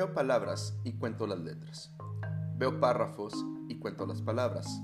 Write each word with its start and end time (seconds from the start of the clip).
Veo 0.00 0.14
palabras 0.14 0.80
y 0.82 0.92
cuento 0.92 1.26
las 1.26 1.40
letras. 1.40 1.94
Veo 2.56 2.80
párrafos 2.80 3.34
y 3.68 3.78
cuento 3.78 4.06
las 4.06 4.22
palabras. 4.22 4.80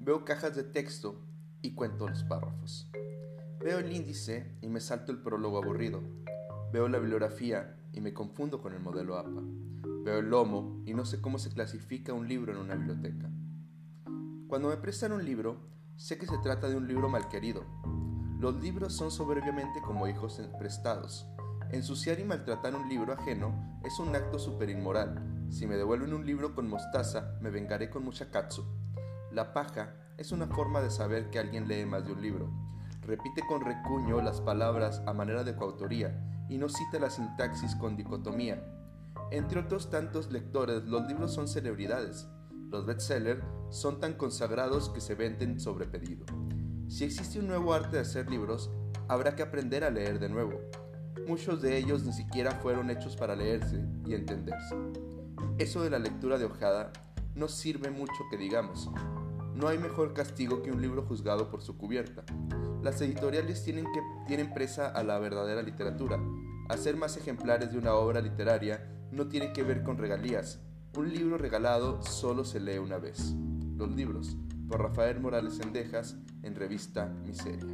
Veo 0.00 0.24
cajas 0.24 0.56
de 0.56 0.64
texto 0.64 1.24
y 1.62 1.76
cuento 1.76 2.08
los 2.08 2.24
párrafos. 2.24 2.90
Veo 3.60 3.78
el 3.78 3.92
índice 3.92 4.58
y 4.60 4.68
me 4.68 4.80
salto 4.80 5.12
el 5.12 5.22
prólogo 5.22 5.58
aburrido. 5.58 6.02
Veo 6.72 6.88
la 6.88 6.98
bibliografía 6.98 7.78
y 7.92 8.00
me 8.00 8.12
confundo 8.12 8.60
con 8.60 8.72
el 8.72 8.80
modelo 8.80 9.18
APA. 9.18 9.40
Veo 10.02 10.18
el 10.18 10.30
lomo 10.30 10.82
y 10.84 10.94
no 10.94 11.04
sé 11.04 11.20
cómo 11.20 11.38
se 11.38 11.50
clasifica 11.50 12.12
un 12.12 12.26
libro 12.26 12.50
en 12.50 12.58
una 12.58 12.74
biblioteca. 12.74 13.30
Cuando 14.48 14.70
me 14.70 14.78
prestan 14.78 15.12
un 15.12 15.24
libro, 15.24 15.60
sé 15.94 16.18
que 16.18 16.26
se 16.26 16.38
trata 16.38 16.68
de 16.68 16.74
un 16.74 16.88
libro 16.88 17.08
malquerido. 17.08 17.64
Los 18.40 18.60
libros 18.60 18.94
son 18.94 19.12
soberbiamente 19.12 19.80
como 19.80 20.08
hijos 20.08 20.42
prestados. 20.58 21.24
Ensuciar 21.72 22.18
y 22.18 22.24
maltratar 22.24 22.74
un 22.74 22.88
libro 22.88 23.12
ajeno 23.12 23.80
es 23.84 24.00
un 24.00 24.14
acto 24.16 24.40
super 24.40 24.68
inmoral. 24.68 25.46
Si 25.50 25.68
me 25.68 25.76
devuelven 25.76 26.12
un 26.12 26.26
libro 26.26 26.52
con 26.52 26.68
mostaza, 26.68 27.38
me 27.40 27.50
vengaré 27.50 27.90
con 27.90 28.04
mucha 28.04 28.28
katsu. 28.28 28.64
La 29.30 29.52
paja 29.54 29.94
es 30.18 30.32
una 30.32 30.48
forma 30.48 30.80
de 30.80 30.90
saber 30.90 31.30
que 31.30 31.38
alguien 31.38 31.68
lee 31.68 31.86
más 31.86 32.04
de 32.04 32.12
un 32.12 32.22
libro. 32.22 32.50
Repite 33.02 33.42
con 33.48 33.64
recuño 33.64 34.20
las 34.20 34.40
palabras 34.40 35.00
a 35.06 35.12
manera 35.12 35.44
de 35.44 35.54
coautoría 35.54 36.46
y 36.48 36.58
no 36.58 36.68
cita 36.68 36.98
la 36.98 37.08
sintaxis 37.08 37.76
con 37.76 37.96
dicotomía. 37.96 38.60
Entre 39.30 39.60
otros 39.60 39.90
tantos 39.90 40.32
lectores, 40.32 40.82
los 40.86 41.06
libros 41.06 41.32
son 41.32 41.46
celebridades. 41.46 42.26
Los 42.68 42.84
bestsellers 42.84 43.44
son 43.70 44.00
tan 44.00 44.14
consagrados 44.14 44.88
que 44.88 45.00
se 45.00 45.14
venden 45.14 45.60
sobre 45.60 45.86
pedido. 45.86 46.26
Si 46.88 47.04
existe 47.04 47.38
un 47.38 47.46
nuevo 47.46 47.72
arte 47.72 47.96
de 47.96 48.02
hacer 48.02 48.28
libros, 48.28 48.72
habrá 49.06 49.36
que 49.36 49.44
aprender 49.44 49.84
a 49.84 49.90
leer 49.90 50.18
de 50.18 50.28
nuevo. 50.28 50.60
Muchos 51.26 51.62
de 51.62 51.78
ellos 51.78 52.04
ni 52.04 52.12
siquiera 52.12 52.52
fueron 52.52 52.90
hechos 52.90 53.16
para 53.16 53.36
leerse 53.36 53.84
y 54.06 54.14
entenderse. 54.14 54.74
Eso 55.58 55.82
de 55.82 55.90
la 55.90 55.98
lectura 55.98 56.38
de 56.38 56.46
hojada 56.46 56.92
no 57.34 57.48
sirve 57.48 57.90
mucho 57.90 58.24
que 58.30 58.36
digamos. 58.36 58.90
No 59.54 59.68
hay 59.68 59.78
mejor 59.78 60.14
castigo 60.14 60.62
que 60.62 60.72
un 60.72 60.80
libro 60.80 61.02
juzgado 61.02 61.50
por 61.50 61.62
su 61.62 61.76
cubierta. 61.76 62.24
Las 62.82 63.00
editoriales 63.02 63.62
tienen, 63.62 63.84
que, 63.84 64.00
tienen 64.26 64.52
presa 64.54 64.88
a 64.88 65.02
la 65.02 65.18
verdadera 65.18 65.62
literatura. 65.62 66.18
Hacer 66.68 66.96
más 66.96 67.16
ejemplares 67.16 67.72
de 67.72 67.78
una 67.78 67.94
obra 67.94 68.20
literaria 68.20 68.90
no 69.10 69.28
tiene 69.28 69.52
que 69.52 69.62
ver 69.62 69.82
con 69.82 69.98
regalías. 69.98 70.60
Un 70.96 71.12
libro 71.12 71.36
regalado 71.36 72.02
solo 72.02 72.44
se 72.44 72.58
lee 72.58 72.78
una 72.78 72.98
vez. 72.98 73.34
Los 73.76 73.90
libros, 73.90 74.36
por 74.68 74.82
Rafael 74.82 75.20
Morales 75.20 75.54
Sendejas, 75.54 76.16
en 76.42 76.54
revista 76.54 77.06
Miseria. 77.24 77.66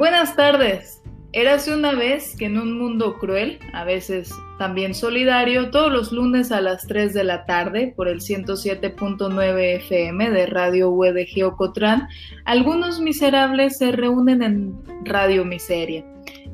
Buenas 0.00 0.34
tardes. 0.34 1.02
Érase 1.34 1.74
una 1.74 1.92
vez 1.92 2.34
que 2.34 2.46
en 2.46 2.56
un 2.56 2.78
mundo 2.78 3.18
cruel, 3.18 3.58
a 3.74 3.84
veces 3.84 4.32
también 4.58 4.94
solidario, 4.94 5.70
todos 5.70 5.92
los 5.92 6.10
lunes 6.10 6.52
a 6.52 6.62
las 6.62 6.86
3 6.86 7.12
de 7.12 7.22
la 7.22 7.44
tarde 7.44 7.92
por 7.94 8.08
el 8.08 8.20
107.9 8.20 9.76
FM 9.76 10.30
de 10.30 10.46
Radio 10.46 10.88
UE 10.88 11.12
de 11.12 11.26
Geocotrán, 11.26 12.08
algunos 12.46 12.98
miserables 12.98 13.76
se 13.76 13.92
reúnen 13.92 14.42
en 14.42 14.74
Radio 15.04 15.44
Miseria. 15.44 16.02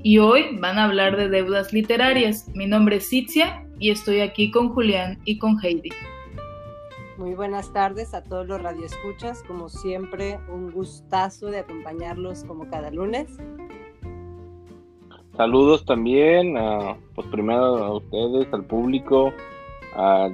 Y 0.02 0.19
hoy 0.19 0.58
van 0.58 0.78
a 0.78 0.84
hablar 0.86 1.17
de 1.17 1.28
deudas 1.28 1.72
literarias. 1.72 2.48
Mi 2.52 2.67
nombre 2.67 2.97
es 2.97 3.08
Sitzia 3.08 3.64
y 3.78 3.92
estoy 3.92 4.22
aquí 4.22 4.50
con 4.50 4.70
Julián 4.70 5.20
y 5.24 5.39
con 5.39 5.56
Heidi. 5.64 5.91
Muy 7.19 7.34
buenas 7.34 7.72
tardes 7.72 8.12
a 8.12 8.22
todos 8.22 8.47
los 8.47 8.61
radioescuchas. 8.61 9.42
Como 9.45 9.70
siempre, 9.70 10.39
un 10.52 10.70
gustazo 10.70 11.46
de 11.46 11.61
acompañarlos 11.61 12.45
como 12.45 12.68
cada 12.68 12.91
lunes. 12.91 13.39
Saludos 15.35 15.86
también, 15.86 16.55
pues 17.14 17.27
primero 17.29 17.85
a 17.85 17.96
ustedes, 17.96 18.52
al 18.52 18.64
público. 18.64 19.33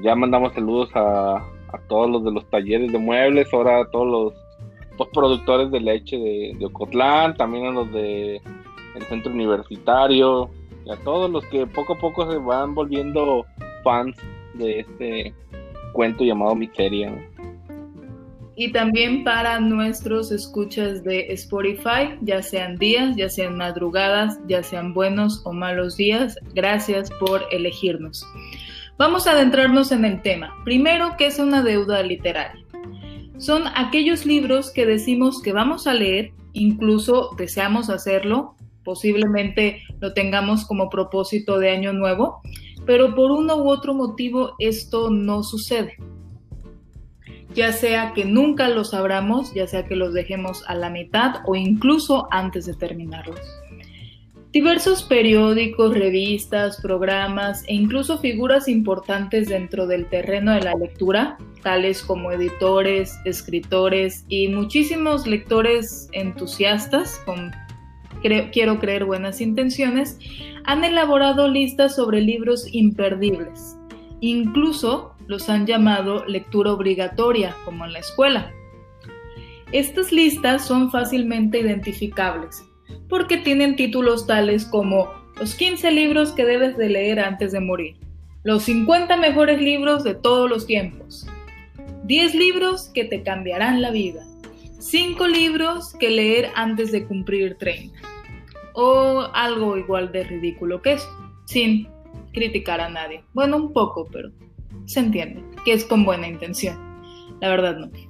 ya 0.02 0.14
mandamos 0.16 0.54
saludos 0.54 0.90
a, 0.94 1.44
todos 1.88 2.10
los 2.10 2.24
de 2.24 2.32
los 2.32 2.50
talleres 2.50 2.90
de 2.90 2.98
muebles, 2.98 3.52
ahora 3.54 3.82
a 3.82 3.90
todos 3.90 4.34
los, 4.98 5.08
productores 5.12 5.70
de 5.70 5.80
leche 5.80 6.16
de, 6.16 6.66
Ocotlán, 6.66 7.36
también 7.36 7.66
a 7.66 7.70
los 7.70 7.92
de 7.92 8.36
el 8.94 9.02
centro 9.08 9.32
universitario 9.32 10.50
y 10.84 10.90
a 10.90 10.96
todos 10.96 11.30
los 11.30 11.44
que 11.46 11.66
poco 11.66 11.94
a 11.94 11.98
poco 11.98 12.30
se 12.30 12.38
van 12.38 12.74
volviendo 12.74 13.46
fans 13.82 14.16
de 14.54 14.80
este 14.80 15.34
cuento 15.92 16.24
llamado 16.24 16.54
Miseria 16.54 17.12
y 18.54 18.70
también 18.72 19.24
para 19.24 19.60
nuestros 19.60 20.30
escuchas 20.30 21.02
de 21.02 21.32
Spotify, 21.32 22.16
ya 22.20 22.42
sean 22.42 22.76
días, 22.76 23.16
ya 23.16 23.28
sean 23.28 23.56
madrugadas, 23.56 24.38
ya 24.46 24.62
sean 24.62 24.92
buenos 24.92 25.40
o 25.44 25.52
malos 25.52 25.96
días. 25.96 26.38
Gracias 26.54 27.10
por 27.18 27.44
elegirnos. 27.50 28.26
Vamos 28.98 29.26
a 29.26 29.32
adentrarnos 29.32 29.90
en 29.90 30.04
el 30.04 30.20
tema. 30.20 30.54
Primero, 30.64 31.14
¿qué 31.16 31.26
es 31.26 31.38
una 31.38 31.62
deuda 31.62 32.02
literaria? 32.02 32.62
Son 33.38 33.64
aquellos 33.74 34.26
libros 34.26 34.70
que 34.70 34.84
decimos 34.84 35.40
que 35.40 35.52
vamos 35.52 35.86
a 35.86 35.94
leer, 35.94 36.32
incluso 36.52 37.30
deseamos 37.38 37.88
hacerlo, 37.88 38.54
posiblemente 38.84 39.82
lo 40.00 40.12
tengamos 40.12 40.66
como 40.66 40.90
propósito 40.90 41.58
de 41.58 41.70
año 41.70 41.92
nuevo, 41.92 42.42
pero 42.86 43.14
por 43.14 43.30
uno 43.30 43.56
u 43.56 43.68
otro 43.68 43.94
motivo 43.94 44.54
esto 44.58 45.10
no 45.10 45.42
sucede 45.42 45.96
ya 47.54 47.72
sea 47.72 48.12
que 48.14 48.24
nunca 48.24 48.68
los 48.68 48.94
abramos, 48.94 49.52
ya 49.54 49.66
sea 49.66 49.86
que 49.86 49.96
los 49.96 50.14
dejemos 50.14 50.64
a 50.66 50.74
la 50.74 50.90
mitad 50.90 51.36
o 51.46 51.54
incluso 51.54 52.28
antes 52.30 52.66
de 52.66 52.74
terminarlos. 52.74 53.40
Diversos 54.52 55.02
periódicos, 55.02 55.94
revistas, 55.94 56.78
programas 56.82 57.64
e 57.68 57.74
incluso 57.74 58.18
figuras 58.18 58.68
importantes 58.68 59.48
dentro 59.48 59.86
del 59.86 60.06
terreno 60.06 60.52
de 60.52 60.60
la 60.60 60.74
lectura, 60.74 61.38
tales 61.62 62.02
como 62.02 62.32
editores, 62.32 63.18
escritores 63.24 64.26
y 64.28 64.48
muchísimos 64.48 65.26
lectores 65.26 66.08
entusiastas 66.12 67.18
con 67.24 67.50
quiero 68.52 68.78
creer 68.78 69.04
buenas 69.04 69.40
intenciones, 69.40 70.18
han 70.64 70.84
elaborado 70.84 71.48
listas 71.48 71.96
sobre 71.96 72.20
libros 72.20 72.66
imperdibles. 72.72 73.76
Incluso 74.20 75.14
los 75.26 75.48
han 75.48 75.66
llamado 75.66 76.24
lectura 76.26 76.72
obligatoria, 76.72 77.56
como 77.64 77.84
en 77.84 77.92
la 77.92 77.98
escuela. 77.98 78.52
Estas 79.72 80.12
listas 80.12 80.66
son 80.66 80.90
fácilmente 80.90 81.60
identificables 81.60 82.62
porque 83.08 83.38
tienen 83.38 83.76
títulos 83.76 84.26
tales 84.26 84.66
como 84.66 85.10
los 85.38 85.54
15 85.54 85.90
libros 85.90 86.32
que 86.32 86.44
debes 86.44 86.76
de 86.76 86.88
leer 86.88 87.20
antes 87.20 87.52
de 87.52 87.60
morir, 87.60 87.96
los 88.42 88.64
50 88.64 89.16
mejores 89.16 89.60
libros 89.60 90.04
de 90.04 90.14
todos 90.14 90.48
los 90.48 90.66
tiempos, 90.66 91.26
10 92.04 92.34
libros 92.34 92.90
que 92.92 93.04
te 93.04 93.22
cambiarán 93.22 93.80
la 93.80 93.90
vida, 93.90 94.24
5 94.78 95.26
libros 95.26 95.94
que 95.98 96.10
leer 96.10 96.50
antes 96.54 96.92
de 96.92 97.06
cumplir 97.06 97.56
30, 97.58 97.98
o 98.74 99.28
algo 99.32 99.76
igual 99.76 100.12
de 100.12 100.24
ridículo 100.24 100.82
que 100.82 100.92
eso, 100.92 101.08
sin 101.46 101.88
criticar 102.32 102.80
a 102.80 102.88
nadie. 102.88 103.24
Bueno, 103.34 103.56
un 103.56 103.72
poco, 103.72 104.08
pero 104.10 104.30
se 104.86 105.00
entiende, 105.00 105.42
que 105.64 105.72
es 105.72 105.84
con 105.84 106.04
buena 106.04 106.28
intención. 106.28 106.78
La 107.40 107.48
verdad 107.48 107.76
no. 107.76 107.90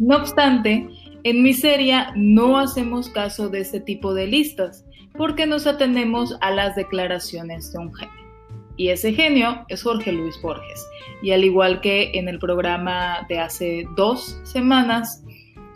No 0.00 0.16
obstante, 0.16 0.88
en 1.24 1.42
Miseria 1.42 2.12
no 2.14 2.56
hacemos 2.56 3.08
caso 3.08 3.48
de 3.48 3.58
este 3.60 3.80
tipo 3.80 4.14
de 4.14 4.28
listas, 4.28 4.84
porque 5.16 5.44
nos 5.44 5.66
atenemos 5.66 6.36
a 6.40 6.52
las 6.52 6.76
declaraciones 6.76 7.72
de 7.72 7.80
un 7.80 7.92
genio. 7.92 8.14
Y 8.76 8.90
ese 8.90 9.12
genio 9.12 9.64
es 9.68 9.82
Jorge 9.82 10.12
Luis 10.12 10.40
Borges. 10.40 10.86
Y 11.20 11.32
al 11.32 11.44
igual 11.44 11.80
que 11.80 12.12
en 12.14 12.28
el 12.28 12.38
programa 12.38 13.26
de 13.28 13.40
hace 13.40 13.84
dos 13.96 14.40
semanas, 14.44 15.24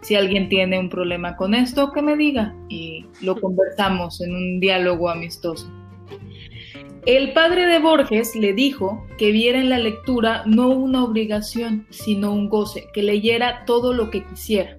si 0.02 0.14
alguien 0.16 0.48
tiene 0.48 0.78
un 0.78 0.88
problema 0.88 1.36
con 1.36 1.54
esto, 1.54 1.92
que 1.92 2.02
me 2.02 2.16
diga 2.16 2.54
y 2.68 3.06
lo 3.20 3.40
conversamos 3.40 4.20
en 4.20 4.34
un 4.34 4.60
diálogo 4.60 5.08
amistoso. 5.08 5.70
El 7.06 7.32
padre 7.32 7.66
de 7.66 7.80
Borges 7.80 8.36
le 8.36 8.52
dijo 8.52 9.04
que 9.18 9.32
viera 9.32 9.58
en 9.58 9.70
la 9.70 9.78
lectura 9.78 10.44
no 10.46 10.68
una 10.68 11.02
obligación, 11.02 11.86
sino 11.90 12.32
un 12.32 12.48
goce, 12.48 12.84
que 12.94 13.02
leyera 13.02 13.64
todo 13.64 13.92
lo 13.92 14.10
que 14.10 14.24
quisiera. 14.24 14.78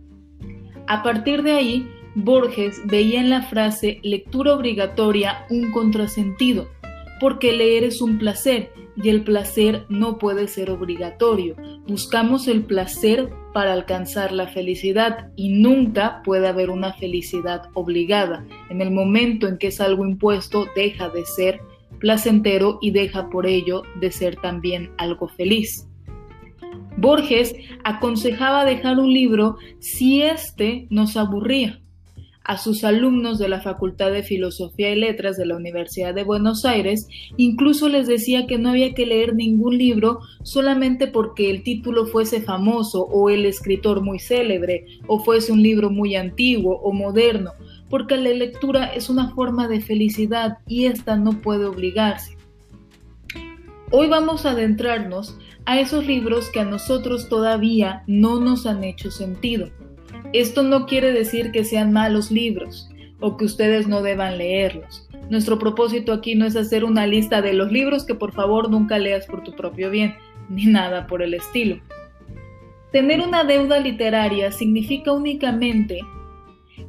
A 0.88 1.04
partir 1.04 1.44
de 1.44 1.52
ahí, 1.52 1.88
Borges 2.16 2.82
veía 2.86 3.20
en 3.20 3.30
la 3.30 3.42
frase 3.42 4.00
lectura 4.04 4.54
obligatoria 4.54 5.46
un 5.50 5.72
contrasentido, 5.72 6.70
porque 7.24 7.54
leer 7.54 7.86
es 7.86 8.02
un 8.02 8.18
placer 8.18 8.74
y 9.02 9.08
el 9.08 9.24
placer 9.24 9.86
no 9.88 10.18
puede 10.18 10.50
ser 10.50 10.70
obligatorio. 10.70 11.56
Buscamos 11.88 12.50
el 12.50 12.66
placer 12.66 13.30
para 13.54 13.72
alcanzar 13.72 14.34
la 14.34 14.48
felicidad 14.48 15.30
y 15.38 15.54
nunca 15.54 16.22
puede 16.26 16.50
haber 16.50 16.70
una 16.70 16.92
felicidad 16.92 17.70
obligada. 17.76 18.46
En 18.70 18.82
el 18.82 18.92
momento 18.92 19.48
en 19.48 19.58
que 19.58 19.68
es 19.68 19.80
algo 19.80 20.06
impuesto, 20.06 20.66
deja 20.76 21.08
de 21.08 21.26
ser 21.26 21.62
placentero 21.98 22.78
y 22.82 22.92
deja 22.92 23.30
por 23.30 23.48
ello 23.48 23.84
de 24.02 24.12
ser 24.12 24.36
también 24.36 24.92
algo 24.98 25.30
feliz. 25.30 25.88
Borges 26.98 27.56
aconsejaba 27.86 28.66
dejar 28.66 29.00
un 29.00 29.14
libro 29.14 29.56
si 29.80 30.24
éste 30.24 30.88
nos 30.90 31.16
aburría. 31.16 31.83
A 32.46 32.58
sus 32.58 32.84
alumnos 32.84 33.40
de 33.40 33.48
la 33.48 33.62
Facultad 33.62 34.12
de 34.12 34.22
Filosofía 34.22 34.92
y 34.92 34.98
Letras 34.98 35.38
de 35.38 35.46
la 35.46 35.56
Universidad 35.56 36.14
de 36.14 36.26
Buenos 36.26 36.66
Aires 36.66 37.08
incluso 37.38 37.88
les 37.88 38.06
decía 38.06 38.48
que 38.48 38.58
no 38.58 38.70
había 38.70 38.94
que 38.94 39.06
leer 39.06 39.34
ningún 39.34 39.78
libro 39.78 40.20
solamente 40.44 41.08
porque 41.08 41.50
el 41.50 41.64
título 41.64 42.06
fuese 42.06 42.42
famoso 42.42 43.04
o 43.04 43.30
el 43.30 43.46
escritor 43.46 44.02
muy 44.02 44.20
célebre 44.20 44.86
o 45.08 45.24
fuese 45.24 45.54
un 45.54 45.64
libro 45.64 45.90
muy 45.90 46.18
antiguo 46.18 46.82
o 46.84 46.92
moderno, 46.92 47.52
porque 47.90 48.18
la 48.18 48.32
lectura 48.32 48.88
es 48.88 49.10
una 49.10 49.34
forma 49.34 49.70
de 49.70 49.80
felicidad 49.80 50.58
y 50.68 50.88
ésta 50.88 51.16
no 51.16 51.42
puede 51.42 51.64
obligarse. 51.64 52.36
Hoy 53.90 54.10
vamos 54.10 54.46
a 54.46 54.52
adentrarnos 54.52 55.38
a 55.66 55.80
esos 55.80 56.06
libros 56.06 56.50
que 56.50 56.60
a 56.60 56.66
nosotros 56.66 57.30
todavía 57.30 58.04
no 58.06 58.42
nos 58.42 58.66
han 58.66 58.84
hecho 58.84 59.12
sentido. 59.12 59.70
Esto 60.32 60.64
no 60.64 60.86
quiere 60.86 61.12
decir 61.12 61.52
que 61.52 61.64
sean 61.64 61.92
malos 61.92 62.32
libros 62.32 62.90
o 63.20 63.38
que 63.38 63.46
ustedes 63.46 63.88
no 63.88 64.02
deban 64.02 64.38
leerlos. 64.38 65.08
Nuestro 65.30 65.60
propósito 65.60 66.14
aquí 66.14 66.36
no 66.36 66.46
es 66.46 66.56
hacer 66.56 66.84
una 66.84 67.08
lista 67.08 67.42
de 67.42 67.54
los 67.54 67.72
libros 67.72 68.06
que 68.06 68.16
por 68.16 68.34
favor 68.34 68.70
nunca 68.70 68.98
leas 68.98 69.26
por 69.26 69.44
tu 69.44 69.54
propio 69.54 69.90
bien, 69.90 70.16
ni 70.50 70.66
nada 70.66 71.08
por 71.08 71.22
el 71.22 71.34
estilo. 71.34 71.82
Tener 72.92 73.22
una 73.22 73.44
deuda 73.44 73.80
literaria 73.80 74.52
significa 74.52 75.12
únicamente 75.12 76.00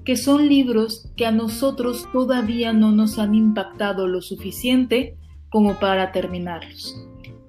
que 0.04 0.16
son 0.16 0.48
libros 0.48 1.10
que 1.16 1.26
a 1.26 1.30
nosotros 1.30 2.06
todavía 2.12 2.72
no 2.72 2.92
nos 2.92 3.18
han 3.18 3.34
impactado 3.34 4.06
lo 4.06 4.20
suficiente 4.20 5.16
como 5.48 5.78
para 5.78 6.12
terminarlos 6.12 6.94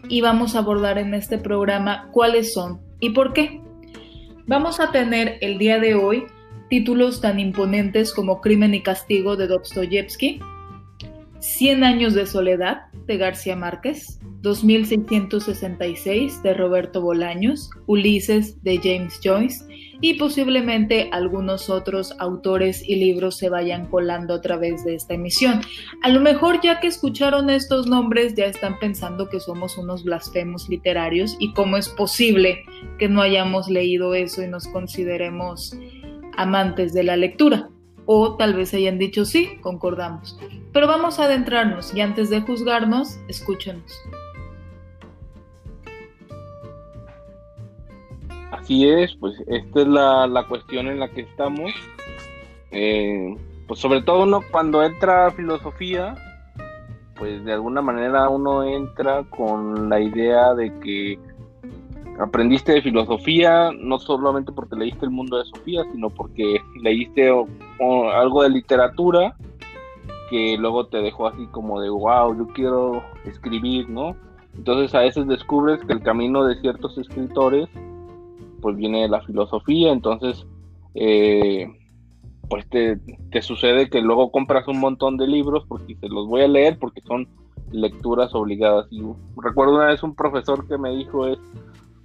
y 0.10 0.22
vamos 0.22 0.56
a 0.56 0.60
abordar 0.60 0.98
en 0.98 1.14
este 1.14 1.38
programa 1.38 2.10
cuáles 2.12 2.54
son 2.54 2.81
y 3.00 3.12
por 3.12 3.34
qué. 3.34 3.62
Vamos 4.47 4.80
a 4.80 4.92
tener 4.92 5.39
el 5.42 5.57
día 5.57 5.80
de 5.80 5.95
hoy 5.95 6.25
títulos 6.69 7.19
tan 7.19 7.39
imponentes 7.39 8.13
como 8.13 8.42
Crimen 8.42 8.75
y 8.75 8.83
Castigo 8.83 9.36
de 9.36 9.47
Dostoyevsky, 9.47 10.39
Cien 11.39 11.83
años 11.83 12.13
de 12.13 12.27
soledad 12.27 12.83
de 13.07 13.18
García 13.18 13.56
Márquez, 13.56 14.19
2666 14.42 16.44
de 16.44 16.53
Roberto 16.53 17.01
Bolaños, 17.01 17.71
Ulises 17.88 18.62
de 18.63 18.77
James 18.77 19.19
Joyce 19.24 19.65
y 20.01 20.15
posiblemente 20.15 21.09
algunos 21.12 21.69
otros 21.69 22.13
autores 22.19 22.88
y 22.88 22.95
libros 22.95 23.38
se 23.38 23.50
vayan 23.50 23.88
colando 23.88 24.33
a 24.33 24.42
través 24.42 24.83
de 24.83 24.95
esta 24.95 25.13
emisión. 25.13 25.62
A 26.03 26.09
lo 26.09 26.21
mejor 26.21 26.59
ya 26.62 26.80
que 26.80 26.88
escucharon 26.88 27.50
estos 27.50 27.88
nombres 27.88 28.36
ya 28.36 28.45
están 28.45 28.80
pensando 28.80 29.30
que 29.30 29.39
somos 29.39 29.77
unos 29.77 30.03
blasfemos 30.03 30.69
literarios 30.69 31.36
y 31.39 31.53
cómo 31.53 31.77
es 31.77 31.89
posible 31.89 32.63
que 33.00 33.09
no 33.09 33.21
hayamos 33.21 33.69
leído 33.69 34.13
eso 34.13 34.44
y 34.44 34.47
nos 34.47 34.68
consideremos 34.68 35.75
amantes 36.38 36.94
de 36.94 37.03
la 37.03 37.18
lectura. 37.18 37.69
O 38.07 38.36
tal 38.36 38.53
vez 38.53 38.74
hayan 38.74 39.00
dicho 39.00 39.25
sí, 39.25 39.57
concordamos. 39.62 40.38
Pero 40.71 40.88
vamos 40.88 41.19
a 41.19 41.25
adentrarnos 41.25 41.95
y 41.95 42.01
antes 42.01 42.30
de 42.30 42.42
juzgarnos, 42.42 43.18
escúchenos. 43.27 43.92
Así 48.60 48.88
es, 48.88 49.13
pues 49.16 49.36
esta 49.48 49.81
es 49.81 49.88
la, 49.88 50.46
cuestión 50.48 50.88
en 50.88 51.00
la 51.00 51.10
que 51.10 51.22
estamos. 51.22 51.72
Eh, 52.72 53.36
pues 53.68 53.80
sobre 53.80 54.02
todo 54.02 54.24
uno 54.24 54.42
cuando 54.50 54.84
entra 54.84 55.28
a 55.28 55.31
filosofía, 55.31 56.16
pues 57.18 57.44
de 57.44 57.54
alguna 57.54 57.81
manera 57.81 58.30
uno 58.30 58.63
entra 58.63 59.24
con 59.24 59.90
la 59.90 60.00
idea 60.00 60.54
de 60.54 60.72
que 60.80 61.19
aprendiste 62.19 62.74
de 62.74 62.81
filosofía 62.81 63.72
no 63.78 64.00
solamente 64.00 64.54
porque 64.54 64.78
leíste 64.78 65.06
el 65.06 65.12
mundo 65.12 65.38
de 65.38 65.46
Sofía, 65.46 65.84
sino 65.92 66.10
porque 66.10 66.62
leíste 66.81 67.30
algo 68.13 68.44
de 68.44 68.50
literatura 68.50 69.36
que 70.30 70.57
luego 70.57 70.88
te 70.88 70.98
dejó 71.00 71.28
así 71.28 71.46
como 71.48 71.81
de 71.81 71.90
wow, 71.90 72.38
yo 72.38 72.48
quiero 72.54 73.04
escribir, 73.25 73.90
¿no? 73.90 74.16
Entonces 74.56 74.96
a 74.96 75.02
veces 75.02 75.28
descubres 75.28 75.81
que 75.86 75.94
el 75.94 76.02
camino 76.02 76.46
de 76.46 76.60
ciertos 76.62 76.98
escritores 76.98 77.68
pues 78.66 78.78
viene 78.78 79.08
la 79.08 79.22
filosofía, 79.22 79.92
entonces 79.92 80.44
eh, 80.96 81.68
pues 82.50 82.68
te, 82.68 83.00
sucede 83.44 83.92
que 83.92 84.02
luego 84.02 84.32
compras 84.32 84.68
un 84.68 84.80
montón 84.80 85.18
de 85.18 85.28
libros 85.28 85.66
porque 85.68 85.94
te 85.94 86.10
los 86.10 86.28
voy 86.28 86.42
a 86.42 86.48
leer 86.48 86.80
porque 86.80 87.00
son 87.02 87.28
lecturas 87.70 88.34
obligadas. 88.34 88.88
Y 88.90 89.04
recuerdo 89.38 89.76
una 89.76 89.86
vez 89.86 90.02
un 90.02 90.16
profesor 90.16 90.68
que 90.68 90.80
me 90.80 90.96
dijo 90.96 91.28
es, 91.28 91.38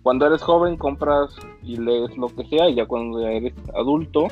cuando 0.03 0.27
eres 0.27 0.43
joven 0.43 0.77
compras 0.77 1.35
y 1.63 1.79
lees 1.79 2.15
lo 2.19 2.29
que 2.29 2.45
sea 2.45 2.69
y 2.69 2.75
ya 2.75 2.85
cuando 2.85 3.27
eres 3.27 3.55
adulto 3.75 4.29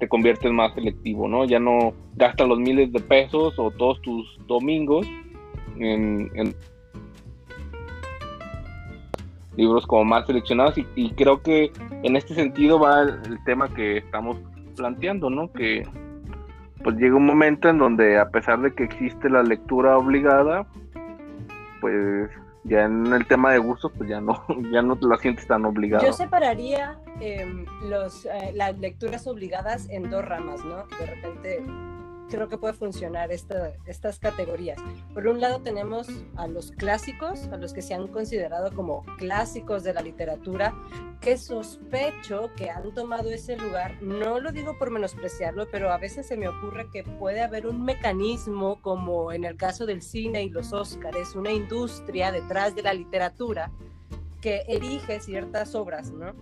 te 0.00 0.08
conviertes 0.08 0.50
más 0.50 0.74
selectivo, 0.74 1.28
¿no? 1.28 1.44
Ya 1.44 1.60
no 1.60 1.92
gastas 2.16 2.48
los 2.48 2.58
miles 2.58 2.92
de 2.92 2.98
pesos 2.98 3.56
o 3.60 3.70
todos 3.70 4.02
tus 4.02 4.26
domingos 4.48 5.06
en 5.78 6.52
libros 9.56 9.86
como 9.86 10.04
más 10.04 10.26
seleccionados 10.26 10.74
y, 10.76 11.10
creo 11.10 11.42
que 11.42 11.72
en 12.02 12.16
este 12.16 12.34
sentido 12.34 12.78
va 12.78 13.02
el, 13.02 13.42
tema 13.44 13.68
que 13.68 13.98
estamos 13.98 14.38
planteando, 14.76 15.28
¿no? 15.30 15.52
Que 15.52 15.86
pues 16.82 16.96
llega 16.96 17.14
un 17.14 17.26
momento 17.26 17.68
en 17.68 17.78
donde 17.78 18.18
a 18.18 18.28
pesar 18.30 18.60
de 18.60 18.74
que 18.74 18.84
existe 18.84 19.28
la 19.28 19.42
lectura 19.42 19.96
obligada, 19.96 20.66
pues 21.80 22.30
ya 22.64 22.84
en 22.84 23.12
el 23.12 23.26
tema 23.26 23.52
de 23.52 23.58
gustos 23.58 23.92
pues 23.96 24.08
ya 24.08 24.20
no 24.20 24.44
ya 24.72 24.82
no 24.82 24.96
la 25.00 25.16
sientes 25.18 25.46
tan 25.46 25.64
obligada. 25.64 26.04
Yo 26.04 26.12
separaría 26.12 26.98
em, 27.20 27.66
los 27.88 28.24
eh, 28.26 28.52
las 28.54 28.78
lecturas 28.78 29.26
obligadas 29.26 29.88
en 29.90 30.10
dos 30.10 30.24
ramas, 30.24 30.64
¿no? 30.64 30.86
De 30.98 31.06
repente 31.06 31.62
creo 32.32 32.48
que 32.48 32.56
puede 32.56 32.72
funcionar 32.72 33.30
estas 33.30 34.18
categorías. 34.18 34.78
Por 35.12 35.26
un 35.26 35.38
lado 35.38 35.60
tenemos 35.60 36.08
a 36.36 36.46
los 36.46 36.72
clásicos, 36.72 37.44
a 37.48 37.58
los 37.58 37.74
que 37.74 37.82
se 37.82 37.92
han 37.92 38.08
considerado 38.08 38.74
como 38.74 39.04
clásicos 39.18 39.84
de 39.84 39.92
la 39.92 40.00
literatura, 40.00 40.74
que 41.20 41.36
sospecho 41.36 42.50
que 42.56 42.70
han 42.70 42.94
tomado 42.94 43.30
ese 43.30 43.56
lugar. 43.56 44.02
No 44.02 44.40
lo 44.40 44.50
digo 44.50 44.78
por 44.78 44.90
menospreciarlo, 44.90 45.68
pero 45.70 45.92
a 45.92 45.98
veces 45.98 46.26
se 46.26 46.38
me 46.38 46.48
ocurre 46.48 46.88
que 46.90 47.04
puede 47.04 47.42
haber 47.42 47.66
un 47.66 47.84
mecanismo 47.84 48.80
como 48.80 49.30
en 49.30 49.44
el 49.44 49.56
caso 49.56 49.84
del 49.84 50.00
cine 50.00 50.42
y 50.42 50.48
los 50.48 50.72
Óscares, 50.72 51.36
una 51.36 51.52
industria 51.52 52.32
detrás 52.32 52.74
de 52.74 52.82
la 52.82 52.94
literatura 52.94 53.70
que 54.42 54.64
erige 54.68 55.20
ciertas 55.20 55.74
obras, 55.74 56.10
¿no? 56.10 56.34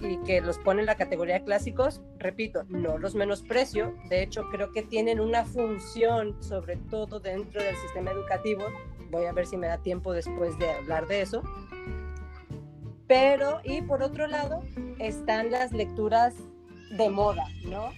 Y 0.00 0.16
que 0.24 0.40
los 0.40 0.58
pone 0.58 0.80
en 0.80 0.86
la 0.86 0.94
categoría 0.94 1.34
de 1.34 1.44
clásicos, 1.44 2.00
repito, 2.18 2.64
no 2.68 2.96
los 2.96 3.14
menosprecio, 3.14 3.94
de 4.08 4.22
hecho 4.22 4.48
creo 4.50 4.72
que 4.72 4.82
tienen 4.82 5.20
una 5.20 5.44
función, 5.44 6.42
sobre 6.42 6.76
todo 6.76 7.20
dentro 7.20 7.62
del 7.62 7.76
sistema 7.76 8.12
educativo, 8.12 8.64
voy 9.10 9.26
a 9.26 9.32
ver 9.32 9.46
si 9.46 9.56
me 9.56 9.66
da 9.66 9.78
tiempo 9.78 10.12
después 10.12 10.58
de 10.58 10.70
hablar 10.70 11.06
de 11.08 11.20
eso, 11.20 11.42
pero, 13.06 13.60
y 13.64 13.82
por 13.82 14.02
otro 14.02 14.26
lado, 14.26 14.62
están 14.98 15.50
las 15.50 15.72
lecturas 15.72 16.34
de 16.96 17.10
moda, 17.10 17.44
¿no? 17.64 17.90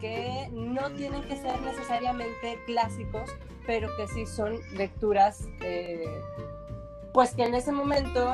Que 0.00 0.48
no 0.52 0.90
tienen 0.92 1.22
que 1.22 1.36
ser 1.36 1.60
necesariamente 1.62 2.58
clásicos, 2.66 3.30
pero 3.66 3.88
que 3.96 4.06
sí 4.08 4.26
son 4.26 4.58
lecturas 4.76 5.48
eh, 5.62 6.04
pues 7.12 7.34
que 7.34 7.44
en 7.44 7.54
ese 7.54 7.72
momento 7.72 8.32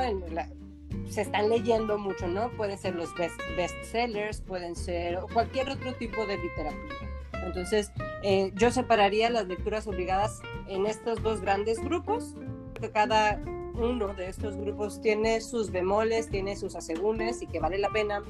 se 1.08 1.22
están 1.22 1.48
leyendo 1.48 1.98
mucho, 1.98 2.26
¿no? 2.26 2.50
Pueden 2.56 2.78
ser 2.78 2.94
los 2.94 3.14
best, 3.16 3.40
sellers, 3.84 4.40
pueden 4.40 4.76
ser 4.76 5.18
cualquier 5.32 5.70
otro 5.70 5.94
tipo 5.94 6.26
de 6.26 6.36
literatura. 6.36 6.96
Entonces, 7.44 7.92
eh, 8.22 8.52
yo 8.54 8.70
separaría 8.70 9.30
las 9.30 9.46
lecturas 9.46 9.86
obligadas 9.86 10.40
en 10.68 10.86
estos 10.86 11.22
dos 11.22 11.40
grandes 11.40 11.82
grupos, 11.82 12.34
que 12.80 12.90
cada 12.90 13.40
uno 13.74 14.08
de 14.14 14.28
estos 14.28 14.56
grupos 14.56 15.00
tiene 15.00 15.40
sus 15.40 15.70
bemoles, 15.70 16.28
tiene 16.28 16.56
sus 16.56 16.74
asegúnes 16.74 17.42
y 17.42 17.46
que 17.46 17.60
vale 17.60 17.78
la 17.78 17.90
pena 17.90 18.22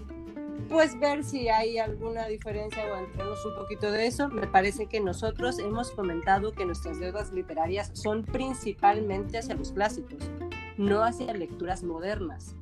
pues 0.69 0.99
ver 0.99 1.25
si 1.25 1.49
hay 1.49 1.79
alguna 1.79 2.27
diferencia 2.27 2.83
o 2.93 2.99
entremos 2.99 3.45
un 3.45 3.55
poquito 3.55 3.91
de 3.91 4.07
eso. 4.07 4.29
Me 4.29 4.47
parece 4.47 4.87
que 4.87 5.01
nosotros 5.01 5.59
hemos 5.59 5.91
comentado 5.91 6.53
que 6.53 6.65
nuestras 6.67 7.01
deudas 7.01 7.33
literarias 7.33 7.91
son 7.95 8.25
principalmente 8.25 9.39
hacia 9.39 9.55
los 9.55 9.73
clásicos, 9.73 10.31
no 10.77 11.03
hacia 11.03 11.33
lecturas 11.33 11.83
modernas. 11.83 12.55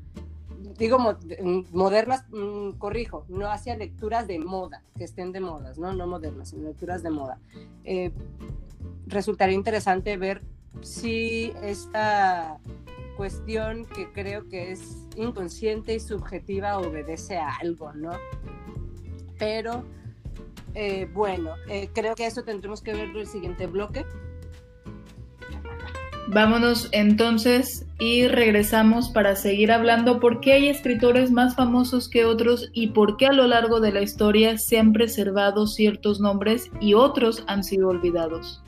Digo 0.78 0.98
modernas, 1.72 2.24
mm, 2.30 2.72
corrijo, 2.72 3.24
no 3.28 3.50
hacia 3.50 3.76
lecturas 3.76 4.26
de 4.26 4.38
moda, 4.38 4.82
que 4.96 5.04
estén 5.04 5.32
de 5.32 5.40
modas, 5.40 5.78
no, 5.78 5.92
no 5.92 6.06
modernas, 6.06 6.50
sino 6.50 6.68
lecturas 6.68 7.02
de 7.02 7.10
moda. 7.10 7.38
Eh, 7.84 8.12
resultaría 9.06 9.54
interesante 9.54 10.16
ver 10.16 10.42
si 10.82 11.52
esta 11.62 12.58
cuestión 13.16 13.86
que 13.86 14.12
creo 14.12 14.48
que 14.48 14.72
es 14.72 15.06
inconsciente 15.16 15.94
y 15.94 16.00
subjetiva 16.00 16.78
obedece 16.78 17.38
a 17.38 17.56
algo, 17.56 17.92
¿no? 17.94 18.12
Pero 19.38 19.84
eh, 20.74 21.08
bueno, 21.12 21.54
eh, 21.68 21.88
creo 21.94 22.14
que 22.14 22.26
eso 22.26 22.42
tendremos 22.42 22.82
que 22.82 22.92
verlo 22.92 23.14
en 23.14 23.20
el 23.20 23.26
siguiente 23.26 23.66
bloque. 23.66 24.04
Vámonos 26.28 26.88
entonces 26.90 27.86
y 28.00 28.26
regresamos 28.26 29.10
para 29.10 29.36
seguir 29.36 29.70
hablando 29.70 30.18
por 30.18 30.40
qué 30.40 30.54
hay 30.54 30.68
escritores 30.68 31.30
más 31.30 31.54
famosos 31.54 32.08
que 32.08 32.24
otros 32.24 32.68
y 32.72 32.88
por 32.88 33.16
qué 33.16 33.26
a 33.26 33.32
lo 33.32 33.46
largo 33.46 33.80
de 33.80 33.92
la 33.92 34.02
historia 34.02 34.58
se 34.58 34.78
han 34.78 34.92
preservado 34.92 35.66
ciertos 35.68 36.20
nombres 36.20 36.70
y 36.80 36.94
otros 36.94 37.44
han 37.46 37.62
sido 37.62 37.88
olvidados. 37.88 38.62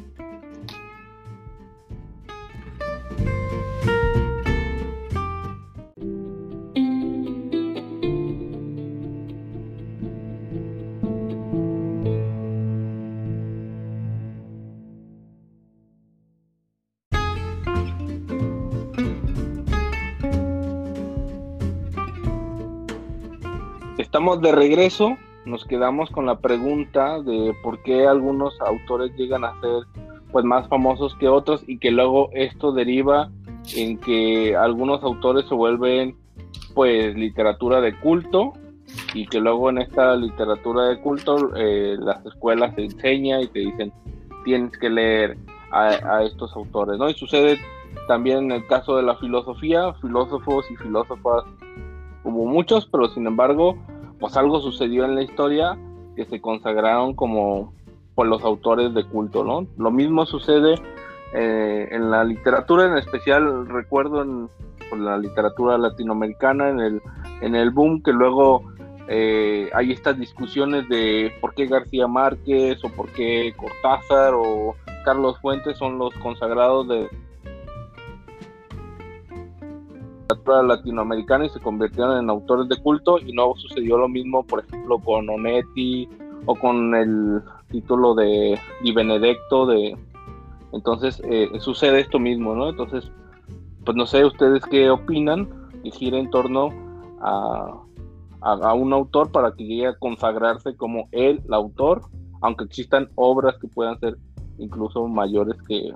De 24.37 24.53
regreso, 24.53 25.17
nos 25.47 25.65
quedamos 25.65 26.11
con 26.11 26.27
la 26.27 26.39
pregunta 26.39 27.23
de 27.23 27.57
por 27.63 27.83
qué 27.83 28.07
algunos 28.07 28.61
autores 28.61 29.11
llegan 29.17 29.43
a 29.43 29.59
ser 29.63 29.85
pues 30.31 30.45
más 30.45 30.69
famosos 30.69 31.17
que 31.19 31.29
otros 31.29 31.65
y 31.67 31.79
que 31.79 31.91
luego 31.91 32.29
esto 32.35 32.73
deriva 32.73 33.31
en 33.75 33.97
que 33.97 34.55
algunos 34.55 35.03
autores 35.03 35.47
se 35.49 35.55
vuelven 35.55 36.15
pues 36.75 37.17
literatura 37.17 37.81
de 37.81 37.99
culto 38.01 38.53
y 39.15 39.27
que 39.27 39.41
luego 39.41 39.71
en 39.71 39.79
esta 39.79 40.15
literatura 40.15 40.89
de 40.89 41.01
culto 41.01 41.57
eh, 41.57 41.97
las 41.99 42.25
escuelas 42.27 42.77
te 42.77 42.85
enseñan 42.85 43.41
y 43.41 43.47
te 43.47 43.61
dicen 43.61 43.93
tienes 44.45 44.77
que 44.77 44.91
leer 44.91 45.39
a, 45.71 45.87
a, 45.87 46.25
estos 46.25 46.55
autores, 46.55 46.99
¿no? 46.99 47.09
Y 47.09 47.15
sucede 47.15 47.59
también 48.07 48.45
en 48.45 48.53
el 48.53 48.67
caso 48.67 48.95
de 48.95 49.05
la 49.05 49.17
filosofía, 49.17 49.95
filósofos 49.95 50.71
y 50.71 50.77
filósofas 50.77 51.45
hubo 52.25 52.45
muchos, 52.45 52.87
pero 52.87 53.09
sin 53.09 53.27
embargo 53.27 53.79
pues 54.19 54.37
algo 54.37 54.61
sucedió 54.61 55.05
en 55.05 55.15
la 55.15 55.23
historia 55.23 55.79
que 56.17 56.25
se 56.27 56.41
consagraron 56.41 57.15
como 57.15 57.73
por 58.15 58.27
los 58.27 58.43
autores 58.43 58.93
de 58.95 59.05
culto, 59.05 59.45
¿no? 59.45 59.67
Lo 59.77 59.91
mismo 59.91 60.27
sucede 60.27 60.75
eh, 61.33 61.89
en 61.91 62.11
la 62.11 62.25
literatura, 62.25 62.87
en 62.87 62.97
especial 62.97 63.69
recuerdo 63.69 64.23
en 64.23 64.49
la 64.97 65.19
literatura 65.19 65.79
latinoamericana, 65.79 66.71
en 66.71 66.81
el, 66.81 67.03
en 67.41 67.55
el 67.55 67.71
boom 67.71 68.03
que 68.03 68.13
luego 68.13 68.63
eh, 69.09 69.71
hay 69.73 69.93
estas 69.93 70.19
discusiones 70.19 70.89
de 70.89 71.33
por 71.41 71.55
qué 71.55 71.67
García 71.67 72.07
Márquez 72.07 72.83
o 72.85 72.89
por 72.89 73.09
qué 73.11 73.55
Cortázar 73.57 74.35
o 74.35 74.75
Carlos 75.05 75.39
Fuentes 75.41 75.79
son 75.79 75.99
los 75.99 76.13
consagrados 76.15 76.89
de, 76.89 77.09
latinoamericana 80.49 81.47
y 81.47 81.51
se 81.51 81.61
convirtieron 81.61 82.19
en 82.19 82.31
autores 82.31 82.69
de 82.69 82.77
culto 82.83 83.19
y 83.19 83.33
no 83.33 83.55
sucedió 83.57 83.99
lo 83.99 84.09
mismo, 84.09 84.45
por 84.45 84.61
ejemplo, 84.61 84.99
con 84.99 85.29
Onetti 85.29 86.09
o 86.47 86.55
con 86.55 86.95
el 86.95 87.43
título 87.71 88.15
de 88.15 88.59
Di 88.83 88.93
Benedetto 88.93 89.67
de 89.67 89.97
entonces 90.73 91.23
eh, 91.25 91.49
sucede 91.61 92.01
esto 92.01 92.19
mismo, 92.19 92.55
¿no? 92.55 92.69
Entonces, 92.69 93.11
pues 93.85 93.97
no 93.97 94.07
sé 94.07 94.25
ustedes 94.25 94.63
qué 94.67 94.91
opinan 94.91 95.49
y 95.83 95.91
gira 95.91 96.19
en 96.19 96.31
torno 96.31 96.71
a, 97.21 97.73
a, 98.41 98.75
un 98.75 98.93
autor 98.93 99.33
para 99.33 99.53
que 99.53 99.65
llegue 99.65 99.87
a 99.87 99.99
consagrarse 99.99 100.77
como 100.77 101.09
el 101.13 101.43
autor, 101.51 102.03
aunque 102.43 102.65
existan 102.65 103.09
obras 103.15 103.57
que 103.59 103.69
puedan 103.69 103.99
ser 103.99 104.19
incluso 104.59 105.07
mayores 105.09 105.57
que, 105.67 105.93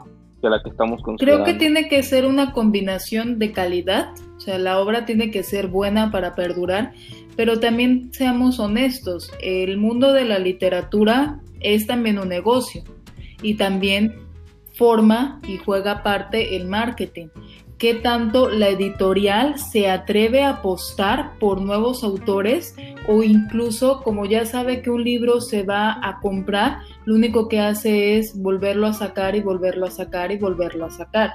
la 0.50 0.62
que 0.62 0.70
estamos 0.70 1.00
Creo 1.18 1.44
que 1.44 1.54
tiene 1.54 1.88
que 1.88 2.02
ser 2.02 2.26
una 2.26 2.52
combinación 2.52 3.38
de 3.38 3.52
calidad, 3.52 4.12
o 4.36 4.40
sea, 4.40 4.58
la 4.58 4.78
obra 4.78 5.04
tiene 5.06 5.30
que 5.30 5.42
ser 5.42 5.68
buena 5.68 6.10
para 6.10 6.34
perdurar, 6.34 6.92
pero 7.36 7.60
también 7.60 8.12
seamos 8.12 8.58
honestos, 8.58 9.32
el 9.40 9.76
mundo 9.78 10.12
de 10.12 10.24
la 10.24 10.38
literatura 10.38 11.40
es 11.60 11.86
también 11.86 12.18
un 12.18 12.28
negocio 12.28 12.82
y 13.42 13.54
también 13.54 14.16
forma 14.74 15.40
y 15.46 15.58
juega 15.58 16.02
parte 16.02 16.56
el 16.56 16.66
marketing 16.66 17.28
qué 17.82 17.94
tanto 17.94 18.48
la 18.48 18.68
editorial 18.68 19.58
se 19.58 19.90
atreve 19.90 20.44
a 20.44 20.50
apostar 20.50 21.36
por 21.40 21.60
nuevos 21.60 22.04
autores 22.04 22.76
o 23.08 23.24
incluso 23.24 24.02
como 24.04 24.24
ya 24.24 24.46
sabe 24.46 24.82
que 24.82 24.90
un 24.90 25.02
libro 25.02 25.40
se 25.40 25.64
va 25.64 25.98
a 26.00 26.20
comprar, 26.20 26.78
lo 27.06 27.16
único 27.16 27.48
que 27.48 27.58
hace 27.58 28.18
es 28.18 28.40
volverlo 28.40 28.86
a 28.86 28.92
sacar 28.92 29.34
y 29.34 29.40
volverlo 29.40 29.86
a 29.86 29.90
sacar 29.90 30.30
y 30.30 30.38
volverlo 30.38 30.84
a 30.84 30.90
sacar. 30.92 31.34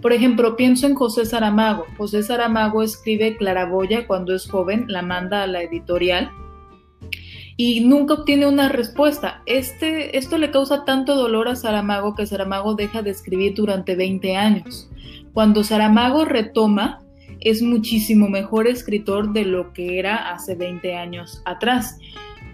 Por 0.00 0.12
ejemplo, 0.12 0.54
pienso 0.54 0.86
en 0.86 0.94
José 0.94 1.26
Saramago. 1.26 1.84
José 1.96 2.22
Saramago 2.22 2.84
escribe 2.84 3.36
Claraboya 3.36 4.06
cuando 4.06 4.36
es 4.36 4.48
joven, 4.48 4.84
la 4.86 5.02
manda 5.02 5.42
a 5.42 5.48
la 5.48 5.62
editorial 5.62 6.30
y 7.56 7.80
nunca 7.80 8.14
obtiene 8.14 8.46
una 8.46 8.68
respuesta. 8.68 9.42
Este, 9.46 10.16
esto 10.16 10.38
le 10.38 10.52
causa 10.52 10.84
tanto 10.84 11.16
dolor 11.16 11.48
a 11.48 11.56
Saramago 11.56 12.14
que 12.14 12.24
Saramago 12.24 12.76
deja 12.76 13.02
de 13.02 13.10
escribir 13.10 13.54
durante 13.54 13.96
20 13.96 14.36
años. 14.36 14.88
Cuando 15.32 15.64
Saramago 15.64 16.24
retoma, 16.24 17.00
es 17.40 17.62
muchísimo 17.62 18.28
mejor 18.28 18.66
escritor 18.66 19.32
de 19.32 19.44
lo 19.44 19.72
que 19.72 19.98
era 19.98 20.30
hace 20.30 20.54
20 20.54 20.96
años 20.96 21.42
atrás. 21.44 21.98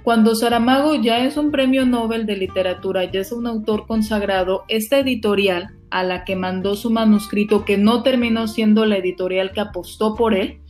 Cuando 0.02 0.34
Saramago 0.34 0.96
ya 0.96 1.24
es 1.24 1.38
un 1.38 1.50
premio 1.50 1.86
Nobel 1.86 2.26
de 2.26 2.36
literatura, 2.36 3.10
ya 3.10 3.20
es 3.20 3.32
un 3.32 3.46
autor 3.46 3.86
consagrado, 3.86 4.64
esta 4.68 4.98
editorial 4.98 5.70
a 5.90 6.02
la 6.02 6.24
que 6.24 6.36
mandó 6.36 6.76
su 6.76 6.90
manuscrito, 6.90 7.64
que 7.64 7.78
no 7.78 8.02
terminó 8.02 8.46
siendo 8.46 8.84
la 8.84 8.98
editorial 8.98 9.52
que 9.52 9.60
apostó 9.60 10.14
por 10.14 10.34
él, 10.34 10.60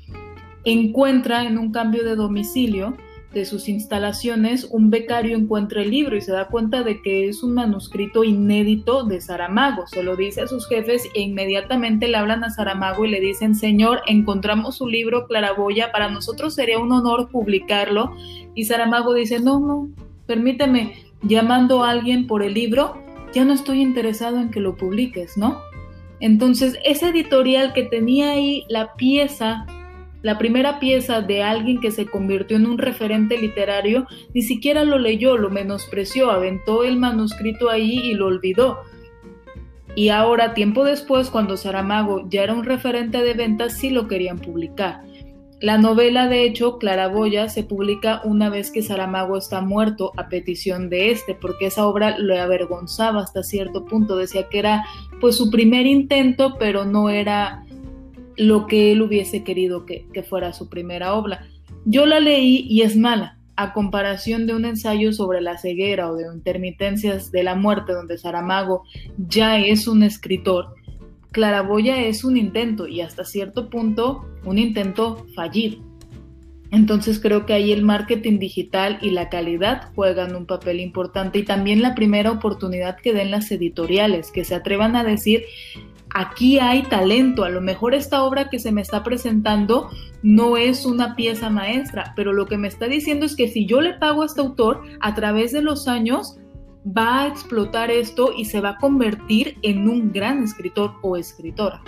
encuentra 0.64 1.44
en 1.44 1.58
un 1.58 1.72
cambio 1.72 2.04
de 2.04 2.14
domicilio 2.14 2.96
de 3.34 3.44
sus 3.44 3.68
instalaciones, 3.68 4.68
un 4.70 4.88
becario 4.88 5.36
encuentra 5.36 5.82
el 5.82 5.90
libro 5.90 6.16
y 6.16 6.20
se 6.20 6.32
da 6.32 6.46
cuenta 6.46 6.82
de 6.82 7.02
que 7.02 7.28
es 7.28 7.42
un 7.42 7.54
manuscrito 7.54 8.24
inédito 8.24 9.04
de 9.04 9.20
Saramago. 9.20 9.86
Se 9.86 10.02
lo 10.02 10.16
dice 10.16 10.42
a 10.42 10.46
sus 10.46 10.68
jefes 10.68 11.08
e 11.14 11.20
inmediatamente 11.20 12.08
le 12.08 12.16
hablan 12.16 12.44
a 12.44 12.50
Saramago 12.50 13.04
y 13.04 13.10
le 13.10 13.20
dicen, 13.20 13.54
Señor, 13.54 14.02
encontramos 14.06 14.76
su 14.76 14.86
libro 14.86 15.26
Claraboya, 15.26 15.90
para 15.92 16.08
nosotros 16.08 16.54
sería 16.54 16.78
un 16.78 16.92
honor 16.92 17.28
publicarlo. 17.30 18.14
Y 18.54 18.64
Saramago 18.64 19.12
dice, 19.12 19.40
no, 19.40 19.58
no, 19.58 19.88
permíteme, 20.26 20.94
llamando 21.22 21.84
a 21.84 21.90
alguien 21.90 22.26
por 22.26 22.42
el 22.42 22.54
libro, 22.54 23.02
ya 23.34 23.44
no 23.44 23.52
estoy 23.52 23.80
interesado 23.80 24.38
en 24.38 24.50
que 24.50 24.60
lo 24.60 24.76
publiques, 24.76 25.36
¿no? 25.36 25.60
Entonces, 26.20 26.78
esa 26.84 27.08
editorial 27.08 27.72
que 27.72 27.82
tenía 27.82 28.30
ahí 28.30 28.64
la 28.68 28.94
pieza 28.94 29.66
la 30.24 30.38
primera 30.38 30.80
pieza 30.80 31.20
de 31.20 31.42
alguien 31.42 31.80
que 31.82 31.90
se 31.90 32.06
convirtió 32.06 32.56
en 32.56 32.64
un 32.64 32.78
referente 32.78 33.36
literario, 33.36 34.06
ni 34.32 34.40
siquiera 34.40 34.82
lo 34.82 34.98
leyó, 34.98 35.36
lo 35.36 35.50
menospreció, 35.50 36.30
aventó 36.30 36.82
el 36.82 36.96
manuscrito 36.96 37.68
ahí 37.68 37.98
y 38.02 38.14
lo 38.14 38.28
olvidó. 38.28 38.78
Y 39.94 40.08
ahora, 40.08 40.54
tiempo 40.54 40.82
después, 40.82 41.28
cuando 41.28 41.58
Saramago 41.58 42.26
ya 42.30 42.42
era 42.42 42.54
un 42.54 42.64
referente 42.64 43.22
de 43.22 43.34
ventas, 43.34 43.74
sí 43.74 43.90
lo 43.90 44.08
querían 44.08 44.38
publicar. 44.38 45.02
La 45.60 45.76
novela, 45.76 46.26
de 46.26 46.44
hecho, 46.44 46.78
Claraboya, 46.78 47.50
se 47.50 47.62
publica 47.62 48.22
una 48.24 48.48
vez 48.48 48.70
que 48.70 48.80
Saramago 48.80 49.36
está 49.36 49.60
muerto 49.60 50.12
a 50.16 50.30
petición 50.30 50.88
de 50.88 51.10
este, 51.10 51.34
porque 51.34 51.66
esa 51.66 51.86
obra 51.86 52.16
lo 52.18 52.34
avergonzaba 52.40 53.20
hasta 53.20 53.42
cierto 53.42 53.84
punto. 53.84 54.16
Decía 54.16 54.48
que 54.48 54.58
era 54.58 54.86
pues 55.20 55.36
su 55.36 55.50
primer 55.50 55.86
intento, 55.86 56.56
pero 56.58 56.86
no 56.86 57.10
era 57.10 57.64
lo 58.36 58.66
que 58.66 58.92
él 58.92 59.02
hubiese 59.02 59.44
querido 59.44 59.86
que, 59.86 60.06
fuera 60.28 60.52
su 60.52 60.68
primera 60.68 61.14
obra. 61.14 61.46
Yo 61.84 62.06
la 62.06 62.20
leí 62.20 62.66
y 62.68 62.82
es 62.82 62.96
mala, 62.96 63.38
a 63.56 63.72
comparación 63.72 64.46
de 64.46 64.54
un 64.54 64.64
ensayo 64.64 65.12
sobre 65.12 65.40
la 65.40 65.58
ceguera 65.58 66.10
o 66.10 66.16
de 66.16 66.26
intermitencias 66.32 67.30
de 67.30 67.44
la 67.44 67.54
muerte, 67.54 67.92
donde 67.92 68.18
Saramago 68.18 68.84
ya 69.16 69.58
es 69.58 69.86
un 69.86 70.02
escritor, 70.02 70.74
Claraboya 71.30 72.00
es 72.04 72.24
un 72.24 72.36
intento 72.36 72.86
y 72.86 73.00
hasta 73.00 73.24
cierto 73.24 73.68
punto 73.68 74.24
un 74.44 74.58
intento 74.58 75.26
fallido. 75.34 75.78
Entonces 76.70 77.20
creo 77.20 77.46
que 77.46 77.52
ahí 77.52 77.72
el 77.72 77.82
marketing 77.82 78.38
digital 78.38 78.98
y 79.00 79.10
la 79.10 79.28
calidad 79.28 79.92
juegan 79.94 80.34
un 80.34 80.46
papel 80.46 80.80
importante 80.80 81.38
y 81.38 81.44
también 81.44 81.82
la 81.82 81.94
primera 81.94 82.32
oportunidad 82.32 82.96
que 82.96 83.12
den 83.12 83.30
las 83.30 83.50
editoriales, 83.52 84.32
que 84.32 84.44
se 84.44 84.54
atrevan 84.54 84.96
a 84.96 85.04
decir 85.04 85.44
aquí 86.14 86.58
hay 86.60 86.84
talento, 86.84 87.44
a 87.44 87.50
lo 87.50 87.60
mejor 87.60 87.92
esta 87.92 88.22
obra 88.22 88.48
que 88.48 88.58
se 88.58 88.72
me 88.72 88.80
está 88.80 89.02
presentando 89.02 89.90
no 90.22 90.56
es 90.56 90.86
una 90.86 91.16
pieza 91.16 91.50
maestra, 91.50 92.14
pero 92.16 92.32
lo 92.32 92.46
que 92.46 92.56
me 92.56 92.68
está 92.68 92.86
diciendo 92.86 93.26
es 93.26 93.36
que 93.36 93.48
si 93.48 93.66
yo 93.66 93.80
le 93.80 93.94
pago 93.94 94.22
a 94.22 94.26
este 94.26 94.40
autor, 94.40 94.82
a 95.00 95.14
través 95.14 95.52
de 95.52 95.60
los 95.60 95.86
años 95.88 96.38
va 96.86 97.22
a 97.22 97.26
explotar 97.26 97.90
esto 97.90 98.30
y 98.36 98.44
se 98.44 98.60
va 98.60 98.70
a 98.70 98.78
convertir 98.78 99.58
en 99.62 99.88
un 99.88 100.12
gran 100.12 100.42
escritor 100.42 100.92
o 101.02 101.16
escritora. 101.16 101.82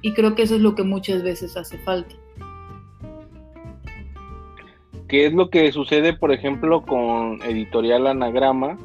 Y 0.00 0.12
creo 0.12 0.34
que 0.34 0.42
eso 0.42 0.54
es 0.54 0.60
lo 0.60 0.74
que 0.74 0.84
muchas 0.84 1.22
veces 1.22 1.56
hace 1.56 1.78
falta. 1.78 2.14
¿Qué 5.08 5.26
es 5.26 5.32
lo 5.34 5.50
que 5.50 5.72
sucede, 5.72 6.14
por 6.14 6.32
ejemplo, 6.32 6.82
con 6.82 7.42
Editorial 7.42 8.06
Anagrama, 8.06 8.78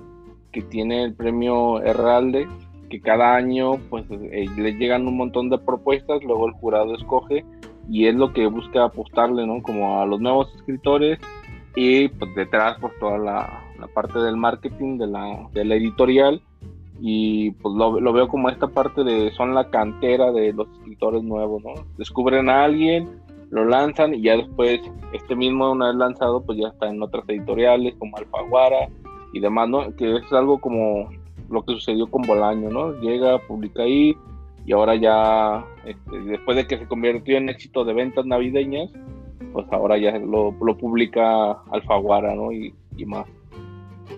que 0.51 0.61
tiene 0.61 1.03
el 1.03 1.13
premio 1.13 1.81
Herralde? 1.81 2.47
Que 2.89 3.01
cada 3.01 3.35
año 3.35 3.77
pues 3.89 4.05
eh, 4.09 4.45
le 4.57 4.73
llegan 4.73 5.07
un 5.07 5.17
montón 5.17 5.49
de 5.49 5.57
propuestas, 5.57 6.23
luego 6.23 6.47
el 6.47 6.53
jurado 6.53 6.95
escoge 6.95 7.45
y 7.89 8.07
es 8.07 8.15
lo 8.15 8.33
que 8.33 8.47
busca 8.47 8.85
apostarle, 8.85 9.45
¿no? 9.45 9.61
Como 9.61 10.01
a 10.01 10.05
los 10.05 10.19
nuevos 10.19 10.53
escritores 10.55 11.19
y 11.75 12.07
pues 12.09 12.33
detrás 12.35 12.79
por 12.79 12.91
toda 12.99 13.17
la, 13.17 13.63
parte 13.93 14.19
del 14.19 14.37
marketing, 14.37 14.97
de 14.97 15.07
la, 15.07 15.47
de 15.53 15.65
la 15.65 15.75
editorial 15.75 16.41
y 16.99 17.51
pues 17.51 17.75
lo, 17.75 17.99
lo, 17.99 18.13
veo 18.13 18.27
como 18.27 18.49
esta 18.49 18.67
parte 18.67 19.03
de 19.03 19.31
son 19.33 19.53
la 19.53 19.69
cantera 19.69 20.31
de 20.31 20.53
los 20.53 20.67
escritores 20.79 21.23
nuevos, 21.23 21.63
¿no? 21.63 21.73
Descubren 21.97 22.49
a 22.49 22.63
alguien, 22.63 23.21
lo 23.51 23.65
lanzan 23.65 24.15
y 24.15 24.23
ya 24.23 24.35
después 24.35 24.81
este 25.13 25.35
mismo 25.35 25.71
una 25.71 25.87
vez 25.87 25.95
lanzado 25.95 26.41
pues 26.43 26.57
ya 26.57 26.69
está 26.69 26.89
en 26.89 27.01
otras 27.01 27.23
editoriales 27.27 27.95
como 27.99 28.17
Alfaguara 28.17 28.89
y 29.33 29.39
demás, 29.39 29.69
¿no? 29.69 29.95
Que 29.95 30.15
es 30.15 30.33
algo 30.33 30.59
como 30.59 31.09
lo 31.49 31.63
que 31.63 31.73
sucedió 31.73 32.07
con 32.07 32.23
Bolaño, 32.23 32.69
¿no? 32.69 32.93
Llega, 32.99 33.39
publica 33.39 33.83
ahí 33.83 34.15
y 34.65 34.73
ahora 34.73 34.95
ya, 34.95 35.65
este, 35.85 36.19
después 36.19 36.57
de 36.57 36.67
que 36.67 36.77
se 36.77 36.87
convirtió 36.87 37.37
en 37.37 37.47
éxito 37.47 37.85
de 37.85 37.93
ventas 37.93 38.25
navideñas, 38.25 38.91
pues 39.53 39.65
ahora 39.71 39.97
ya 39.97 40.17
lo, 40.19 40.53
lo 40.61 40.77
publica 40.77 41.51
Alfaguara, 41.71 42.35
¿no? 42.35 42.51
Y, 42.51 42.75
y, 42.97 43.05
más. 43.05 43.25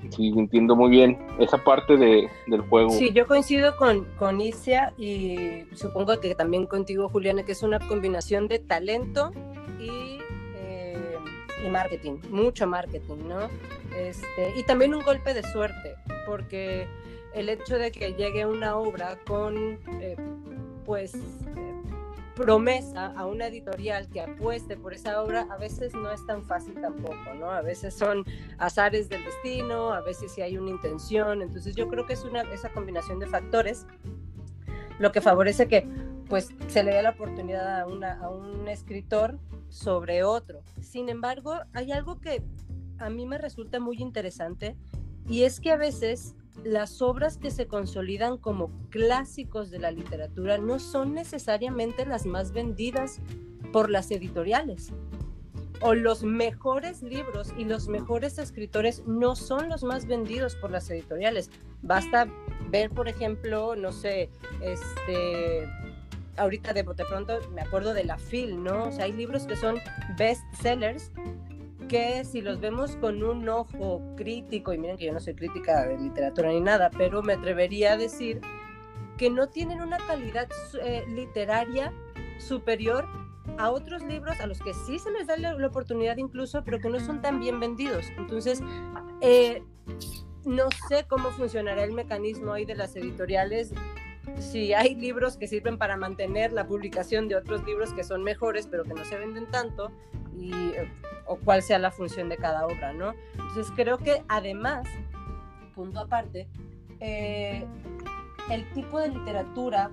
Sí, 0.09 0.33
entiendo 0.35 0.75
muy 0.75 0.89
bien 0.89 1.19
esa 1.39 1.63
parte 1.63 1.97
de, 1.97 2.27
del 2.47 2.61
juego. 2.61 2.89
Sí, 2.89 3.11
yo 3.13 3.27
coincido 3.27 3.77
con, 3.77 4.05
con 4.17 4.41
Isia 4.41 4.91
y 4.97 5.65
supongo 5.75 6.19
que 6.19 6.33
también 6.33 6.65
contigo, 6.65 7.09
Juliana, 7.09 7.43
que 7.43 7.51
es 7.51 7.61
una 7.61 7.79
combinación 7.79 8.47
de 8.47 8.57
talento 8.57 9.31
y, 9.79 10.17
eh, 10.55 10.97
y 11.63 11.69
marketing, 11.69 12.17
mucho 12.31 12.65
marketing, 12.65 13.27
¿no? 13.27 13.41
Este, 13.95 14.59
y 14.59 14.63
también 14.63 14.95
un 14.95 15.03
golpe 15.03 15.35
de 15.35 15.43
suerte, 15.43 15.95
porque 16.25 16.87
el 17.33 17.49
hecho 17.49 17.77
de 17.77 17.91
que 17.91 18.13
llegue 18.13 18.45
una 18.45 18.77
obra 18.77 19.17
con, 19.25 19.79
eh, 20.01 20.15
pues, 20.85 21.15
eh, 21.15 21.69
promesa 22.35 23.07
a 23.17 23.25
una 23.25 23.47
editorial 23.47 24.07
que 24.09 24.21
apueste 24.21 24.77
por 24.77 24.93
esa 24.93 25.21
obra, 25.21 25.45
a 25.49 25.57
veces 25.57 25.93
no 25.93 26.09
es 26.11 26.25
tan 26.25 26.43
fácil 26.43 26.79
tampoco, 26.79 27.33
¿no? 27.37 27.51
A 27.51 27.61
veces 27.61 27.93
son 27.93 28.23
azares 28.57 29.09
del 29.09 29.25
destino, 29.25 29.91
a 29.91 30.01
veces 30.01 30.31
sí 30.31 30.41
hay 30.41 30.57
una 30.57 30.69
intención, 30.69 31.41
entonces 31.41 31.75
yo 31.75 31.89
creo 31.89 32.05
que 32.05 32.13
es 32.13 32.23
una, 32.23 32.41
esa 32.53 32.69
combinación 32.69 33.19
de 33.19 33.27
factores 33.27 33.85
lo 34.99 35.11
que 35.11 35.21
favorece 35.21 35.67
que 35.67 35.87
pues 36.27 36.49
se 36.67 36.83
le 36.83 36.93
dé 36.93 37.01
la 37.01 37.11
oportunidad 37.11 37.81
a, 37.81 37.87
una, 37.87 38.19
a 38.19 38.29
un 38.29 38.67
escritor 38.67 39.39
sobre 39.69 40.23
otro. 40.23 40.61
Sin 40.79 41.09
embargo, 41.09 41.55
hay 41.73 41.91
algo 41.91 42.21
que 42.21 42.43
a 42.99 43.09
mí 43.09 43.25
me 43.25 43.39
resulta 43.39 43.79
muy 43.79 43.97
interesante 43.97 44.75
y 45.27 45.43
es 45.43 45.59
que 45.59 45.71
a 45.71 45.77
veces 45.77 46.35
las 46.63 47.01
obras 47.01 47.37
que 47.37 47.51
se 47.51 47.67
consolidan 47.67 48.37
como 48.37 48.71
clásicos 48.89 49.71
de 49.71 49.79
la 49.79 49.91
literatura 49.91 50.57
no 50.57 50.79
son 50.79 51.13
necesariamente 51.13 52.05
las 52.05 52.25
más 52.25 52.51
vendidas 52.51 53.19
por 53.71 53.89
las 53.89 54.11
editoriales. 54.11 54.91
O 55.81 55.93
los 55.93 56.23
mejores 56.23 57.01
libros 57.01 57.53
y 57.57 57.63
los 57.63 57.87
mejores 57.87 58.37
escritores 58.37 59.03
no 59.07 59.35
son 59.35 59.69
los 59.69 59.83
más 59.83 60.07
vendidos 60.07 60.55
por 60.55 60.71
las 60.71 60.89
editoriales. 60.89 61.49
Basta 61.81 62.27
ver, 62.69 62.89
por 62.89 63.07
ejemplo, 63.07 63.75
no 63.77 63.93
sé, 63.93 64.29
este, 64.61 65.69
ahorita 66.35 66.73
de, 66.73 66.83
de 66.83 67.05
pronto 67.05 67.39
me 67.53 67.61
acuerdo 67.61 67.93
de 67.93 68.03
la 68.03 68.17
Phil, 68.17 68.61
¿no? 68.61 68.85
O 68.85 68.91
sea, 68.91 69.05
hay 69.05 69.13
libros 69.13 69.45
que 69.45 69.55
son 69.55 69.77
best 70.17 70.43
sellers 70.61 71.11
que 71.89 72.23
si 72.23 72.41
los 72.41 72.61
vemos 72.61 72.95
con 72.97 73.21
un 73.21 73.49
ojo 73.49 74.01
crítico, 74.15 74.71
y 74.73 74.77
miren 74.77 74.95
que 74.95 75.07
yo 75.07 75.13
no 75.13 75.19
soy 75.19 75.35
crítica 75.35 75.85
de 75.85 75.97
literatura 75.97 76.49
ni 76.49 76.61
nada, 76.61 76.89
pero 76.97 77.21
me 77.21 77.33
atrevería 77.33 77.93
a 77.93 77.97
decir 77.97 78.39
que 79.17 79.29
no 79.29 79.49
tienen 79.49 79.81
una 79.81 79.97
calidad 79.97 80.47
eh, 80.81 81.03
literaria 81.09 81.91
superior 82.37 83.05
a 83.57 83.71
otros 83.71 84.03
libros 84.03 84.39
a 84.39 84.47
los 84.47 84.59
que 84.59 84.73
sí 84.73 84.99
se 84.99 85.11
les 85.11 85.27
da 85.27 85.35
la, 85.35 85.67
oportunidad 85.67 86.15
incluso, 86.17 86.63
pero 86.63 86.79
que 86.79 86.89
no 86.89 86.99
son 86.99 87.21
tan 87.21 87.39
bien 87.39 87.59
vendidos. 87.59 88.05
Entonces, 88.17 88.61
eh, 89.19 89.63
no 90.45 90.69
sé 90.87 91.05
cómo 91.07 91.31
funcionará 91.31 91.83
el 91.83 91.91
mecanismo 91.91 92.53
ahí 92.53 92.63
de 92.63 92.75
las 92.75 92.95
editoriales 92.95 93.73
si 94.37 94.73
hay 94.73 94.95
libros 94.95 95.37
que 95.37 95.47
sirven 95.47 95.77
para 95.77 95.97
mantener 95.97 96.53
la 96.53 96.67
publicación 96.67 97.27
de 97.27 97.35
otros 97.35 97.65
libros 97.65 97.93
que 97.93 98.03
son 98.03 98.23
mejores 98.23 98.67
pero 98.67 98.83
que 98.83 98.93
no 98.93 99.03
se 99.03 99.17
venden 99.17 99.49
tanto 99.49 99.91
y, 100.39 100.51
o 101.25 101.37
cuál 101.37 101.61
sea 101.61 101.79
la 101.79 101.91
función 101.91 102.29
de 102.29 102.37
cada 102.37 102.65
obra, 102.65 102.93
¿no? 102.93 103.13
Entonces 103.33 103.71
creo 103.75 103.97
que 103.97 104.23
además, 104.27 104.87
punto 105.75 105.99
aparte, 105.99 106.47
eh, 106.99 107.65
el 108.49 108.71
tipo 108.73 108.99
de 108.99 109.09
literatura, 109.09 109.91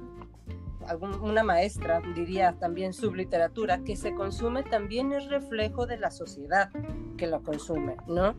una 1.21 1.43
maestra 1.43 2.01
diría 2.15 2.53
también 2.59 2.93
subliteratura, 2.93 3.83
que 3.85 3.97
se 3.97 4.15
consume 4.15 4.63
también 4.63 5.13
es 5.13 5.29
reflejo 5.29 5.87
de 5.87 5.99
la 5.99 6.11
sociedad 6.11 6.71
que 7.17 7.27
lo 7.27 7.43
consume, 7.43 7.97
¿no? 8.07 8.35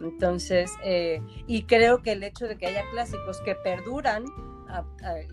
Entonces, 0.00 0.72
eh, 0.82 1.22
y 1.46 1.64
creo 1.64 2.02
que 2.02 2.12
el 2.12 2.22
hecho 2.24 2.46
de 2.46 2.56
que 2.58 2.66
haya 2.66 2.82
clásicos 2.90 3.40
que 3.42 3.54
perduran 3.54 4.24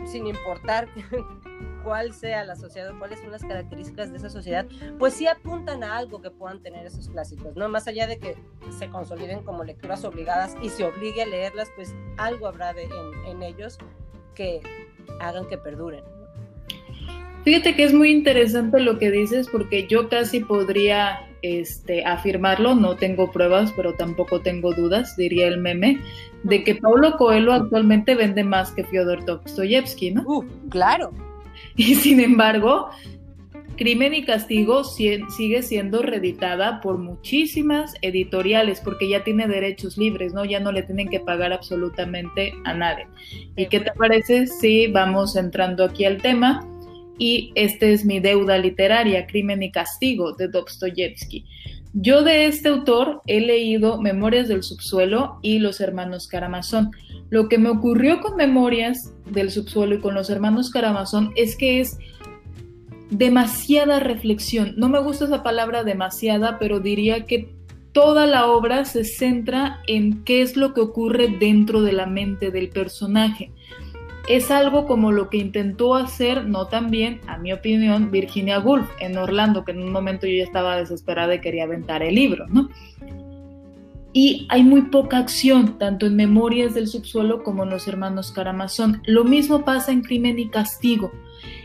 sin 0.05 0.27
importar 0.27 0.87
cuál 1.83 2.13
sea 2.13 2.43
la 2.43 2.55
sociedad 2.55 2.93
o 2.93 2.99
cuáles 2.99 3.19
son 3.19 3.31
las 3.31 3.43
características 3.43 4.11
de 4.11 4.17
esa 4.17 4.29
sociedad, 4.29 4.65
pues 4.97 5.13
sí 5.13 5.27
apuntan 5.27 5.83
a 5.83 5.97
algo 5.97 6.21
que 6.21 6.29
puedan 6.31 6.61
tener 6.61 6.85
esos 6.85 7.09
clásicos, 7.09 7.55
¿no? 7.55 7.69
Más 7.69 7.87
allá 7.87 8.07
de 8.07 8.19
que 8.19 8.35
se 8.77 8.89
consoliden 8.89 9.43
como 9.43 9.63
lecturas 9.63 10.03
obligadas 10.03 10.55
y 10.61 10.69
se 10.69 10.83
obligue 10.83 11.23
a 11.23 11.25
leerlas, 11.25 11.69
pues 11.75 11.93
algo 12.17 12.47
habrá 12.47 12.73
de, 12.73 12.83
en, 12.83 13.25
en 13.25 13.43
ellos 13.43 13.77
que 14.35 14.61
hagan 15.19 15.47
que 15.47 15.57
perduren. 15.57 16.03
Fíjate 17.43 17.75
que 17.75 17.85
es 17.85 17.93
muy 17.93 18.11
interesante 18.11 18.79
lo 18.79 18.99
que 18.99 19.11
dices 19.11 19.47
porque 19.49 19.87
yo 19.87 20.09
casi 20.09 20.41
podría 20.41 21.28
este, 21.41 22.05
afirmarlo, 22.05 22.75
no 22.75 22.95
tengo 22.95 23.31
pruebas, 23.31 23.71
pero 23.75 23.93
tampoco 23.93 24.41
tengo 24.41 24.73
dudas, 24.73 25.15
diría 25.15 25.47
el 25.47 25.59
meme, 25.59 25.99
de 26.43 26.63
que 26.63 26.75
Paulo 26.75 27.17
Coelho 27.17 27.53
actualmente 27.53 28.15
vende 28.15 28.43
más 28.43 28.71
que 28.71 28.83
Fyodor 28.83 29.25
Dostoyevsky, 29.25 30.11
¿no? 30.11 30.23
Uh, 30.25 30.45
claro. 30.69 31.11
Y 31.75 31.95
sin 31.95 32.19
embargo, 32.19 32.89
Crimen 33.79 34.13
y 34.13 34.25
Castigo 34.25 34.83
sigue 34.83 35.61
siendo 35.61 36.01
reeditada 36.01 36.81
por 36.81 36.97
muchísimas 36.97 37.93
editoriales 38.01 38.81
porque 38.81 39.07
ya 39.07 39.23
tiene 39.23 39.47
derechos 39.47 39.97
libres, 39.97 40.33
¿no? 40.33 40.43
Ya 40.43 40.59
no 40.59 40.73
le 40.73 40.83
tienen 40.83 41.07
que 41.07 41.21
pagar 41.21 41.53
absolutamente 41.53 42.53
a 42.65 42.73
nadie. 42.73 43.07
¿Y 43.55 43.67
qué 43.67 43.79
te 43.79 43.91
parece 43.93 44.47
si 44.47 44.87
vamos 44.87 45.37
entrando 45.37 45.85
aquí 45.85 46.03
al 46.03 46.21
tema? 46.21 46.67
Y 47.19 47.51
este 47.53 47.93
es 47.93 48.05
mi 48.05 48.19
deuda 48.19 48.57
literaria, 48.57 49.27
Crimen 49.27 49.61
y 49.61 49.71
Castigo, 49.71 50.33
de 50.33 50.47
Dostoyevsky. 50.47 51.45
Yo 51.93 52.23
de 52.23 52.45
este 52.45 52.69
autor 52.69 53.21
he 53.27 53.41
leído 53.41 54.01
Memorias 54.01 54.47
del 54.47 54.63
Subsuelo 54.63 55.39
y 55.41 55.59
Los 55.59 55.81
Hermanos 55.81 56.27
Karamazón. 56.27 56.91
Lo 57.29 57.49
que 57.49 57.57
me 57.57 57.69
ocurrió 57.69 58.21
con 58.21 58.37
Memorias 58.37 59.13
del 59.29 59.51
Subsuelo 59.51 59.95
y 59.95 59.99
con 59.99 60.15
Los 60.15 60.29
Hermanos 60.29 60.71
Karamazón 60.71 61.31
es 61.35 61.57
que 61.57 61.81
es 61.81 61.97
demasiada 63.09 63.99
reflexión. 63.99 64.75
No 64.77 64.87
me 64.87 65.01
gusta 65.01 65.25
esa 65.25 65.43
palabra 65.43 65.83
demasiada, 65.83 66.57
pero 66.57 66.79
diría 66.79 67.25
que 67.25 67.53
toda 67.91 68.27
la 68.27 68.47
obra 68.47 68.85
se 68.85 69.03
centra 69.03 69.81
en 69.87 70.23
qué 70.23 70.41
es 70.41 70.55
lo 70.55 70.73
que 70.73 70.81
ocurre 70.81 71.27
dentro 71.39 71.81
de 71.81 71.91
la 71.91 72.05
mente 72.05 72.51
del 72.51 72.69
personaje 72.69 73.51
es 74.29 74.51
algo 74.51 74.85
como 74.85 75.11
lo 75.11 75.27
que 75.29 75.37
intentó 75.37 75.95
hacer, 75.95 76.45
no 76.45 76.67
tan 76.67 76.91
bien, 76.91 77.19
a 77.25 77.39
mi 77.39 77.51
opinión, 77.51 78.11
Virginia 78.11 78.59
Woolf 78.59 78.87
en 78.99 79.17
Orlando, 79.17 79.65
que 79.65 79.71
en 79.71 79.81
un 79.81 79.91
momento 79.91 80.27
yo 80.27 80.37
ya 80.37 80.43
estaba 80.43 80.77
desesperada 80.77 81.33
y 81.33 81.41
quería 81.41 81.63
aventar 81.63 82.03
el 82.03 82.13
libro, 82.13 82.45
¿no? 82.47 82.69
Y 84.11 84.47
hay 84.49 84.63
muy 84.63 84.83
poca 84.83 85.19
acción, 85.19 85.77
tanto 85.77 86.07
en 86.07 86.15
Memorias 86.15 86.73
del 86.73 86.87
Subsuelo 86.87 87.43
como 87.43 87.63
en 87.63 87.69
Los 87.69 87.87
Hermanos 87.87 88.31
Karamazón. 88.31 89.01
Lo 89.05 89.23
mismo 89.23 89.63
pasa 89.65 89.91
en 89.91 90.01
Crimen 90.01 90.39
y 90.39 90.49
Castigo. 90.49 91.11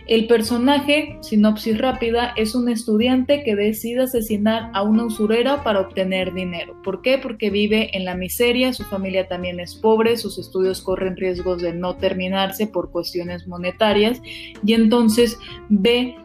El 0.06 0.26
personaje, 0.26 1.16
sinopsis 1.22 1.78
rápida, 1.78 2.34
es 2.36 2.54
un 2.54 2.68
estudiante 2.68 3.42
que 3.42 3.56
decide 3.56 4.02
asesinar 4.02 4.70
a 4.74 4.82
una 4.82 5.06
usurera 5.06 5.64
para 5.64 5.80
obtener 5.80 6.34
dinero. 6.34 6.76
¿Por 6.84 7.00
qué? 7.00 7.16
Porque 7.16 7.48
vive 7.48 7.96
en 7.96 8.04
la 8.04 8.14
miseria, 8.14 8.74
su 8.74 8.84
familia 8.84 9.28
también 9.28 9.60
es 9.60 9.74
pobre, 9.74 10.18
sus 10.18 10.38
estudios 10.38 10.82
corren 10.82 11.16
riesgos 11.16 11.62
de 11.62 11.72
no 11.72 11.96
terminarse 11.96 12.66
por 12.66 12.90
cuestiones 12.90 13.46
monetarias 13.46 14.20
y 14.62 14.74
entonces 14.74 15.38
ve 15.70 16.16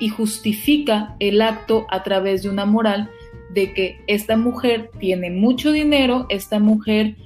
y 0.00 0.08
justifica 0.08 1.14
el 1.20 1.42
acto 1.42 1.86
a 1.90 2.02
través 2.02 2.42
de 2.42 2.48
una 2.48 2.64
moral 2.64 3.10
de 3.54 3.72
que 3.72 4.00
esta 4.06 4.36
mujer 4.36 4.90
tiene 4.98 5.30
mucho 5.30 5.72
dinero, 5.72 6.26
esta 6.28 6.58
mujer 6.58 7.16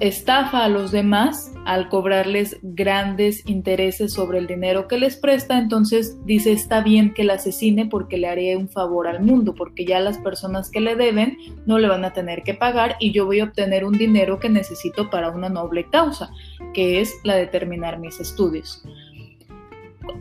estafa 0.00 0.64
a 0.64 0.68
los 0.68 0.90
demás 0.90 1.52
al 1.64 1.88
cobrarles 1.88 2.58
grandes 2.62 3.46
intereses 3.46 4.12
sobre 4.12 4.38
el 4.38 4.48
dinero 4.48 4.88
que 4.88 4.98
les 4.98 5.16
presta, 5.16 5.58
entonces 5.58 6.16
dice 6.24 6.50
está 6.50 6.80
bien 6.80 7.14
que 7.14 7.22
la 7.22 7.34
asesine 7.34 7.86
porque 7.86 8.18
le 8.18 8.26
haré 8.26 8.56
un 8.56 8.68
favor 8.68 9.06
al 9.06 9.22
mundo, 9.22 9.54
porque 9.54 9.84
ya 9.84 10.00
las 10.00 10.18
personas 10.18 10.70
que 10.70 10.80
le 10.80 10.96
deben 10.96 11.38
no 11.64 11.78
le 11.78 11.88
van 11.88 12.04
a 12.04 12.12
tener 12.12 12.42
que 12.42 12.54
pagar 12.54 12.96
y 12.98 13.12
yo 13.12 13.24
voy 13.24 13.38
a 13.40 13.44
obtener 13.44 13.84
un 13.84 13.96
dinero 13.96 14.40
que 14.40 14.48
necesito 14.48 15.10
para 15.10 15.30
una 15.30 15.48
noble 15.48 15.86
causa, 15.90 16.30
que 16.74 17.00
es 17.00 17.14
la 17.22 17.36
de 17.36 17.46
terminar 17.46 18.00
mis 18.00 18.18
estudios. 18.18 18.82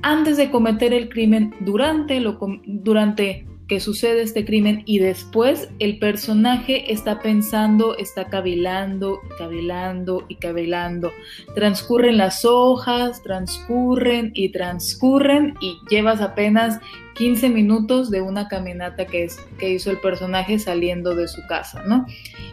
Antes 0.03 0.37
de 0.37 0.51
cometer 0.51 0.93
el 0.93 1.09
crimen, 1.09 1.55
durante, 1.61 2.19
lo, 2.19 2.37
durante 2.65 3.47
que 3.71 3.79
sucede 3.79 4.21
este 4.21 4.43
crimen 4.43 4.83
y 4.85 4.99
después 4.99 5.69
el 5.79 5.97
personaje 5.97 6.91
está 6.91 7.21
pensando, 7.21 7.97
está 7.97 8.25
cavilando, 8.25 9.21
cavilando 9.37 10.25
y 10.27 10.35
cavilando. 10.35 11.13
Transcurren 11.55 12.17
las 12.17 12.43
hojas, 12.43 13.23
transcurren 13.23 14.31
y 14.33 14.49
transcurren 14.49 15.53
y 15.61 15.77
llevas 15.89 16.19
apenas 16.19 16.81
15 17.15 17.47
minutos 17.47 18.11
de 18.11 18.21
una 18.21 18.49
caminata 18.49 19.05
que, 19.05 19.23
es, 19.23 19.39
que 19.57 19.69
hizo 19.69 19.89
el 19.89 19.99
personaje 19.99 20.59
saliendo 20.59 21.15
de 21.15 21.29
su 21.29 21.39
casa, 21.47 21.81
¿no? 21.87 22.05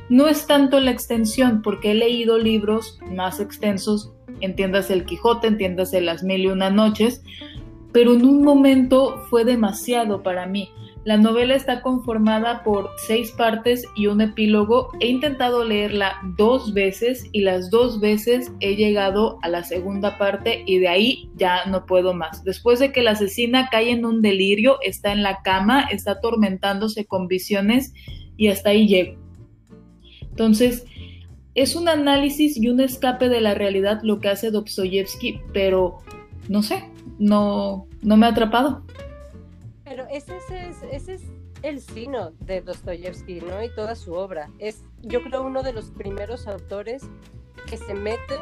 No 0.09 0.29
es 0.29 0.47
tanto 0.47 0.79
la 0.79 0.93
extensión, 0.93 1.63
porque 1.63 1.91
he 1.91 1.95
leído 1.95 2.39
libros 2.39 3.01
más 3.11 3.41
extensos, 3.41 4.13
entiéndase 4.41 4.93
el 4.93 5.05
Quijote, 5.05 5.49
entiéndase 5.49 6.01
las 6.01 6.23
mil 6.23 6.43
y 6.43 6.47
una 6.47 6.71
noches, 6.71 7.25
pero 7.91 8.13
en 8.13 8.25
un 8.25 8.45
momento 8.45 9.25
fue 9.29 9.45
demasiado 9.45 10.23
para 10.23 10.47
mí. 10.47 10.71
La 11.05 11.17
novela 11.17 11.55
está 11.55 11.81
conformada 11.81 12.63
por 12.65 12.91
seis 13.07 13.31
partes 13.31 13.85
y 13.95 14.09
un 14.09 14.21
epílogo. 14.21 14.91
He 15.01 15.07
intentado 15.07 15.65
leerla 15.65 16.21
dos 16.37 16.75
veces 16.75 17.25
y 17.33 17.41
las 17.41 17.71
dos 17.71 18.01
veces 18.01 18.53
he 18.61 18.77
llegado 18.77 19.39
a 19.43 19.49
la 19.49 19.65
segunda 19.65 20.19
parte 20.19 20.65
y 20.67 20.79
de 20.79 20.89
ahí 20.89 21.31
ya 21.37 21.65
no 21.67 21.87
puedo 21.87 22.13
más. 22.15 22.45
Después 22.45 22.79
de 22.79 22.93
que 22.93 23.03
la 23.03 23.13
asesina 23.13 23.69
cae 23.71 23.91
en 23.91 24.05
un 24.05 24.21
delirio, 24.21 24.79
está 24.83 25.13
en 25.13 25.23
la 25.23 25.41
cama, 25.43 25.83
está 25.91 26.13
atormentándose 26.13 27.07
con 27.07 27.27
visiones 27.27 27.95
y 28.37 28.49
hasta 28.49 28.71
ahí 28.71 28.87
llego. 28.87 29.19
Entonces, 30.23 30.85
es 31.55 31.75
un 31.75 31.89
análisis 31.89 32.57
y 32.57 32.69
un 32.69 32.81
escape 32.81 33.29
de 33.29 33.41
la 33.41 33.55
realidad 33.55 34.01
lo 34.03 34.21
que 34.21 34.29
hace 34.29 34.51
Dostoyevsky, 34.51 35.41
pero 35.53 35.99
no 36.49 36.63
sé, 36.63 36.85
no, 37.19 37.87
no 38.03 38.17
me 38.17 38.27
ha 38.27 38.31
atrapado. 38.31 38.85
Pero 39.89 40.07
ese 40.11 40.37
es, 40.93 41.23
el 41.63 41.81
sino 41.81 42.31
de 42.41 42.61
Dostoyevsky, 42.61 43.41
¿no? 43.41 43.63
Y 43.63 43.75
toda 43.75 43.97
su 43.97 44.13
obra. 44.15 44.51
Es, 44.59 44.85
yo 45.03 45.23
creo, 45.23 45.43
uno 45.43 45.63
de 45.63 45.73
los 45.73 45.91
primeros 45.91 46.47
autores 46.47 47.09
que 47.69 47.77
se 47.77 47.95
mete 47.95 48.37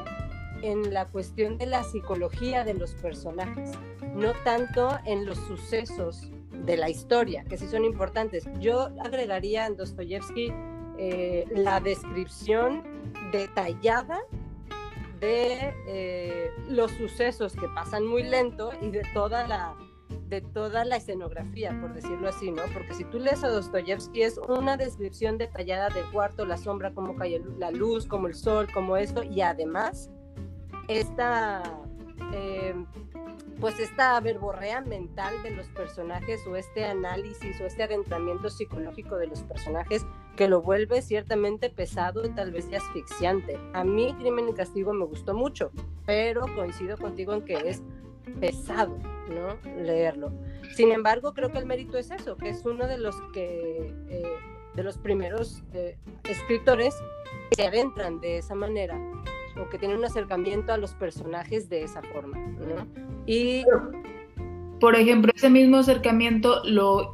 en 0.62 0.92
la 0.92 1.06
cuestión 1.06 1.56
de 1.56 1.66
la 1.66 1.82
psicología 1.84 2.64
de 2.64 2.74
los 2.74 2.94
personajes, 2.94 3.70
no 4.14 4.32
tanto 4.44 4.98
en 5.04 5.24
los 5.24 5.38
sucesos 5.38 6.30
de 6.50 6.76
la 6.76 6.90
historia, 6.90 7.44
que 7.44 7.56
sí 7.56 7.68
son 7.68 7.84
importantes. 7.84 8.44
Yo 8.58 8.90
agregaría 9.02 9.66
en 9.66 9.76
Dostoyevsky 9.76 10.52
eh, 10.98 11.44
la 11.54 11.80
descripción 11.80 12.82
detallada 13.32 14.20
de 15.20 15.74
eh, 15.86 16.50
los 16.68 16.90
sucesos 16.92 17.54
que 17.54 17.68
pasan 17.68 18.06
muy 18.06 18.22
lento 18.22 18.72
y 18.82 18.90
de 18.90 19.02
toda 19.14 19.46
la 19.46 19.74
de 20.28 20.40
toda 20.40 20.84
la 20.84 20.96
escenografía, 20.96 21.76
por 21.80 21.94
decirlo 21.94 22.28
así, 22.28 22.50
¿no? 22.50 22.62
Porque 22.72 22.94
si 22.94 23.04
tú 23.04 23.18
lees 23.18 23.44
a 23.44 23.48
Dostoyevsky 23.48 24.22
es 24.22 24.38
una 24.38 24.76
descripción 24.76 25.38
detallada 25.38 25.88
del 25.88 26.04
cuarto, 26.06 26.44
la 26.44 26.56
sombra, 26.56 26.92
cómo 26.92 27.14
cae 27.16 27.42
la 27.58 27.70
luz, 27.70 28.06
como 28.06 28.26
el 28.26 28.34
sol, 28.34 28.66
como 28.72 28.96
esto, 28.96 29.22
y 29.22 29.40
además 29.40 30.10
esta, 30.88 31.62
eh, 32.32 32.74
pues 33.60 33.78
esta 33.78 34.20
verborrea 34.20 34.80
mental 34.80 35.42
de 35.42 35.52
los 35.52 35.68
personajes 35.68 36.46
o 36.46 36.56
este 36.56 36.84
análisis 36.84 37.60
o 37.60 37.64
este 37.64 37.84
adentramiento 37.84 38.50
psicológico 38.50 39.16
de 39.16 39.28
los 39.28 39.42
personajes 39.42 40.04
que 40.36 40.48
lo 40.48 40.60
vuelve 40.60 41.00
ciertamente 41.02 41.70
pesado 41.70 42.24
y 42.24 42.28
tal 42.30 42.50
vez 42.50 42.66
asfixiante. 42.72 43.58
A 43.72 43.84
mí 43.84 44.14
Crimen 44.18 44.48
y 44.50 44.52
Castigo 44.52 44.92
me 44.92 45.06
gustó 45.06 45.34
mucho, 45.34 45.70
pero 46.04 46.42
coincido 46.54 46.96
contigo 46.98 47.32
en 47.32 47.42
que 47.42 47.54
es 47.54 47.82
pesado, 48.40 48.98
¿no? 49.28 49.58
Leerlo. 49.82 50.32
Sin 50.74 50.92
embargo, 50.92 51.32
creo 51.32 51.50
que 51.50 51.58
el 51.58 51.66
mérito 51.66 51.98
es 51.98 52.10
eso, 52.10 52.36
que 52.36 52.50
es 52.50 52.64
uno 52.64 52.86
de 52.86 52.98
los 52.98 53.16
que 53.32 53.94
eh, 54.08 54.22
de 54.74 54.82
los 54.82 54.98
primeros 54.98 55.62
eh, 55.72 55.96
escritores 56.28 56.94
que 57.50 57.56
se 57.56 57.66
adentran 57.66 58.20
de 58.20 58.38
esa 58.38 58.54
manera 58.54 59.00
o 59.58 59.68
que 59.70 59.78
tienen 59.78 59.98
un 59.98 60.04
acercamiento 60.04 60.72
a 60.72 60.76
los 60.76 60.94
personajes 60.94 61.68
de 61.70 61.82
esa 61.82 62.02
forma, 62.02 62.36
¿no? 62.36 62.86
Y 63.24 63.64
por 64.80 64.94
ejemplo, 64.94 65.32
ese 65.34 65.48
mismo 65.48 65.78
acercamiento 65.78 66.62
lo 66.64 67.12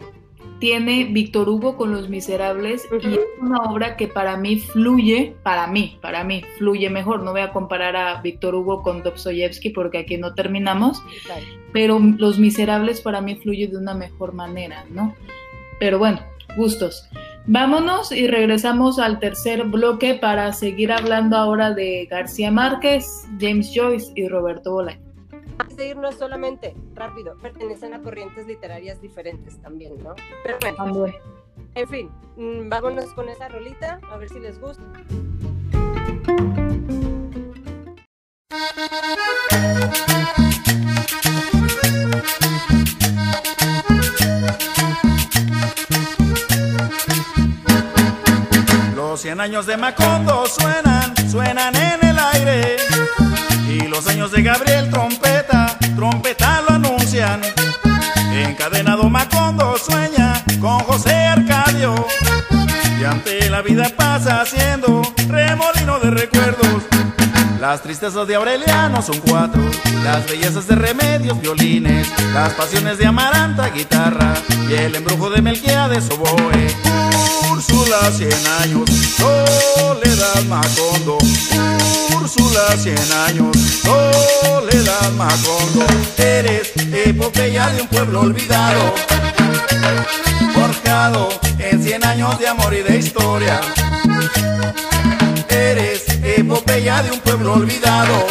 tiene 0.62 1.07
Víctor 1.07 1.48
Hugo 1.48 1.77
con 1.77 1.90
Los 1.90 2.09
Miserables 2.09 2.87
y 3.03 3.14
es 3.14 3.18
una 3.40 3.59
obra 3.64 3.96
que 3.96 4.07
para 4.07 4.37
mí 4.37 4.61
fluye, 4.61 5.35
para 5.42 5.66
mí, 5.66 5.98
para 6.01 6.22
mí 6.22 6.44
fluye 6.57 6.88
mejor. 6.88 7.25
No 7.25 7.33
voy 7.33 7.40
a 7.40 7.53
comparar 7.53 7.96
a 7.96 8.22
Víctor 8.22 8.55
Hugo 8.55 8.81
con 8.81 9.03
Dostoyevsky 9.03 9.70
porque 9.70 9.98
aquí 9.98 10.18
no 10.18 10.35
terminamos, 10.35 11.03
pero 11.72 11.98
Los 11.98 12.38
Miserables 12.38 13.01
para 13.01 13.20
mí 13.20 13.35
fluye 13.35 13.66
de 13.66 13.77
una 13.77 13.94
mejor 13.94 14.35
manera, 14.35 14.85
¿no? 14.88 15.16
Pero 15.81 15.98
bueno, 15.98 16.20
gustos. 16.57 17.09
Vámonos 17.46 18.12
y 18.12 18.29
regresamos 18.29 19.01
al 19.01 19.18
tercer 19.18 19.64
bloque 19.64 20.14
para 20.14 20.53
seguir 20.53 20.92
hablando 20.92 21.37
ahora 21.38 21.72
de 21.72 22.07
García 22.09 22.53
Márquez, 22.53 23.27
James 23.40 23.72
Joyce 23.75 24.12
y 24.14 24.29
Roberto 24.29 24.70
Bolaño 24.75 25.12
antes 25.62 25.77
de 25.77 25.87
irnos 25.87 26.16
solamente, 26.16 26.75
rápido, 26.94 27.37
pertenecen 27.38 27.94
a 27.94 28.03
corrientes 28.03 28.46
literarias 28.46 29.01
diferentes 29.01 29.61
también, 29.62 29.96
¿no? 30.03 30.14
Pero 30.42 30.59
bueno, 30.61 31.07
en 31.75 31.88
fin, 31.88 32.11
mm, 32.37 32.68
vámonos 32.68 33.12
con 33.14 33.29
esa 33.29 33.48
rolita, 33.48 34.01
a 34.11 34.16
ver 34.16 34.29
si 34.29 34.40
les 34.40 34.61
gusta. 34.61 34.83
Los 48.96 49.20
100 49.20 49.40
años 49.40 49.66
de 49.66 49.77
Macondo 49.77 50.44
suenan, 50.46 50.91
la 63.53 63.61
vida 63.61 63.93
pasa 63.95 64.41
haciendo 64.41 65.03
remolino 65.29 66.01
de 66.01 66.11
recuerdos. 66.11 66.85
Las 67.61 67.83
tristezas 67.83 68.27
de 68.27 68.35
Aureliano 68.35 69.03
son 69.03 69.21
cuatro, 69.21 69.61
las 70.03 70.27
bellezas 70.27 70.67
de 70.67 70.75
Remedios, 70.75 71.38
violines, 71.38 72.09
las 72.33 72.55
pasiones 72.55 72.97
de 72.97 73.05
Amaranta, 73.05 73.69
guitarra, 73.69 74.33
y 74.71 74.73
el 74.73 74.95
embrujo 74.95 75.29
de 75.29 75.43
de 75.43 75.99
oboe. 76.15 76.67
Úrsula, 77.51 78.11
cien 78.17 78.33
años, 78.62 78.88
soledad 79.19 80.43
Macondo. 80.49 81.19
Úrsula, 82.17 82.75
cien 82.79 83.12
años, 83.29 83.55
soledad 83.83 85.12
Macondo. 85.19 85.85
Eres 86.17 86.73
epopeya 86.91 87.69
de 87.69 87.83
un 87.83 87.88
pueblo 87.88 88.21
olvidado, 88.21 88.95
forjado 90.55 91.41
cien 91.92 92.07
años 92.07 92.38
de 92.38 92.48
amor 92.48 92.72
y 92.72 92.81
de 92.81 92.96
historia. 92.96 93.61
Eres 95.50 96.05
epopeya 96.22 97.02
de 97.02 97.11
un 97.11 97.20
pueblo 97.20 97.52
olvidado, 97.52 98.26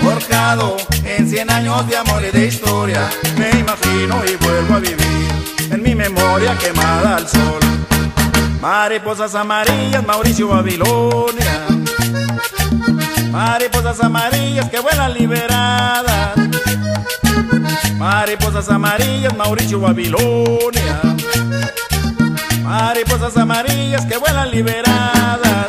forjado 0.00 0.76
en 1.04 1.28
cien 1.28 1.50
años 1.50 1.84
de 1.88 1.96
amor 1.96 2.22
y 2.22 2.30
de 2.30 2.46
historia. 2.46 3.10
Me 3.36 3.50
imagino 3.58 4.22
y 4.24 4.36
vuelvo 4.36 4.74
a 4.74 4.78
vivir 4.78 5.32
en 5.72 5.82
mi 5.82 5.96
memoria 5.96 6.56
quemada 6.56 7.16
al 7.16 7.26
sol. 7.26 7.58
Mariposas 8.60 9.34
amarillas, 9.34 10.06
Mauricio 10.06 10.46
Babilonia. 10.46 11.66
Mariposas 13.32 14.00
amarillas 14.00 14.70
que 14.70 14.78
vuelan 14.78 15.12
liberadas. 15.12 16.36
Mariposas 17.98 18.68
amarillas, 18.68 19.36
Mauricio 19.36 19.80
Babilonia. 19.80 21.00
Mariposas 22.66 23.36
amarillas 23.36 24.04
que 24.06 24.16
vuelan 24.18 24.50
liberadas. 24.50 25.68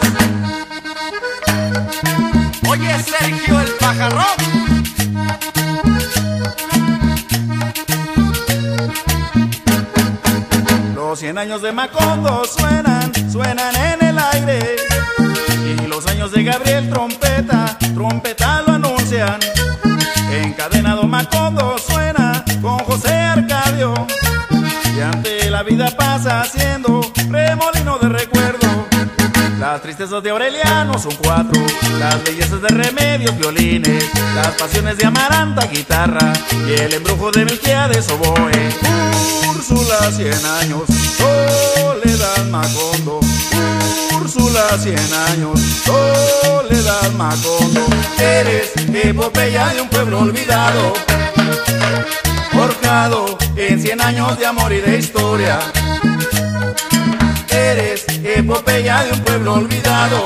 Oye, 2.67 3.03
Sergio 3.03 3.59
el 3.61 3.67
pajarón. 3.79 4.37
Los 10.95 11.19
cien 11.19 11.37
años 11.37 11.61
de 11.61 11.71
Macondo 11.71 12.43
suenan, 12.45 13.11
suenan 13.31 13.75
en 13.75 14.07
el 14.07 14.19
aire. 14.19 14.77
Gabriel 16.43 16.89
trompeta, 16.89 17.77
trompeta 17.93 18.61
lo 18.61 18.73
anuncian. 18.73 19.39
Encadenado 20.31 21.03
Macondo 21.03 21.77
suena 21.77 22.43
con 22.61 22.77
José 22.79 23.13
Arcadio. 23.13 23.93
Y 24.95 25.01
ante 25.01 25.36
la 25.57 25.63
vida 25.63 25.89
pasa 25.97 26.41
haciendo 26.41 27.01
remolino 27.29 27.97
de 27.97 28.09
recuerdo. 28.09 28.67
Las 29.59 29.81
tristezas 29.81 30.21
de 30.21 30.29
Aureliano 30.29 30.99
son 30.99 31.15
cuatro, 31.15 31.59
las 31.97 32.23
bellezas 32.23 32.61
de 32.61 32.67
remedios, 32.67 33.35
violines, 33.39 34.05
las 34.35 34.49
pasiones 34.49 34.99
de 34.99 35.07
Amaranta, 35.07 35.65
guitarra, 35.65 36.31
y 36.67 36.73
el 36.79 36.93
embrujo 36.93 37.31
de 37.31 37.45
Melquiades, 37.45 38.07
oboe. 38.11 38.51
Úrsula, 39.49 40.11
cien 40.11 40.45
años, 40.61 40.83
soledad 41.17 42.45
Macondo. 42.51 43.19
Úrsula, 44.13 44.77
cien 44.77 45.11
años, 45.31 45.59
soledad 45.83 47.11
Macondo. 47.13 47.83
Eres 48.19 48.73
epopeya 48.93 49.69
de 49.69 49.81
un 49.81 49.89
pueblo 49.89 50.19
olvidado, 50.19 50.93
en 53.57 53.81
cien 53.81 53.99
años 53.99 54.39
de 54.39 54.45
amor 54.45 54.71
y 54.71 54.79
de 54.79 54.97
historia 54.97 55.59
eres 57.51 58.05
epopeya 58.23 59.03
de 59.03 59.11
un 59.11 59.19
pueblo 59.19 59.53
olvidado, 59.55 60.25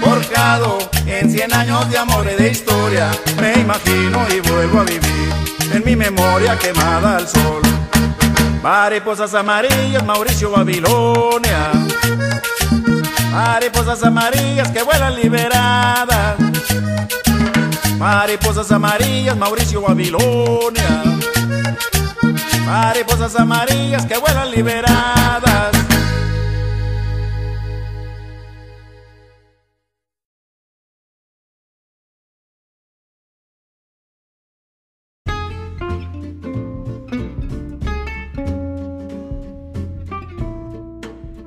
forjado 0.00 0.78
en 1.06 1.30
cien 1.30 1.52
años 1.52 1.90
de 1.90 1.98
amor 1.98 2.26
y 2.32 2.42
de 2.42 2.50
historia. 2.50 3.10
Me 3.38 3.52
imagino 3.52 4.24
y 4.34 4.40
vuelvo 4.48 4.80
a 4.80 4.84
vivir 4.84 5.32
en 5.74 5.84
mi 5.84 5.94
memoria 5.94 6.58
quemada 6.58 7.18
al 7.18 7.28
sol. 7.28 7.60
Mariposas 8.62 9.34
amarillas, 9.34 10.02
Mauricio 10.06 10.52
Babilonia. 10.52 11.70
Mariposas 13.30 14.02
amarillas 14.04 14.70
que 14.70 14.82
vuelan 14.82 15.14
liberadas. 15.16 16.36
Mariposas 17.98 18.70
amarillas, 18.72 19.36
Mauricio 19.36 19.80
Babilonia. 19.80 21.02
Mariposas 22.66 23.36
amarillas 23.36 24.04
que 24.06 24.16
vuelan 24.18 24.50
liberadas. 24.50 25.74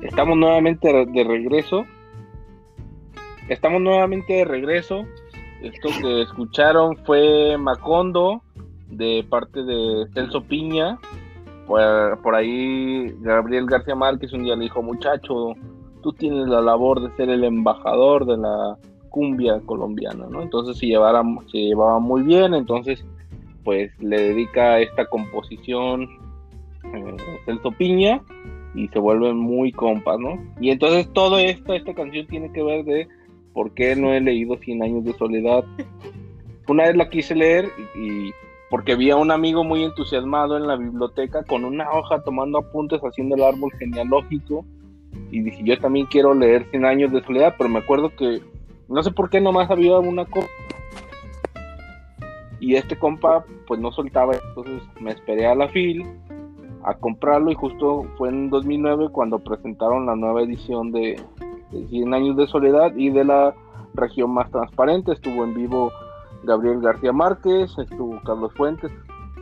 Estamos 0.02 0.36
nuevamente 0.36 0.88
de 0.92 1.24
regreso. 1.24 1.86
Estamos 3.48 3.80
nuevamente 3.80 4.32
de 4.32 4.44
regreso. 4.44 5.06
Esto 5.62 5.88
que 6.00 6.22
escucharon 6.22 6.96
fue 7.04 7.56
Macondo 7.58 8.42
de 8.90 9.24
parte 9.28 9.62
de 9.62 10.06
Celso 10.14 10.42
Piña. 10.42 10.98
Por, 11.66 12.22
por, 12.22 12.34
ahí 12.34 13.14
Gabriel 13.20 13.66
García 13.66 13.94
Márquez 13.94 14.32
un 14.32 14.44
día 14.44 14.56
le 14.56 14.64
dijo, 14.64 14.82
muchacho, 14.82 15.54
tú 16.02 16.12
tienes 16.12 16.48
la 16.48 16.60
labor 16.60 17.02
de 17.02 17.14
ser 17.16 17.28
el 17.28 17.44
embajador 17.44 18.24
de 18.24 18.38
la 18.38 18.78
cumbia 19.10 19.60
colombiana, 19.66 20.26
¿no? 20.30 20.42
Entonces 20.42 20.78
se, 20.78 20.86
llevara, 20.86 21.22
se 21.50 21.58
llevaba 21.58 21.98
muy 21.98 22.22
bien, 22.22 22.54
entonces 22.54 23.04
pues 23.64 23.90
le 24.00 24.20
dedica 24.20 24.78
esta 24.78 25.06
composición 25.06 26.08
eh, 26.84 27.16
Celso 27.44 27.70
Piña 27.72 28.22
y 28.74 28.88
se 28.88 28.98
vuelven 28.98 29.36
muy 29.36 29.72
compas, 29.72 30.18
¿no? 30.18 30.38
Y 30.60 30.70
entonces 30.70 31.12
todo 31.12 31.38
esto, 31.38 31.74
esta 31.74 31.94
canción 31.94 32.26
tiene 32.26 32.52
que 32.52 32.62
ver 32.62 32.84
de 32.84 33.08
por 33.58 33.72
qué 33.72 33.96
no 33.96 34.14
he 34.14 34.20
leído 34.20 34.56
100 34.56 34.84
años 34.84 35.04
de 35.04 35.14
soledad. 35.14 35.64
Una 36.68 36.84
vez 36.84 36.94
la 36.94 37.08
quise 37.08 37.34
leer 37.34 37.68
y, 37.96 38.30
porque 38.70 38.94
vi 38.94 39.10
a 39.10 39.16
un 39.16 39.32
amigo 39.32 39.64
muy 39.64 39.82
entusiasmado 39.82 40.56
en 40.56 40.68
la 40.68 40.76
biblioteca 40.76 41.42
con 41.42 41.64
una 41.64 41.90
hoja 41.90 42.22
tomando 42.22 42.58
apuntes 42.58 43.00
haciendo 43.00 43.34
el 43.34 43.42
árbol 43.42 43.72
genealógico 43.76 44.64
y 45.32 45.40
dije 45.40 45.60
yo 45.64 45.76
también 45.76 46.06
quiero 46.06 46.34
leer 46.34 46.66
100 46.70 46.84
años 46.84 47.10
de 47.10 47.20
soledad, 47.24 47.56
pero 47.58 47.68
me 47.68 47.80
acuerdo 47.80 48.14
que 48.14 48.40
no 48.88 49.02
sé 49.02 49.10
por 49.10 49.28
qué 49.28 49.40
nomás 49.40 49.68
había 49.72 49.98
una 49.98 50.24
copa 50.24 50.46
y 52.60 52.76
este 52.76 52.96
compa 52.96 53.44
pues 53.66 53.80
no 53.80 53.90
soltaba, 53.90 54.34
entonces 54.36 54.84
me 55.00 55.10
esperé 55.10 55.48
a 55.48 55.56
la 55.56 55.66
fil 55.66 56.06
a 56.84 56.94
comprarlo 56.94 57.50
y 57.50 57.56
justo 57.56 58.06
fue 58.18 58.28
en 58.28 58.50
2009 58.50 59.08
cuando 59.10 59.40
presentaron 59.40 60.06
la 60.06 60.14
nueva 60.14 60.42
edición 60.42 60.92
de, 60.92 61.20
de 61.70 61.86
100 61.86 62.14
años 62.14 62.36
de 62.36 62.46
soledad 62.46 62.94
y 62.96 63.10
de 63.10 63.24
la 63.24 63.54
región 63.94 64.30
más 64.30 64.50
transparente, 64.50 65.12
estuvo 65.12 65.44
en 65.44 65.54
vivo 65.54 65.92
Gabriel 66.44 66.80
García 66.80 67.12
Márquez, 67.12 67.70
estuvo 67.78 68.20
Carlos 68.22 68.52
Fuentes, 68.54 68.90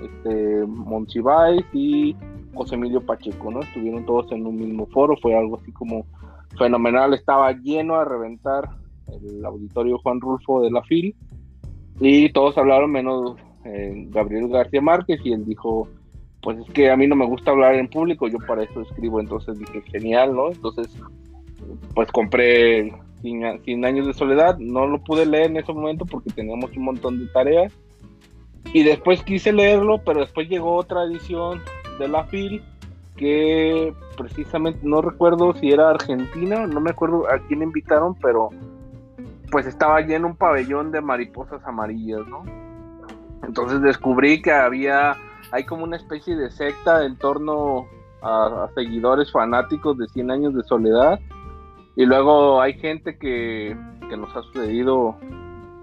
este, 0.03 0.65
Monsiváis 0.67 1.65
y 1.73 2.17
José 2.55 2.75
Emilio 2.75 3.05
Pacheco, 3.05 3.51
¿no? 3.51 3.61
Estuvieron 3.61 4.05
todos 4.07 4.31
en 4.33 4.47
un 4.47 4.57
mismo 4.57 4.87
foro, 4.87 5.17
fue 5.21 5.37
algo 5.37 5.59
así 5.61 5.73
como 5.73 6.07
fenomenal, 6.59 7.15
estaba 7.15 7.53
lleno 7.53 7.97
a 7.97 8.05
reventar 8.05 8.71
el 9.09 9.45
auditorio 9.45 9.99
Juan 9.99 10.21
Rulfo 10.21 10.62
de 10.62 10.71
la 10.71 10.83
FIL. 10.83 11.15
Y 12.01 12.31
todos 12.33 12.59
hablaron 12.59 12.93
menos 12.93 13.37
eh, 13.65 14.07
Gabriel 14.11 14.49
García 14.49 14.83
Márquez 14.83 15.21
y 15.25 15.33
él 15.33 15.45
dijo, 15.47 15.89
pues 16.43 16.59
es 16.59 16.71
que 16.71 16.91
a 16.91 16.97
mí 16.97 17.07
no 17.07 17.17
me 17.17 17.27
gusta 17.27 17.51
hablar 17.51 17.75
en 17.75 17.89
público, 17.89 18.29
yo 18.29 18.39
para 18.47 18.62
eso 18.62 18.83
escribo, 18.83 19.21
entonces 19.21 19.59
dije, 19.59 19.83
genial, 19.91 20.35
¿no? 20.35 20.49
Entonces, 20.51 20.95
pues 21.95 22.11
compré 22.12 22.92
100 23.23 23.85
años 23.85 24.07
de 24.07 24.14
soledad, 24.14 24.59
no 24.59 24.87
lo 24.87 25.03
pude 25.03 25.27
leer 25.27 25.47
en 25.47 25.57
ese 25.59 25.73
momento 25.73 26.05
porque 26.07 26.31
teníamos 26.31 26.77
un 26.77 26.85
montón 26.85 27.19
de 27.19 27.27
tareas. 27.33 27.73
Y 28.73 28.83
después 28.83 29.23
quise 29.23 29.53
leerlo, 29.53 30.03
pero 30.05 30.21
después 30.21 30.49
llegó 30.49 30.75
otra 30.75 31.05
edición 31.05 31.62
de 31.99 32.09
la 32.09 32.25
FIL 32.25 32.62
que 33.16 33.95
precisamente 34.16 34.81
no 34.83 35.01
recuerdo 35.01 35.55
si 35.55 35.71
era 35.71 35.90
Argentina, 35.90 36.66
no 36.66 36.81
me 36.81 36.90
acuerdo 36.90 37.31
a 37.31 37.38
quién 37.47 37.62
invitaron, 37.62 38.14
pero 38.16 38.51
pues 39.51 39.66
estaba 39.66 40.01
lleno 40.01 40.27
un 40.27 40.37
pabellón 40.37 40.90
de 40.90 41.01
mariposas 41.01 41.64
amarillas, 41.64 42.27
¿no? 42.29 42.45
Entonces 43.47 43.81
descubrí 43.81 44.42
que 44.42 44.53
había, 44.53 45.16
hay 45.53 45.64
como 45.64 45.85
una 45.85 45.97
especie 45.97 46.37
de 46.37 46.51
secta 46.51 47.07
en 47.07 47.16
torno 47.16 47.87
a, 48.21 48.64
a 48.64 48.71
seguidores 48.75 49.33
fanáticos 49.33 49.97
de 49.97 50.09
100 50.09 50.31
años 50.31 50.55
de 50.55 50.64
soledad 50.64 51.19
y 51.96 52.04
luego 52.04 52.61
hay 52.61 52.74
gente 52.74 53.18
que, 53.18 53.76
que 54.09 54.16
nos 54.16 54.35
ha 54.37 54.42
sucedido 54.42 55.16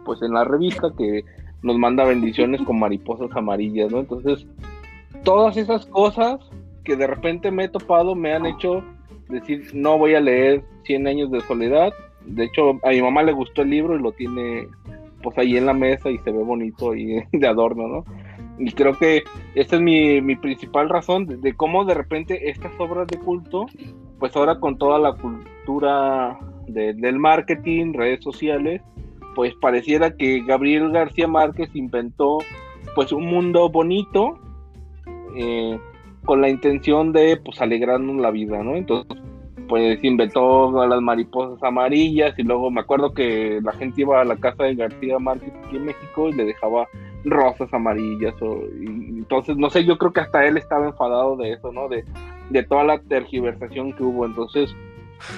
pues 0.05 0.21
en 0.21 0.33
la 0.33 0.43
revista 0.43 0.91
que 0.97 1.23
nos 1.61 1.77
manda 1.77 2.03
bendiciones 2.03 2.61
con 2.61 2.79
mariposas 2.79 3.29
amarillas, 3.35 3.91
¿no? 3.91 3.99
Entonces, 3.99 4.45
todas 5.23 5.57
esas 5.57 5.85
cosas 5.87 6.39
que 6.83 6.95
de 6.95 7.07
repente 7.07 7.51
me 7.51 7.65
he 7.65 7.69
topado 7.69 8.15
me 8.15 8.33
han 8.33 8.45
hecho 8.45 8.83
decir, 9.29 9.71
no 9.73 9.97
voy 9.97 10.15
a 10.15 10.19
leer 10.19 10.63
100 10.83 11.07
años 11.07 11.31
de 11.31 11.41
soledad. 11.41 11.93
De 12.25 12.45
hecho, 12.45 12.79
a 12.83 12.89
mi 12.89 13.01
mamá 13.01 13.23
le 13.23 13.31
gustó 13.31 13.61
el 13.61 13.69
libro 13.69 13.95
y 13.95 14.01
lo 14.01 14.11
tiene 14.11 14.67
pues 15.21 15.37
ahí 15.37 15.55
en 15.55 15.65
la 15.65 15.73
mesa 15.73 16.11
y 16.11 16.17
se 16.19 16.31
ve 16.31 16.43
bonito 16.43 16.93
y 16.93 17.23
de 17.31 17.47
adorno, 17.47 17.87
¿no? 17.87 18.05
Y 18.59 18.71
creo 18.73 18.97
que 18.97 19.23
esta 19.55 19.77
es 19.77 19.81
mi, 19.81 20.21
mi 20.21 20.35
principal 20.35 20.89
razón 20.89 21.25
de, 21.25 21.53
cómo 21.53 21.85
de 21.85 21.95
repente 21.95 22.49
estas 22.49 22.71
obras 22.77 23.07
de 23.07 23.17
culto, 23.17 23.65
pues 24.19 24.35
ahora 24.35 24.59
con 24.59 24.77
toda 24.77 24.99
la 24.99 25.15
de, 26.67 26.93
del 26.93 27.19
marketing, 27.19 27.93
redes 27.93 28.23
sociales, 28.23 28.81
pues 29.35 29.53
pareciera 29.55 30.15
que 30.15 30.43
Gabriel 30.43 30.91
García 30.91 31.27
Márquez 31.27 31.69
inventó 31.73 32.39
pues 32.95 33.11
un 33.11 33.25
mundo 33.25 33.69
bonito 33.69 34.39
eh, 35.35 35.79
con 36.25 36.41
la 36.41 36.49
intención 36.49 37.11
de 37.11 37.37
pues 37.37 37.61
alegrarnos 37.61 38.17
la 38.17 38.31
vida, 38.31 38.63
¿no? 38.63 38.75
Entonces 38.75 39.17
pues 39.67 40.03
inventó 40.03 40.85
las 40.85 41.01
mariposas 41.01 41.61
amarillas 41.63 42.37
y 42.37 42.43
luego 42.43 42.69
me 42.69 42.81
acuerdo 42.81 43.13
que 43.13 43.59
la 43.63 43.71
gente 43.73 44.01
iba 44.01 44.21
a 44.21 44.25
la 44.25 44.35
casa 44.35 44.65
de 44.65 44.75
García 44.75 45.19
Márquez 45.19 45.53
aquí 45.65 45.77
en 45.77 45.85
México 45.85 46.29
y 46.29 46.33
le 46.33 46.45
dejaba 46.45 46.87
rosas 47.23 47.73
amarillas 47.73 48.35
o, 48.41 48.61
entonces 48.81 49.55
no 49.57 49.69
sé 49.69 49.85
yo 49.85 49.97
creo 49.97 50.11
que 50.11 50.19
hasta 50.19 50.45
él 50.45 50.57
estaba 50.57 50.87
enfadado 50.87 51.37
de 51.37 51.53
eso 51.53 51.71
no 51.71 51.87
de, 51.87 52.03
de 52.49 52.63
toda 52.63 52.83
la 52.83 52.99
tergiversación 52.99 53.93
que 53.93 54.03
hubo 54.03 54.25
entonces 54.25 54.75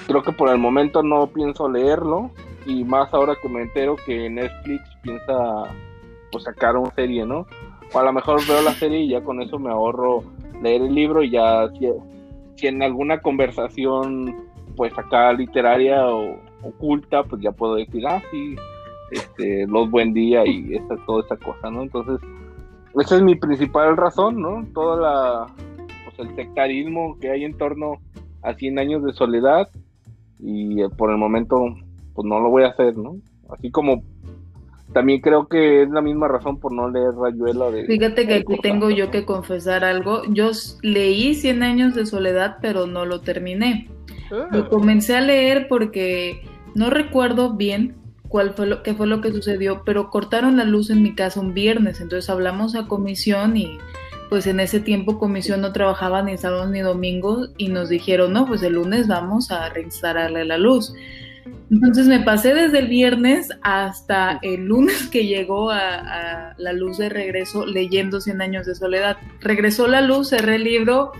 creo 0.06 0.22
que 0.22 0.32
por 0.32 0.48
el 0.48 0.58
momento 0.58 1.02
no 1.02 1.26
pienso 1.28 1.68
leerlo 1.68 2.30
y 2.66 2.84
más 2.84 3.12
ahora 3.14 3.34
que 3.40 3.48
me 3.48 3.62
entero 3.62 3.96
que 4.04 4.28
Netflix 4.28 4.82
piensa 5.02 5.64
pues 6.32 6.44
sacar 6.44 6.76
una 6.76 6.92
serie 6.94 7.24
no 7.24 7.46
o 7.92 7.98
a 7.98 8.02
lo 8.02 8.12
mejor 8.12 8.40
veo 8.46 8.62
la 8.62 8.72
serie 8.72 9.00
y 9.00 9.08
ya 9.10 9.22
con 9.22 9.40
eso 9.40 9.58
me 9.58 9.70
ahorro 9.70 10.24
leer 10.62 10.82
el 10.82 10.94
libro 10.94 11.22
y 11.22 11.30
ya 11.30 11.68
si, 11.78 12.66
en 12.66 12.82
alguna 12.82 13.20
conversación 13.20 14.34
pues 14.76 14.92
acá 14.98 15.32
literaria 15.32 16.06
o 16.06 16.36
oculta 16.62 17.22
pues 17.22 17.40
ya 17.42 17.52
puedo 17.52 17.76
decir 17.76 18.06
ah 18.06 18.22
sí 18.30 18.56
este, 19.10 19.66
los 19.66 19.90
buen 19.90 20.12
día 20.12 20.46
y 20.46 20.74
esa, 20.74 20.96
toda 21.06 21.24
esa 21.24 21.36
cosa, 21.36 21.70
¿no? 21.70 21.82
Entonces, 21.82 22.18
esa 22.94 23.16
es 23.16 23.22
mi 23.22 23.34
principal 23.34 23.96
razón, 23.96 24.40
¿no? 24.40 24.66
Toda 24.74 24.96
la, 24.96 25.46
pues 26.04 26.28
el 26.28 26.34
sectarismo 26.34 27.18
que 27.20 27.30
hay 27.30 27.44
en 27.44 27.56
torno 27.56 28.00
a 28.46 28.54
100 28.54 28.78
años 28.78 29.04
de 29.04 29.12
soledad 29.12 29.68
y 30.38 30.82
eh, 30.82 30.88
por 30.88 31.10
el 31.10 31.16
momento, 31.18 31.76
pues 32.14 32.26
no 32.26 32.40
lo 32.40 32.50
voy 32.50 32.62
a 32.62 32.68
hacer, 32.68 32.96
¿no? 32.96 33.16
Así 33.50 33.70
como 33.70 34.02
también 34.92 35.20
creo 35.20 35.48
que 35.48 35.82
es 35.82 35.90
la 35.90 36.00
misma 36.00 36.28
razón 36.28 36.58
por 36.58 36.72
no 36.72 36.88
leer 36.88 37.12
Rayuela 37.14 37.70
de... 37.70 37.86
Fíjate 37.86 38.26
que 38.26 38.34
aquí 38.34 38.58
tengo 38.62 38.90
yo 38.90 39.10
que 39.10 39.24
confesar 39.24 39.84
algo. 39.84 40.22
Yo 40.30 40.50
leí 40.82 41.34
Cien 41.34 41.62
años 41.62 41.94
de 41.94 42.06
soledad, 42.06 42.58
pero 42.62 42.86
no 42.86 43.04
lo 43.04 43.20
terminé. 43.20 43.88
Lo 44.52 44.64
Mm. 44.64 44.68
comencé 44.68 45.16
a 45.16 45.20
leer 45.20 45.66
porque 45.68 46.42
no 46.74 46.90
recuerdo 46.90 47.54
bien 47.54 47.96
cuál 48.28 48.50
fue 48.50 48.66
lo 48.66 48.82
qué 48.82 48.94
fue 48.94 49.06
lo 49.06 49.20
que 49.20 49.32
sucedió, 49.32 49.82
pero 49.84 50.10
cortaron 50.10 50.56
la 50.56 50.64
luz 50.64 50.90
en 50.90 51.02
mi 51.02 51.14
casa 51.14 51.40
un 51.40 51.54
viernes, 51.54 52.00
entonces 52.00 52.28
hablamos 52.28 52.74
a 52.74 52.88
comisión 52.88 53.56
y 53.56 53.78
pues 54.28 54.46
en 54.46 54.60
ese 54.60 54.80
tiempo 54.80 55.18
comisión 55.18 55.60
no 55.60 55.72
trabajaba 55.72 56.22
ni 56.22 56.36
sábados 56.36 56.70
ni 56.70 56.80
domingos 56.80 57.50
y 57.56 57.68
nos 57.68 57.88
dijeron, 57.88 58.32
no, 58.32 58.46
pues 58.46 58.62
el 58.62 58.74
lunes 58.74 59.08
vamos 59.08 59.50
a 59.50 59.68
reinstalarle 59.68 60.44
la 60.44 60.58
luz. 60.58 60.92
Entonces 61.70 62.06
me 62.06 62.20
pasé 62.20 62.54
desde 62.54 62.80
el 62.80 62.88
viernes 62.88 63.48
hasta 63.62 64.38
el 64.42 64.64
lunes 64.66 65.08
que 65.08 65.26
llegó 65.26 65.70
a, 65.70 66.50
a 66.50 66.54
la 66.58 66.72
luz 66.72 66.98
de 66.98 67.08
regreso 67.08 67.66
leyendo 67.66 68.20
Cien 68.20 68.40
años 68.40 68.66
de 68.66 68.74
soledad. 68.74 69.16
Regresó 69.40 69.86
la 69.86 70.00
luz, 70.00 70.30
cerré 70.30 70.56
el 70.56 70.64
libro, 70.64 71.12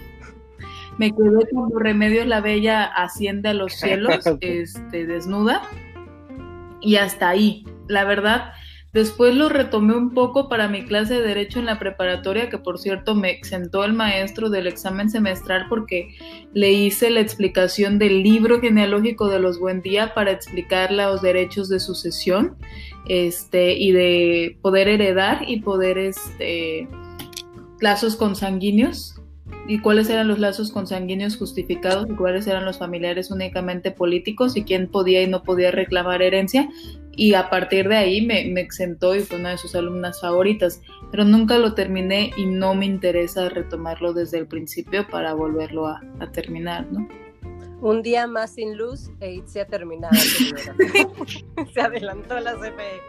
me 0.98 1.10
quedé 1.10 1.48
como 1.52 1.78
Remedios 1.78 2.26
la 2.26 2.40
Bella 2.40 2.84
asciende 2.84 3.50
a 3.50 3.54
los 3.54 3.74
cielos, 3.74 4.24
este, 4.40 5.06
desnuda, 5.06 5.62
y 6.80 6.96
hasta 6.96 7.28
ahí. 7.28 7.64
La 7.86 8.04
verdad, 8.04 8.52
después 8.96 9.34
lo 9.34 9.50
retomé 9.50 9.94
un 9.94 10.14
poco 10.14 10.48
para 10.48 10.68
mi 10.68 10.86
clase 10.86 11.14
de 11.14 11.20
Derecho 11.20 11.58
en 11.58 11.66
la 11.66 11.78
preparatoria, 11.78 12.48
que 12.48 12.56
por 12.56 12.78
cierto 12.78 13.14
me 13.14 13.30
exentó 13.30 13.84
el 13.84 13.92
maestro 13.92 14.48
del 14.48 14.66
examen 14.66 15.10
semestral 15.10 15.66
porque 15.68 16.16
le 16.54 16.72
hice 16.72 17.10
la 17.10 17.20
explicación 17.20 17.98
del 17.98 18.22
libro 18.22 18.58
genealógico 18.58 19.28
de 19.28 19.38
los 19.38 19.58
Buendía 19.58 20.14
para 20.14 20.30
explicar 20.30 20.90
los 20.92 21.20
derechos 21.20 21.68
de 21.68 21.78
sucesión 21.78 22.56
este, 23.06 23.74
y 23.74 23.92
de 23.92 24.58
poder 24.62 24.88
heredar 24.88 25.44
y 25.46 25.60
poder 25.60 25.98
este, 25.98 26.88
lazos 27.80 28.16
consanguíneos 28.16 29.15
y 29.68 29.80
cuáles 29.80 30.08
eran 30.10 30.28
los 30.28 30.38
lazos 30.38 30.70
consanguíneos 30.70 31.36
justificados 31.36 32.08
y 32.08 32.14
cuáles 32.14 32.46
eran 32.46 32.64
los 32.64 32.78
familiares 32.78 33.30
únicamente 33.30 33.90
políticos 33.90 34.56
y 34.56 34.64
quién 34.64 34.88
podía 34.88 35.22
y 35.22 35.26
no 35.26 35.42
podía 35.42 35.70
reclamar 35.70 36.22
herencia. 36.22 36.68
Y 37.18 37.34
a 37.34 37.48
partir 37.48 37.88
de 37.88 37.96
ahí 37.96 38.24
me, 38.24 38.44
me 38.46 38.60
exentó 38.60 39.14
y 39.16 39.20
fue 39.20 39.38
una 39.38 39.50
de 39.50 39.58
sus 39.58 39.74
alumnas 39.74 40.20
favoritas, 40.20 40.82
pero 41.10 41.24
nunca 41.24 41.58
lo 41.58 41.74
terminé 41.74 42.30
y 42.36 42.46
no 42.46 42.74
me 42.74 42.84
interesa 42.86 43.48
retomarlo 43.48 44.12
desde 44.12 44.38
el 44.38 44.46
principio 44.46 45.06
para 45.08 45.32
volverlo 45.32 45.86
a, 45.86 46.02
a 46.20 46.30
terminar, 46.30 46.86
¿no? 46.92 47.08
Un 47.80 48.02
día 48.02 48.26
más 48.26 48.54
sin 48.54 48.76
luz 48.76 49.10
e 49.20 49.42
se 49.46 49.60
ha 49.60 49.66
terminado. 49.66 50.14
señora. 50.14 50.74
se 51.72 51.80
adelantó 51.80 52.38
la 52.40 52.54
CFE. 52.54 53.00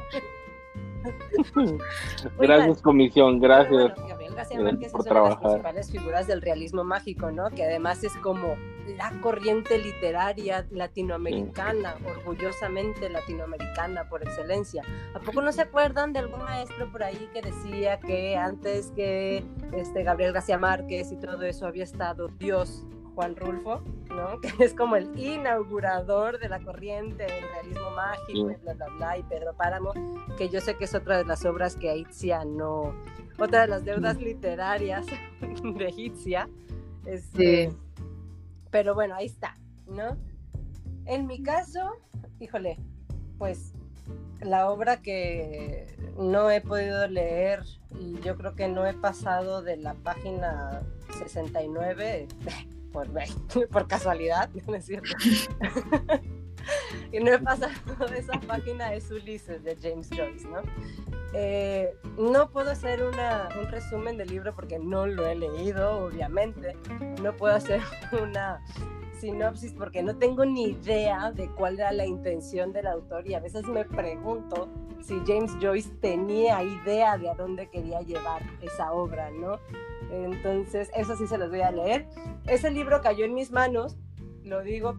Gracias, 2.40 2.82
comisión, 2.82 3.40
gracias. 3.40 3.94
Bueno, 3.96 4.17
García 4.38 4.62
Márquez 4.62 4.88
es 4.88 4.94
una 4.94 5.22
de 5.22 5.30
las 5.30 5.38
principales 5.38 5.92
figuras 5.92 6.28
del 6.28 6.42
realismo 6.42 6.84
mágico, 6.84 7.32
¿no? 7.32 7.50
Que 7.50 7.66
además 7.66 8.04
es 8.04 8.16
como 8.18 8.56
la 8.96 9.12
corriente 9.22 9.78
literaria 9.78 10.66
latinoamericana, 10.72 11.96
orgullosamente 12.06 13.10
latinoamericana 13.10 14.08
por 14.08 14.24
excelencia. 14.24 14.84
¿A 15.14 15.20
poco 15.20 15.42
no 15.42 15.52
se 15.52 15.62
acuerdan 15.62 16.14
de 16.14 16.20
algún 16.20 16.44
maestro 16.44 16.90
por 16.92 17.04
ahí 17.04 17.30
que 17.34 17.42
decía 17.42 18.00
que 18.00 18.38
antes 18.38 18.92
que 18.92 19.44
este 19.74 20.04
Gabriel 20.04 20.32
García 20.32 20.58
Márquez 20.58 21.12
y 21.12 21.18
todo 21.18 21.44
eso 21.44 21.66
había 21.66 21.84
estado 21.84 22.28
Dios 22.28 22.86
Juan 23.16 23.36
Rulfo, 23.36 23.82
¿no? 24.10 24.40
Que 24.42 24.64
es 24.64 24.76
como 24.76 24.96
el 24.96 25.18
inaugurador 25.18 26.38
de 26.38 26.50
la 26.50 26.60
corriente 26.60 27.24
del 27.24 27.50
realismo 27.52 27.90
mágico, 27.96 28.52
y 28.52 28.56
bla, 28.62 28.74
bla, 28.76 28.88
bla, 28.98 29.18
y 29.18 29.24
Pedro 29.24 29.56
Páramo, 29.56 29.92
que 30.38 30.50
yo 30.50 30.62
sé 30.62 30.76
que 30.76 30.86
es 30.86 30.94
otra 30.94 31.18
de 31.18 31.26
las 31.26 31.44
obras 31.44 31.76
que 31.76 31.90
Aitzia 31.90 32.46
no, 32.46 32.94
otra 33.38 33.62
de 33.62 33.68
las 33.68 33.86
deudas 33.86 34.18
literarias 34.18 35.06
de 35.64 35.94
Hitzia. 35.96 36.50
Este, 37.06 37.70
Sí. 37.70 37.78
Pero 38.70 38.94
bueno, 38.96 39.16
ahí 39.16 39.28
está, 39.28 39.56
¿no? 39.88 40.18
En 41.06 41.26
mi 41.26 41.42
caso, 41.42 41.80
híjole, 42.40 42.78
pues 43.38 43.74
la 44.42 44.70
obra 44.70 45.02
que 45.02 45.96
no 46.18 46.52
he 46.52 46.62
podido 46.62 47.08
leer 47.08 47.64
y 48.00 48.20
yo 48.20 48.38
creo 48.38 48.56
que 48.56 48.68
no 48.68 48.86
he 48.86 48.94
pasado 48.94 49.62
de 49.62 49.78
la 49.78 49.94
página 49.94 50.84
69 51.18 52.28
por, 52.92 53.08
por 53.72 53.88
casualidad, 53.88 54.50
¿no 54.68 54.76
es 54.76 54.86
cierto? 54.86 55.10
y 57.12 57.20
no 57.20 57.34
he 57.34 57.40
pasado 57.40 57.74
esa 58.16 58.40
página 58.42 58.94
es 58.94 59.10
Ulises 59.12 59.64
de 59.64 59.78
James 59.82 60.10
Joyce, 60.10 60.48
¿no? 60.48 60.62
Eh, 61.34 61.94
no 62.18 62.50
puedo 62.50 62.72
hacer 62.72 63.04
una, 63.04 63.50
un 63.60 63.68
resumen 63.68 64.18
del 64.18 64.30
libro 64.30 64.56
porque 64.56 64.80
no 64.80 65.06
lo 65.06 65.28
he 65.28 65.36
leído, 65.36 66.06
obviamente. 66.06 66.76
No 67.22 67.36
puedo 67.36 67.54
hacer 67.54 67.82
una 68.24 68.64
sinopsis 69.20 69.74
porque 69.74 70.04
no 70.04 70.16
tengo 70.16 70.46
ni 70.46 70.70
idea 70.70 71.32
de 71.32 71.50
cuál 71.50 71.76
era 71.80 71.92
la 71.92 72.06
intención 72.06 72.72
del 72.72 72.88
autor 72.88 73.28
y 73.28 73.34
a 73.34 73.40
veces 73.40 73.66
me 73.66 73.84
pregunto 73.84 74.70
si 75.02 75.20
James 75.26 75.56
Joyce 75.60 75.90
tenía 76.02 76.62
idea 76.64 77.18
de 77.18 77.30
a 77.30 77.34
dónde 77.34 77.70
quería 77.70 78.02
llevar 78.02 78.44
esa 78.62 78.92
obra, 78.92 79.32
¿no? 79.32 79.60
Entonces, 80.12 80.90
eso 80.96 81.16
sí 81.18 81.28
se 81.28 81.38
los 81.38 81.50
voy 81.50 81.62
a 81.62 81.72
leer. 81.72 82.08
Ese 82.46 82.72
libro 82.72 83.02
cayó 83.02 83.26
en 83.26 83.34
mis 83.34 83.52
manos, 83.52 83.98
lo 84.44 84.62
digo 84.62 84.98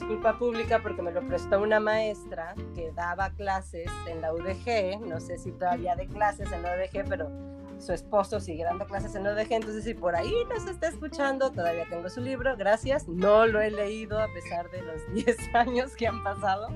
disculpa 0.00 0.38
pública 0.38 0.80
porque 0.82 1.02
me 1.02 1.12
lo 1.12 1.20
prestó 1.20 1.60
una 1.60 1.78
maestra 1.78 2.54
que 2.74 2.90
daba 2.92 3.30
clases 3.34 3.86
en 4.08 4.22
la 4.22 4.32
UDG, 4.32 5.06
no 5.06 5.20
sé 5.20 5.36
si 5.36 5.52
todavía 5.52 5.94
de 5.94 6.06
clases 6.06 6.50
en 6.52 6.62
la 6.62 6.70
UDG, 6.74 7.06
pero 7.06 7.30
su 7.78 7.92
esposo 7.92 8.40
sigue 8.40 8.64
dando 8.64 8.86
clases 8.86 9.14
en 9.14 9.24
la 9.24 9.34
UDG, 9.34 9.52
entonces 9.52 9.84
si 9.84 9.92
por 9.92 10.16
ahí 10.16 10.32
nos 10.48 10.66
está 10.66 10.88
escuchando, 10.88 11.50
todavía 11.52 11.84
tengo 11.90 12.08
su 12.08 12.22
libro, 12.22 12.56
gracias, 12.56 13.08
no 13.08 13.46
lo 13.46 13.60
he 13.60 13.70
leído 13.70 14.18
a 14.18 14.26
pesar 14.32 14.70
de 14.70 14.80
los 14.82 15.12
10 15.12 15.54
años 15.54 15.94
que 15.94 16.06
han 16.06 16.22
pasado. 16.24 16.68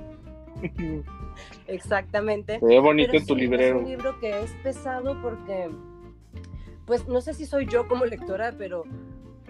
Exactamente. 1.67 2.61
Se 2.61 2.67
ve 2.67 2.79
bonito 2.79 3.09
Pero 3.11 3.21
en 3.21 3.27
tu 3.27 3.35
sí, 3.35 3.41
librero. 3.41 3.79
Es 3.79 3.85
un 3.85 3.91
libro 3.91 4.21
que 4.21 4.43
es 4.43 4.51
pesado 4.63 5.21
porque, 5.23 5.71
pues 6.85 7.09
no 7.09 7.23
sé 7.23 7.33
si 7.33 7.47
soy 7.47 7.67
yo 7.67 7.89
como 7.89 8.05
lectora, 8.05 8.53
pero 8.57 8.85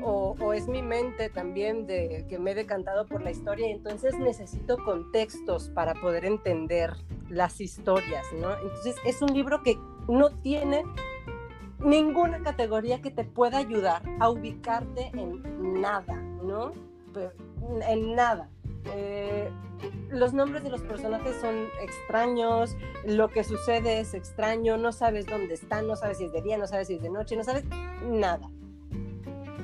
o, 0.02 0.52
es 0.52 0.68
mi 0.68 0.82
mente 0.82 1.30
también 1.30 1.86
de 1.86 2.26
que 2.28 2.38
me 2.38 2.52
he 2.52 2.54
decantado 2.54 3.06
por 3.06 3.22
la 3.22 3.30
historia 3.30 3.68
y 3.68 3.72
entonces 3.72 4.18
necesito 4.18 4.76
contextos 4.84 5.68
para 5.70 5.94
poder 5.94 6.24
entender 6.24 6.94
las 7.28 7.60
historias, 7.60 8.26
¿no? 8.40 8.54
Entonces 8.56 8.96
es 9.04 9.22
un 9.22 9.32
libro 9.32 9.62
que 9.62 9.78
no 10.08 10.30
tiene 10.30 10.84
ninguna 11.80 12.42
categoría 12.42 13.00
que 13.00 13.10
te 13.10 13.24
pueda 13.24 13.58
ayudar 13.58 14.02
a 14.20 14.30
ubicarte 14.30 15.10
en 15.14 15.80
nada, 15.80 16.14
¿no? 16.14 16.72
En 17.88 18.14
nada. 18.14 18.48
Eh, 18.94 19.50
los 20.10 20.32
nombres 20.32 20.62
de 20.62 20.70
los 20.70 20.82
personajes 20.82 21.36
son 21.40 21.54
extraños, 21.82 22.76
lo 23.04 23.28
que 23.28 23.44
sucede 23.44 24.00
es 24.00 24.14
extraño, 24.14 24.76
no 24.76 24.92
sabes 24.92 25.26
dónde 25.26 25.54
están, 25.54 25.86
no 25.86 25.96
sabes 25.96 26.18
si 26.18 26.24
es 26.24 26.32
de 26.32 26.42
día, 26.42 26.58
no 26.58 26.66
sabes 26.66 26.88
si 26.88 26.94
es 26.94 27.02
de 27.02 27.10
noche, 27.10 27.36
no 27.36 27.44
sabes 27.44 27.64
nada. 28.02 28.50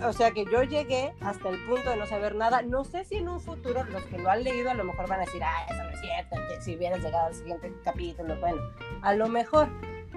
O 0.05 0.13
sea 0.13 0.31
que 0.31 0.45
yo 0.47 0.63
llegué 0.63 1.13
hasta 1.21 1.49
el 1.49 1.59
punto 1.67 1.91
de 1.91 1.97
no 1.97 2.07
saber 2.07 2.35
nada. 2.35 2.63
No 2.63 2.85
sé 2.85 3.05
si 3.05 3.17
en 3.17 3.29
un 3.29 3.41
futuro 3.41 3.85
los 3.85 4.03
que 4.05 4.19
lo 4.19 4.31
han 4.31 4.45
leído 4.45 4.71
a 4.71 4.75
lo 4.75 4.85
mejor 4.85 5.09
van 5.09 5.21
a 5.21 5.25
decir, 5.25 5.43
ah, 5.45 5.67
eso 5.69 5.83
no 5.83 5.91
es 5.91 6.01
cierto, 6.01 6.37
si 6.61 6.77
hubieras 6.77 7.03
llegado 7.03 7.27
al 7.27 7.35
siguiente 7.35 7.73
capítulo, 7.85 8.37
bueno, 8.41 8.63
a 9.03 9.15
lo 9.15 9.29
mejor 9.29 9.69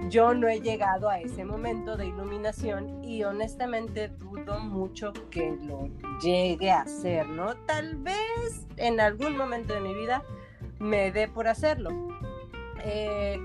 yo 0.09 0.33
no 0.33 0.47
he 0.47 0.59
llegado 0.59 1.09
a 1.09 1.19
ese 1.19 1.45
momento 1.45 1.95
de 1.97 2.07
iluminación 2.07 3.03
y 3.03 3.23
honestamente 3.23 4.09
dudo 4.09 4.59
mucho 4.59 5.13
que 5.29 5.55
lo 5.61 5.89
llegue 6.21 6.71
a 6.71 6.81
hacer, 6.81 7.27
¿no? 7.27 7.55
Tal 7.65 7.95
vez 7.97 8.67
en 8.77 8.99
algún 8.99 9.37
momento 9.37 9.73
de 9.73 9.79
mi 9.81 9.93
vida 9.93 10.23
me 10.79 11.11
dé 11.11 11.27
por 11.27 11.47
hacerlo. 11.47 11.89
Eh, 12.83 13.39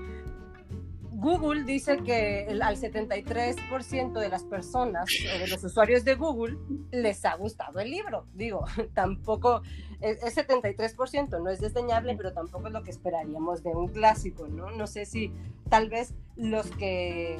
Google 1.19 1.63
dice 1.63 1.97
que 1.97 2.45
el, 2.45 2.61
al 2.61 2.77
73% 2.77 4.19
de 4.19 4.29
las 4.29 4.43
personas 4.43 5.09
o 5.35 5.39
de 5.39 5.47
los 5.47 5.63
usuarios 5.63 6.05
de 6.05 6.15
Google 6.15 6.57
les 6.91 7.25
ha 7.25 7.35
gustado 7.35 7.79
el 7.79 7.91
libro. 7.91 8.25
Digo, 8.33 8.65
tampoco 8.93 9.61
es, 9.99 10.23
es 10.23 10.37
73%, 10.37 11.43
no 11.43 11.49
es 11.49 11.59
desdeñable, 11.59 12.15
pero 12.15 12.31
tampoco 12.31 12.67
es 12.67 12.73
lo 12.73 12.83
que 12.83 12.91
esperaríamos 12.91 13.63
de 13.63 13.71
un 13.71 13.89
clásico, 13.89 14.47
¿no? 14.47 14.71
No 14.71 14.87
sé 14.87 15.05
si 15.05 15.31
tal 15.69 15.89
vez 15.89 16.13
los 16.35 16.67
que, 16.71 17.37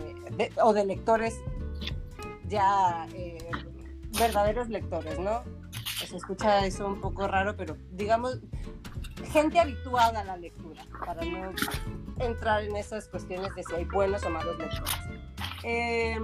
o 0.62 0.74
de 0.74 0.86
lectores 0.86 1.40
ya 2.48 3.08
eh, 3.14 3.38
verdaderos 4.20 4.68
lectores, 4.70 5.20
¿no? 5.20 5.44
Se 6.06 6.18
escucha 6.18 6.66
eso 6.66 6.88
un 6.88 7.00
poco 7.00 7.28
raro, 7.28 7.56
pero 7.56 7.78
digamos, 7.92 8.40
gente 9.26 9.60
habituada 9.60 10.22
a 10.22 10.24
la 10.24 10.38
lectura, 10.38 10.84
para 11.06 11.24
no 11.24 11.52
entrar 12.20 12.64
en 12.64 12.76
esas 12.76 13.08
cuestiones 13.08 13.54
de 13.56 13.64
si 13.64 13.76
hay 13.76 13.86
buenos 13.86 14.24
o 14.24 14.30
malos 14.30 14.58
lectores. 14.58 14.94
Eh, 15.64 16.18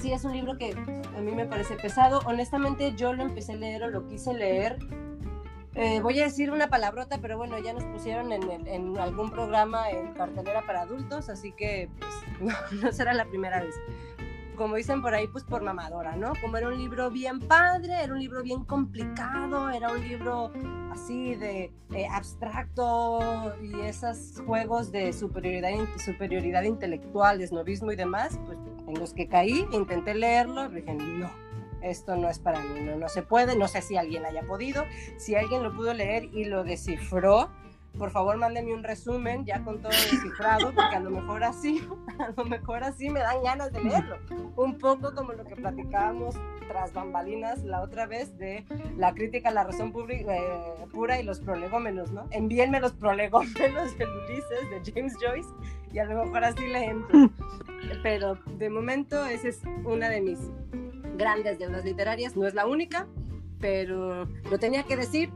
sí, 0.00 0.12
es 0.12 0.24
un 0.24 0.32
libro 0.32 0.56
que 0.58 0.72
a 0.72 1.20
mí 1.20 1.32
me 1.32 1.46
parece 1.46 1.76
pesado. 1.76 2.20
Honestamente, 2.26 2.94
yo 2.96 3.12
lo 3.12 3.22
empecé 3.22 3.52
a 3.52 3.56
leer 3.56 3.82
o 3.84 3.88
lo 3.88 4.06
quise 4.06 4.32
leer 4.34 4.78
eh, 5.78 6.00
voy 6.00 6.18
a 6.20 6.24
decir 6.24 6.50
una 6.50 6.68
palabrota, 6.68 7.18
pero 7.20 7.36
bueno, 7.36 7.58
ya 7.58 7.74
nos 7.74 7.84
pusieron 7.84 8.32
en, 8.32 8.98
algún 8.98 9.30
programa 9.30 9.90
en 9.90 10.14
cartelera 10.14 10.64
para 10.64 10.80
adultos, 10.80 11.28
así 11.28 11.52
que 11.52 11.90
pues, 11.98 12.72
no, 12.82 12.92
será 12.92 13.12
la 13.12 13.26
primera 13.26 13.60
vez. 13.60 13.74
Como 14.56 14.76
dicen 14.76 15.02
por 15.02 15.14
ahí, 15.14 15.26
pues 15.28 15.44
por 15.44 15.62
mamadora, 15.62 16.16
¿no? 16.16 16.32
Como 16.40 16.56
era 16.56 16.68
un 16.68 16.78
libro 16.78 17.10
bien 17.10 17.40
padre, 17.40 18.02
era 18.02 18.12
un 18.12 18.18
libro 18.18 18.42
bien 18.42 18.64
complicado, 18.64 19.68
era 19.70 19.92
un 19.92 20.00
libro 20.00 20.50
así 20.90 21.34
de, 21.34 21.72
abstracto 22.10 23.54
y 23.62 23.80
esos 23.82 24.42
juegos 24.46 24.90
de 24.90 25.12
superioridad, 25.12 25.70
superioridad 25.98 26.62
intelectual, 26.62 27.38
desnovismo 27.38 27.92
y 27.92 27.96
demás, 27.96 28.40
pues 28.46 28.58
en 28.86 28.98
los 28.98 29.12
que 29.12 29.28
caí, 29.28 29.66
intenté 29.72 30.14
leerlo 30.14 30.68
dije, 30.68 30.94
no, 30.94 31.30
esto 31.82 32.16
no 32.16 32.30
es 32.30 32.38
para 32.38 32.60
mí, 32.60 32.80
no, 32.80 32.96
no 32.96 33.08
se 33.08 33.22
puede, 33.22 33.56
no 33.56 33.68
sé 33.68 33.82
si 33.82 33.96
alguien 33.96 34.24
haya 34.24 34.42
podido, 34.42 34.84
si 35.18 35.34
alguien 35.34 35.62
lo 35.62 35.74
pudo 35.74 35.92
leer 35.92 36.24
y 36.32 36.44
lo 36.44 36.64
descifró, 36.64 37.50
por 37.98 38.10
favor 38.10 38.36
mándenme 38.36 38.74
un 38.74 38.82
resumen 38.82 39.44
ya 39.44 39.62
con 39.64 39.80
todo 39.80 39.90
descifrado, 39.90 40.72
porque 40.74 40.96
a 40.96 41.00
lo 41.00 41.10
mejor 41.10 41.44
así, 41.44 41.86
a 42.18 42.32
lo 42.36 42.44
mejor 42.44 42.84
así 42.84 43.10
me 43.10 43.20
dan 43.20 43.42
ganas 43.42 43.72
de 43.72 43.82
leerlo. 43.82 44.18
Un 44.56 44.78
poco 44.78 45.14
como 45.14 45.32
lo 45.32 45.44
que 45.44 45.56
platicábamos 45.56 46.34
tras 46.68 46.92
bambalinas 46.92 47.62
la 47.64 47.82
otra 47.82 48.06
vez 48.06 48.36
de 48.38 48.64
la 48.96 49.14
crítica 49.14 49.48
a 49.48 49.52
la 49.52 49.64
razón 49.64 49.92
eh, 50.08 50.56
pura 50.92 51.20
y 51.20 51.22
los 51.22 51.40
prolegómenos, 51.40 52.10
¿no? 52.12 52.26
Envíenme 52.30 52.80
los 52.80 52.92
prolegómenos 52.92 53.96
de 53.98 54.06
Ulises, 54.06 54.84
de 54.84 54.92
James 54.92 55.14
Joyce, 55.20 55.48
y 55.92 55.98
a 55.98 56.04
lo 56.04 56.24
mejor 56.24 56.44
así 56.44 56.66
le 56.66 56.84
entro. 56.84 57.30
Pero 58.02 58.38
de 58.58 58.68
momento 58.70 59.24
esa 59.26 59.48
es 59.48 59.62
una 59.84 60.08
de 60.08 60.20
mis 60.20 60.38
grandes 61.16 61.58
deudas 61.58 61.84
literarias, 61.84 62.36
no 62.36 62.46
es 62.46 62.54
la 62.54 62.66
única, 62.66 63.06
pero 63.60 64.26
lo 64.50 64.58
tenía 64.58 64.82
que 64.82 64.96
decir 64.96 65.30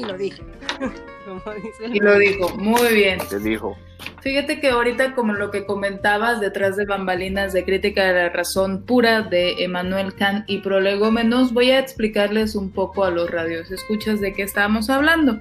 y 0.00 0.04
lo 0.04 0.16
dije. 0.16 0.42
y 1.92 2.00
lo 2.00 2.18
dijo, 2.18 2.56
muy 2.56 2.94
bien. 2.94 3.18
Te 3.28 3.38
dijo. 3.38 3.76
Fíjate 4.20 4.60
que 4.60 4.70
ahorita 4.70 5.14
como 5.14 5.32
lo 5.32 5.50
que 5.50 5.64
comentabas 5.64 6.40
detrás 6.40 6.76
de 6.76 6.84
bambalinas 6.84 7.52
de 7.52 7.64
crítica 7.64 8.04
de 8.04 8.14
la 8.14 8.28
razón 8.28 8.84
pura 8.84 9.22
de 9.22 9.64
Emmanuel 9.64 10.14
Kant 10.14 10.44
y 10.48 10.58
prolegómenos, 10.58 11.52
voy 11.52 11.70
a 11.70 11.78
explicarles 11.78 12.54
un 12.54 12.70
poco 12.70 13.04
a 13.04 13.10
los 13.10 13.30
radios 13.30 13.70
escuchas 13.70 14.20
de 14.20 14.32
qué 14.32 14.42
estábamos 14.42 14.90
hablando. 14.90 15.40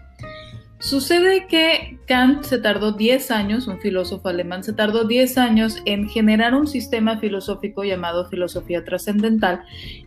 Sucede 0.79 1.45
que 1.47 1.99
Kant 2.07 2.43
se 2.43 2.57
tardó 2.57 2.93
10 2.93 3.31
años, 3.31 3.67
un 3.67 3.79
filósofo 3.79 4.29
alemán, 4.29 4.63
se 4.63 4.71
tardó 4.71 5.03
10 5.03 5.37
años 5.37 5.81
en 5.83 6.07
generar 6.07 6.55
un 6.55 6.67
sistema 6.67 7.19
filosófico 7.19 7.83
llamado 7.83 8.29
filosofía 8.29 8.85
trascendental 8.85 9.63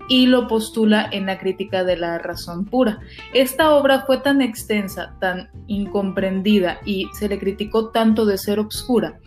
y 0.09 0.27
lo 0.27 0.49
postula 0.49 1.07
en 1.13 1.27
la 1.27 1.39
crítica 1.39 1.85
de 1.85 1.99
la 1.99 2.17
razón 2.17 2.65
pura. 2.65 3.01
Esta 3.35 3.75
obra 3.75 4.05
fue 4.07 4.19
tan 4.19 4.41
extensa, 4.41 5.15
tan 5.21 5.51
incomprendida 5.67 6.81
y 6.87 7.07
se 7.13 7.29
le 7.29 7.39
criticó 7.39 7.91
tanto 7.91 8.25
de 8.25 8.39
ser 8.39 8.59
obscura 8.59 9.21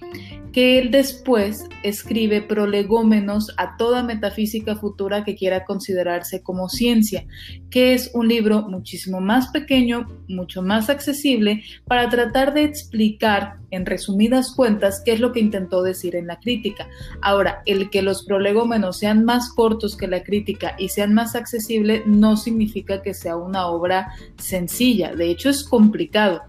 que 0.55 0.79
él 0.79 0.89
después 0.89 1.65
escribe 1.83 2.41
prolegómenos 2.41 3.53
a 3.57 3.75
toda 3.75 4.03
metafísica 4.03 4.77
futura 4.77 5.25
que 5.25 5.35
quiera 5.35 5.65
considerarse 5.65 6.43
como 6.43 6.69
ciencia, 6.69 7.25
que 7.69 7.93
es 7.93 8.11
un 8.13 8.29
libro 8.29 8.61
muchísimo 8.61 9.19
más 9.19 9.49
pequeño, 9.49 10.07
mucho 10.29 10.61
más 10.61 10.89
accesible, 10.89 11.61
para 11.85 12.09
tratar 12.09 12.53
de 12.53 12.63
explicar 12.63 13.57
en 13.69 13.85
resumidas 13.85 14.53
cuentas 14.55 15.01
qué 15.03 15.11
es 15.11 15.19
lo 15.19 15.33
que 15.33 15.41
intentó 15.41 15.83
decir 15.83 16.15
en 16.15 16.27
la 16.27 16.39
crítica. 16.39 16.87
Ahora, 17.21 17.61
el 17.65 17.89
que 17.89 18.01
los 18.01 18.23
prolegómenos 18.23 18.97
sean 18.97 19.25
más 19.25 19.51
cortos 19.53 19.97
que 19.97 20.07
la 20.07 20.23
crítica 20.23 20.77
y 20.79 20.87
sean 20.87 21.13
más 21.13 21.35
accesibles 21.35 22.03
no 22.05 22.37
significa 22.37 23.01
que 23.01 23.13
sea 23.13 23.35
una 23.35 23.67
obra 23.67 24.13
sencilla, 24.37 25.13
de 25.13 25.29
hecho 25.29 25.49
es 25.49 25.65
complicado. 25.65 26.43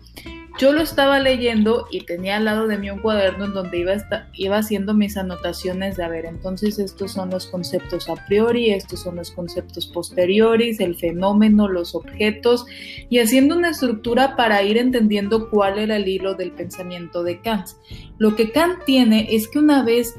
Yo 0.58 0.72
lo 0.72 0.80
estaba 0.80 1.20
leyendo 1.20 1.86
y 1.90 2.00
tenía 2.06 2.36
al 2.36 2.46
lado 2.46 2.66
de 2.66 2.78
mí 2.78 2.88
un 2.90 3.00
cuaderno 3.00 3.44
en 3.44 3.52
donde 3.52 3.78
iba, 3.78 3.94
iba 4.32 4.56
haciendo 4.56 4.94
mis 4.94 5.18
anotaciones 5.18 5.98
de, 5.98 6.04
a 6.04 6.08
ver, 6.08 6.24
entonces 6.24 6.78
estos 6.78 7.12
son 7.12 7.28
los 7.28 7.46
conceptos 7.46 8.08
a 8.08 8.14
priori, 8.26 8.70
estos 8.70 9.02
son 9.02 9.16
los 9.16 9.30
conceptos 9.30 9.86
posteriores, 9.86 10.80
el 10.80 10.96
fenómeno, 10.96 11.68
los 11.68 11.94
objetos, 11.94 12.64
y 13.10 13.18
haciendo 13.18 13.54
una 13.54 13.70
estructura 13.70 14.34
para 14.34 14.62
ir 14.62 14.78
entendiendo 14.78 15.50
cuál 15.50 15.78
era 15.78 15.96
el 15.96 16.08
hilo 16.08 16.34
del 16.34 16.52
pensamiento 16.52 17.22
de 17.22 17.42
Kant. 17.42 17.68
Lo 18.16 18.34
que 18.34 18.50
Kant 18.50 18.82
tiene 18.86 19.34
es 19.34 19.48
que 19.48 19.58
una 19.58 19.82
vez 19.82 20.14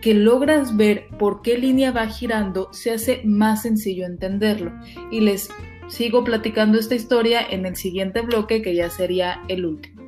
que 0.00 0.14
logras 0.14 0.76
ver 0.76 1.08
por 1.18 1.42
qué 1.42 1.58
línea 1.58 1.90
va 1.90 2.06
girando, 2.06 2.68
se 2.72 2.92
hace 2.92 3.22
más 3.24 3.62
sencillo 3.62 4.06
entenderlo. 4.06 4.72
Y 5.10 5.20
les 5.20 5.50
sigo 5.90 6.24
platicando 6.24 6.78
esta 6.78 6.94
historia 6.94 7.44
en 7.48 7.66
el 7.66 7.76
siguiente 7.76 8.22
bloque 8.22 8.62
que 8.62 8.74
ya 8.74 8.88
sería 8.90 9.42
el 9.48 9.66
último. 9.66 9.99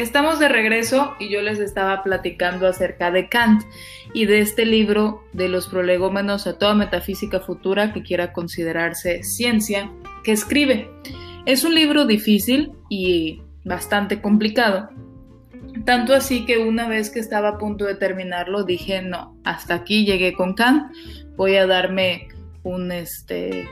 Estamos 0.00 0.38
de 0.38 0.48
regreso 0.48 1.14
y 1.18 1.28
yo 1.28 1.42
les 1.42 1.58
estaba 1.58 2.02
platicando 2.02 2.66
acerca 2.66 3.10
de 3.10 3.28
Kant 3.28 3.64
y 4.14 4.24
de 4.24 4.40
este 4.40 4.64
libro 4.64 5.24
de 5.34 5.50
los 5.50 5.68
prolegómenos 5.68 6.46
a 6.46 6.56
toda 6.56 6.74
metafísica 6.74 7.40
futura 7.40 7.92
que 7.92 8.02
quiera 8.02 8.32
considerarse 8.32 9.22
ciencia 9.22 9.92
que 10.24 10.32
escribe. 10.32 10.90
Es 11.44 11.64
un 11.64 11.74
libro 11.74 12.06
difícil 12.06 12.72
y 12.88 13.42
bastante 13.62 14.22
complicado. 14.22 14.88
Tanto 15.84 16.14
así 16.14 16.46
que 16.46 16.56
una 16.56 16.88
vez 16.88 17.10
que 17.10 17.20
estaba 17.20 17.50
a 17.50 17.58
punto 17.58 17.84
de 17.84 17.94
terminarlo 17.94 18.64
dije, 18.64 19.02
no, 19.02 19.36
hasta 19.44 19.74
aquí 19.74 20.06
llegué 20.06 20.32
con 20.32 20.54
Kant, 20.54 20.94
voy 21.36 21.56
a 21.56 21.66
darme 21.66 22.28
un 22.62 22.90
este 22.90 23.68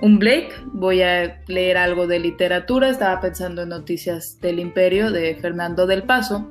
un 0.00 0.18
Blake, 0.18 0.52
voy 0.72 1.02
a 1.02 1.40
leer 1.46 1.76
algo 1.76 2.06
de 2.06 2.18
literatura, 2.18 2.90
estaba 2.90 3.20
pensando 3.20 3.62
en 3.62 3.70
Noticias 3.70 4.38
del 4.40 4.58
Imperio 4.58 5.10
de 5.10 5.34
Fernando 5.36 5.86
del 5.86 6.02
Paso, 6.02 6.50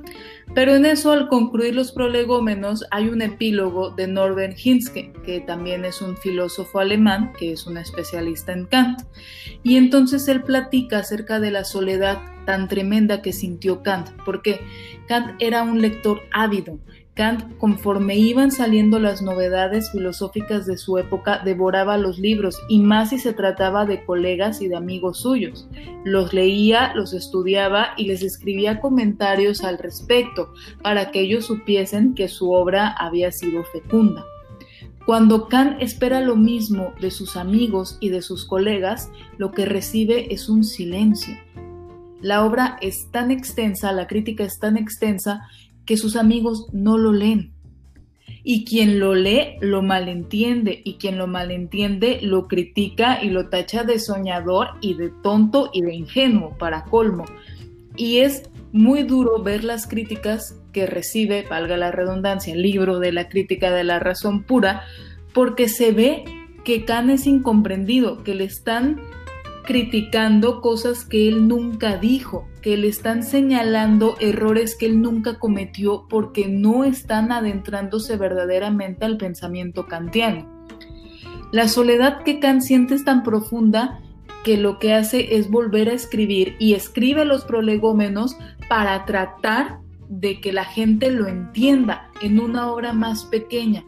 pero 0.54 0.74
en 0.74 0.86
eso 0.86 1.12
al 1.12 1.28
concluir 1.28 1.74
los 1.74 1.92
prolegómenos 1.92 2.84
hay 2.90 3.08
un 3.08 3.22
epílogo 3.22 3.90
de 3.90 4.06
Norbert 4.06 4.56
Hinske, 4.62 5.12
que 5.24 5.40
también 5.40 5.84
es 5.84 6.00
un 6.00 6.16
filósofo 6.16 6.80
alemán, 6.80 7.32
que 7.38 7.52
es 7.52 7.66
un 7.66 7.76
especialista 7.76 8.52
en 8.52 8.66
Kant, 8.66 9.02
y 9.62 9.76
entonces 9.76 10.26
él 10.28 10.42
platica 10.42 10.98
acerca 10.98 11.38
de 11.38 11.50
la 11.50 11.64
soledad 11.64 12.18
tan 12.46 12.68
tremenda 12.68 13.22
que 13.22 13.32
sintió 13.32 13.82
Kant, 13.82 14.10
porque 14.24 14.60
Kant 15.06 15.40
era 15.40 15.62
un 15.62 15.80
lector 15.80 16.22
ávido, 16.32 16.78
Kant, 17.14 17.56
conforme 17.58 18.16
iban 18.16 18.50
saliendo 18.50 18.98
las 18.98 19.22
novedades 19.22 19.92
filosóficas 19.92 20.66
de 20.66 20.76
su 20.76 20.98
época, 20.98 21.40
devoraba 21.44 21.96
los 21.96 22.18
libros, 22.18 22.60
y 22.68 22.80
más 22.80 23.10
si 23.10 23.20
se 23.20 23.32
trataba 23.32 23.86
de 23.86 24.04
colegas 24.04 24.60
y 24.60 24.66
de 24.66 24.74
amigos 24.74 25.20
suyos. 25.20 25.68
Los 26.04 26.32
leía, 26.32 26.92
los 26.94 27.12
estudiaba 27.12 27.90
y 27.96 28.06
les 28.06 28.22
escribía 28.22 28.80
comentarios 28.80 29.62
al 29.62 29.78
respecto, 29.78 30.52
para 30.82 31.12
que 31.12 31.20
ellos 31.20 31.46
supiesen 31.46 32.14
que 32.14 32.26
su 32.26 32.50
obra 32.50 32.88
había 32.88 33.30
sido 33.30 33.62
fecunda. 33.62 34.24
Cuando 35.06 35.48
Kant 35.48 35.80
espera 35.80 36.20
lo 36.20 36.34
mismo 36.34 36.94
de 37.00 37.12
sus 37.12 37.36
amigos 37.36 37.96
y 38.00 38.08
de 38.08 38.22
sus 38.22 38.44
colegas, 38.44 39.10
lo 39.38 39.52
que 39.52 39.66
recibe 39.66 40.32
es 40.34 40.48
un 40.48 40.64
silencio. 40.64 41.36
La 42.22 42.42
obra 42.42 42.78
es 42.80 43.10
tan 43.10 43.30
extensa, 43.30 43.92
la 43.92 44.06
crítica 44.06 44.44
es 44.44 44.58
tan 44.58 44.78
extensa, 44.78 45.42
que 45.86 45.96
sus 45.96 46.16
amigos 46.16 46.66
no 46.72 46.98
lo 46.98 47.12
leen. 47.12 47.52
Y 48.42 48.64
quien 48.64 49.00
lo 49.00 49.14
lee 49.14 49.56
lo 49.60 49.82
malentiende 49.82 50.82
y 50.84 50.94
quien 50.94 51.16
lo 51.16 51.26
malentiende 51.26 52.20
lo 52.22 52.46
critica 52.46 53.22
y 53.22 53.30
lo 53.30 53.48
tacha 53.48 53.84
de 53.84 53.98
soñador 53.98 54.68
y 54.82 54.94
de 54.94 55.10
tonto 55.22 55.70
y 55.72 55.80
de 55.80 55.94
ingenuo 55.94 56.56
para 56.58 56.84
colmo. 56.84 57.24
Y 57.96 58.18
es 58.18 58.50
muy 58.72 59.04
duro 59.04 59.42
ver 59.42 59.64
las 59.64 59.86
críticas 59.86 60.60
que 60.72 60.86
recibe, 60.86 61.46
valga 61.48 61.76
la 61.76 61.92
redundancia, 61.92 62.52
el 62.52 62.60
libro 62.60 62.98
de 62.98 63.12
la 63.12 63.28
crítica 63.28 63.70
de 63.70 63.84
la 63.84 64.00
razón 64.00 64.42
pura, 64.42 64.82
porque 65.32 65.68
se 65.68 65.92
ve 65.92 66.24
que 66.64 66.84
Kant 66.84 67.10
es 67.10 67.26
incomprendido, 67.26 68.24
que 68.24 68.34
le 68.34 68.44
están 68.44 69.00
criticando 69.64 70.60
cosas 70.60 71.04
que 71.04 71.28
él 71.28 71.48
nunca 71.48 71.96
dijo, 71.96 72.46
que 72.60 72.76
le 72.76 72.88
están 72.88 73.22
señalando 73.22 74.16
errores 74.20 74.76
que 74.76 74.86
él 74.86 75.00
nunca 75.00 75.38
cometió 75.38 76.06
porque 76.08 76.48
no 76.48 76.84
están 76.84 77.32
adentrándose 77.32 78.16
verdaderamente 78.16 79.04
al 79.04 79.16
pensamiento 79.16 79.86
kantiano. 79.86 80.48
La 81.52 81.68
soledad 81.68 82.22
que 82.24 82.40
Kant 82.40 82.62
siente 82.62 82.94
es 82.94 83.04
tan 83.04 83.22
profunda 83.22 84.00
que 84.44 84.56
lo 84.56 84.78
que 84.78 84.92
hace 84.92 85.36
es 85.36 85.50
volver 85.50 85.88
a 85.88 85.94
escribir 85.94 86.56
y 86.58 86.74
escribe 86.74 87.24
los 87.24 87.44
prolegómenos 87.44 88.36
para 88.68 89.04
tratar 89.04 89.78
de 90.08 90.40
que 90.40 90.52
la 90.52 90.64
gente 90.64 91.10
lo 91.10 91.26
entienda 91.26 92.10
en 92.20 92.38
una 92.38 92.70
obra 92.70 92.92
más 92.92 93.24
pequeña. 93.24 93.84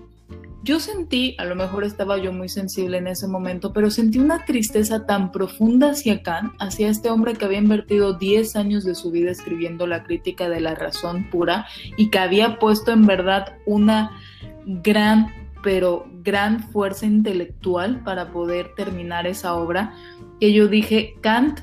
Yo 0.67 0.81
sentí, 0.81 1.37
a 1.39 1.45
lo 1.45 1.55
mejor 1.55 1.85
estaba 1.85 2.19
yo 2.19 2.33
muy 2.33 2.49
sensible 2.49 2.99
en 2.99 3.07
ese 3.07 3.29
momento, 3.29 3.73
pero 3.73 3.89
sentí 3.89 4.19
una 4.19 4.45
tristeza 4.45 5.07
tan 5.07 5.31
profunda 5.31 5.93
hacia 5.93 6.25
Kant, 6.25 6.55
hacia 6.59 6.89
este 6.89 7.09
hombre 7.09 7.35
que 7.35 7.45
había 7.45 7.59
invertido 7.59 8.15
10 8.15 8.57
años 8.57 8.83
de 8.83 8.97
su 8.97 9.13
vida 9.13 9.31
escribiendo 9.31 9.87
la 9.87 10.03
crítica 10.03 10.49
de 10.49 10.59
la 10.59 10.75
razón 10.75 11.31
pura 11.31 11.67
y 11.97 12.11
que 12.11 12.19
había 12.19 12.59
puesto 12.59 12.91
en 12.91 13.07
verdad 13.07 13.59
una 13.65 14.21
gran, 14.67 15.33
pero 15.63 16.05
gran 16.25 16.59
fuerza 16.59 17.07
intelectual 17.07 18.03
para 18.03 18.33
poder 18.33 18.75
terminar 18.75 19.29
esa 19.29 19.55
obra, 19.55 19.95
que 20.41 20.53
yo 20.53 20.67
dije, 20.67 21.15
Kant, 21.21 21.61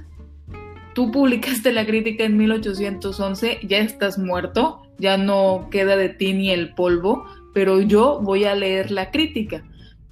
tú 0.95 1.11
publicaste 1.11 1.73
la 1.73 1.85
crítica 1.85 2.23
en 2.23 2.37
1811, 2.37 3.59
ya 3.67 3.79
estás 3.79 4.17
muerto, 4.17 4.81
ya 4.97 5.17
no 5.17 5.67
queda 5.71 5.97
de 5.97 6.07
ti 6.07 6.31
ni 6.31 6.51
el 6.51 6.73
polvo, 6.73 7.25
pero 7.53 7.81
yo 7.81 8.19
voy 8.21 8.45
a 8.45 8.55
leer 8.55 8.91
la 8.91 9.11
crítica. 9.11 9.63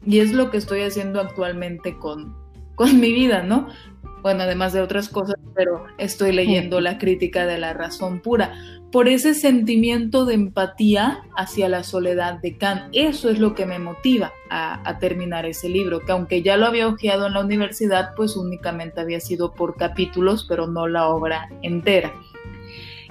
Y 0.05 0.19
es 0.19 0.33
lo 0.33 0.49
que 0.49 0.57
estoy 0.57 0.81
haciendo 0.81 1.19
actualmente 1.19 1.97
con, 1.97 2.35
con 2.75 2.99
mi 2.99 3.11
vida, 3.11 3.43
¿no? 3.43 3.67
Bueno, 4.21 4.43
además 4.43 4.73
de 4.73 4.81
otras 4.81 5.09
cosas, 5.09 5.35
pero 5.55 5.85
estoy 5.97 6.31
leyendo 6.31 6.79
la 6.79 6.97
crítica 6.97 7.45
de 7.45 7.57
la 7.57 7.73
razón 7.73 8.19
pura. 8.19 8.53
Por 8.91 9.07
ese 9.07 9.33
sentimiento 9.33 10.25
de 10.25 10.35
empatía 10.35 11.21
hacia 11.35 11.69
la 11.69 11.83
soledad 11.83 12.39
de 12.41 12.57
Kant. 12.57 12.89
Eso 12.91 13.29
es 13.29 13.39
lo 13.39 13.55
que 13.55 13.65
me 13.65 13.79
motiva 13.79 14.31
a, 14.49 14.87
a 14.87 14.99
terminar 14.99 15.45
ese 15.45 15.69
libro, 15.69 16.01
que 16.01 16.11
aunque 16.11 16.43
ya 16.43 16.57
lo 16.57 16.65
había 16.67 16.87
hojeado 16.87 17.27
en 17.27 17.33
la 17.33 17.39
universidad, 17.39 18.13
pues 18.15 18.35
únicamente 18.35 18.99
había 18.99 19.19
sido 19.19 19.53
por 19.53 19.75
capítulos, 19.75 20.45
pero 20.47 20.67
no 20.67 20.87
la 20.87 21.07
obra 21.07 21.49
entera. 21.61 22.13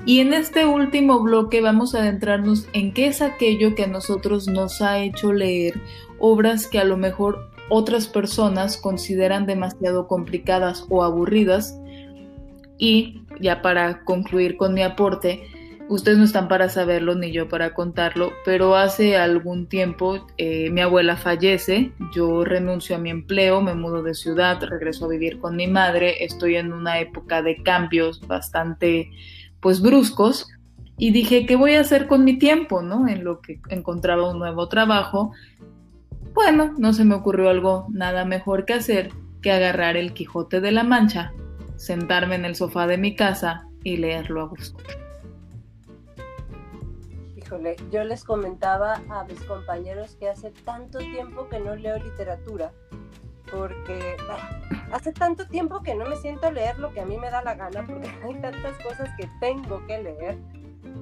Y 0.06 0.20
en 0.20 0.32
este 0.32 0.66
último 0.66 1.20
bloque 1.20 1.60
vamos 1.60 1.94
a 1.94 1.98
adentrarnos 1.98 2.68
en 2.72 2.92
qué 2.92 3.06
es 3.06 3.20
aquello 3.20 3.74
que 3.74 3.84
a 3.84 3.88
nosotros 3.88 4.48
nos 4.48 4.80
ha 4.80 4.98
hecho 4.98 5.32
leer 5.32 5.74
obras 6.18 6.66
que 6.66 6.78
a 6.78 6.84
lo 6.84 6.96
mejor 6.96 7.50
otras 7.68 8.08
personas 8.08 8.76
consideran 8.76 9.46
demasiado 9.46 10.08
complicadas 10.08 10.86
o 10.88 11.04
aburridas. 11.04 11.78
Y 12.78 13.22
ya 13.40 13.60
para 13.62 14.02
concluir 14.04 14.56
con 14.56 14.72
mi 14.72 14.82
aporte, 14.82 15.42
ustedes 15.90 16.18
no 16.18 16.24
están 16.24 16.48
para 16.48 16.68
saberlo 16.68 17.14
ni 17.14 17.30
yo 17.30 17.48
para 17.48 17.74
contarlo, 17.74 18.32
pero 18.44 18.76
hace 18.76 19.16
algún 19.16 19.66
tiempo 19.66 20.26
eh, 20.38 20.70
mi 20.70 20.80
abuela 20.80 21.16
fallece, 21.16 21.92
yo 22.14 22.44
renuncio 22.44 22.96
a 22.96 22.98
mi 22.98 23.10
empleo, 23.10 23.60
me 23.60 23.74
mudo 23.74 24.02
de 24.02 24.14
ciudad, 24.14 24.62
regreso 24.62 25.04
a 25.04 25.08
vivir 25.08 25.40
con 25.40 25.56
mi 25.56 25.66
madre, 25.66 26.24
estoy 26.24 26.56
en 26.56 26.72
una 26.72 27.00
época 27.00 27.42
de 27.42 27.62
cambios 27.62 28.26
bastante 28.26 29.10
pues 29.60 29.80
bruscos 29.80 30.48
y 30.96 31.12
dije, 31.12 31.46
¿qué 31.46 31.56
voy 31.56 31.74
a 31.74 31.80
hacer 31.80 32.06
con 32.06 32.24
mi 32.24 32.38
tiempo? 32.38 32.82
¿no? 32.82 33.08
En 33.08 33.24
lo 33.24 33.40
que 33.40 33.60
encontraba 33.68 34.30
un 34.30 34.38
nuevo 34.38 34.68
trabajo. 34.68 35.32
Bueno, 36.34 36.74
no 36.78 36.92
se 36.92 37.04
me 37.04 37.14
ocurrió 37.14 37.48
algo 37.48 37.86
nada 37.90 38.24
mejor 38.24 38.64
que 38.64 38.74
hacer 38.74 39.10
que 39.40 39.52
agarrar 39.52 39.96
el 39.96 40.12
Quijote 40.12 40.60
de 40.60 40.72
la 40.72 40.84
Mancha, 40.84 41.32
sentarme 41.76 42.34
en 42.34 42.44
el 42.44 42.54
sofá 42.54 42.86
de 42.86 42.98
mi 42.98 43.16
casa 43.16 43.66
y 43.82 43.96
leerlo 43.96 44.42
a 44.42 44.44
gusto. 44.48 44.82
Híjole, 47.36 47.76
yo 47.90 48.04
les 48.04 48.22
comentaba 48.22 49.00
a 49.08 49.24
mis 49.24 49.40
compañeros 49.44 50.16
que 50.16 50.28
hace 50.28 50.50
tanto 50.64 50.98
tiempo 50.98 51.48
que 51.48 51.58
no 51.58 51.74
leo 51.74 51.98
literatura 51.98 52.72
porque 53.52 54.16
hace 54.92 55.12
tanto 55.12 55.46
tiempo 55.46 55.82
que 55.82 55.94
no 55.94 56.06
me 56.06 56.16
siento 56.16 56.48
a 56.48 56.50
leer 56.50 56.78
lo 56.78 56.92
que 56.92 57.00
a 57.00 57.06
mí 57.06 57.16
me 57.16 57.30
da 57.30 57.42
la 57.42 57.54
gana, 57.54 57.84
porque 57.86 58.08
hay 58.24 58.34
tantas 58.40 58.76
cosas 58.78 59.08
que 59.16 59.28
tengo 59.40 59.84
que 59.86 60.02
leer 60.02 60.38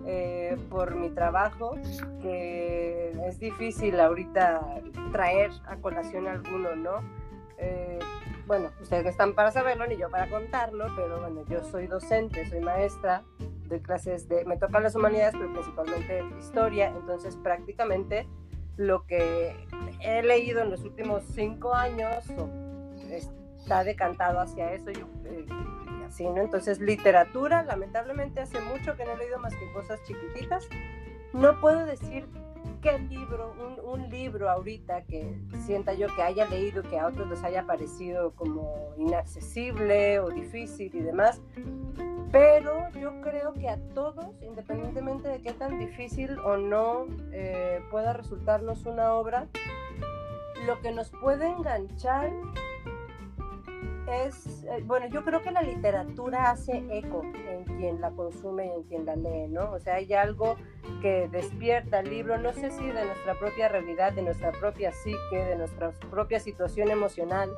eh, 0.06 0.56
por 0.70 0.94
mi 0.94 1.10
trabajo 1.10 1.76
que 2.22 3.12
es 3.26 3.38
difícil 3.38 4.00
ahorita 4.00 4.82
traer 5.12 5.50
a 5.66 5.76
colación 5.76 6.26
alguno, 6.26 6.74
¿no? 6.76 7.02
Eh, 7.58 7.98
bueno, 8.46 8.70
ustedes 8.80 9.04
no 9.04 9.10
están 9.10 9.34
para 9.34 9.50
saberlo 9.50 9.86
ni 9.86 9.96
yo 9.96 10.08
para 10.08 10.28
contarlo, 10.30 10.86
pero 10.96 11.20
bueno, 11.20 11.44
yo 11.48 11.62
soy 11.64 11.86
docente, 11.86 12.48
soy 12.48 12.60
maestra, 12.60 13.22
de 13.68 13.82
clases 13.82 14.28
de, 14.28 14.44
me 14.44 14.56
tocan 14.56 14.82
las 14.82 14.94
humanidades, 14.94 15.34
pero 15.38 15.52
principalmente 15.52 16.24
historia, 16.38 16.88
entonces 16.88 17.36
prácticamente 17.36 18.26
lo 18.78 19.04
que 19.06 19.56
he 20.00 20.22
leído 20.22 20.62
en 20.62 20.70
los 20.70 20.84
últimos 20.84 21.24
cinco 21.34 21.74
años 21.74 22.24
está 23.10 23.82
decantado 23.82 24.38
hacia 24.40 24.72
eso 24.72 24.90
eh, 24.90 24.94
y, 24.94 26.04
así, 26.04 26.24
¿no? 26.24 26.40
Entonces, 26.40 26.78
literatura, 26.78 27.64
lamentablemente 27.64 28.40
hace 28.40 28.60
mucho 28.60 28.96
que 28.96 29.04
no 29.04 29.12
he 29.12 29.18
leído 29.18 29.40
más 29.40 29.52
que 29.56 29.72
cosas 29.72 30.00
chiquititas. 30.04 30.68
No 31.32 31.60
puedo 31.60 31.84
decir 31.86 32.26
qué 32.80 32.98
libro, 32.98 33.54
un, 33.58 34.00
un, 34.02 34.10
libro 34.10 34.50
ahorita 34.50 35.02
que 35.02 35.38
sienta 35.64 35.94
yo 35.94 36.06
que 36.14 36.22
haya 36.22 36.46
leído, 36.46 36.82
que 36.82 36.98
a 36.98 37.06
otros 37.06 37.28
les 37.28 37.42
haya 37.42 37.66
parecido 37.66 38.32
como 38.32 38.94
inaccesible 38.98 40.20
o 40.20 40.30
difícil 40.30 40.94
y 40.94 41.00
demás, 41.00 41.40
pero 42.30 42.90
yo 43.00 43.20
creo 43.20 43.54
que 43.54 43.68
a 43.68 43.78
todos, 43.94 44.26
independientemente 44.42 45.28
de 45.28 45.40
qué 45.40 45.52
tan 45.52 45.78
difícil 45.78 46.38
o 46.40 46.56
no 46.56 47.06
eh, 47.32 47.80
pueda 47.90 48.12
resultarnos 48.12 48.84
una 48.86 49.14
obra, 49.14 49.46
lo 50.66 50.80
que 50.80 50.92
nos 50.92 51.10
puede 51.10 51.48
enganchar 51.48 52.30
es, 54.08 54.64
eh, 54.64 54.82
bueno, 54.84 55.06
yo 55.06 55.24
creo 55.24 55.42
que 55.42 55.50
la 55.50 55.62
literatura 55.62 56.50
hace 56.50 56.84
eco 56.90 57.22
en 57.22 57.64
quien 57.64 58.00
la 58.00 58.10
consume 58.10 58.66
y 58.66 58.70
en 58.70 58.82
quien 58.84 59.06
la 59.06 59.16
lee, 59.16 59.48
¿no? 59.48 59.72
O 59.72 59.78
sea, 59.78 59.94
hay 59.94 60.12
algo 60.14 60.56
que 61.00 61.28
despierta 61.28 62.00
el 62.00 62.10
libro, 62.10 62.38
no 62.38 62.52
sé 62.52 62.70
si 62.70 62.86
de 62.86 63.04
nuestra 63.04 63.34
propia 63.38 63.68
realidad, 63.68 64.12
de 64.12 64.22
nuestra 64.22 64.52
propia 64.52 64.92
psique, 64.92 65.36
de 65.36 65.56
nuestra 65.56 65.90
propia 66.10 66.40
situación 66.40 66.90
emocional, 66.90 67.50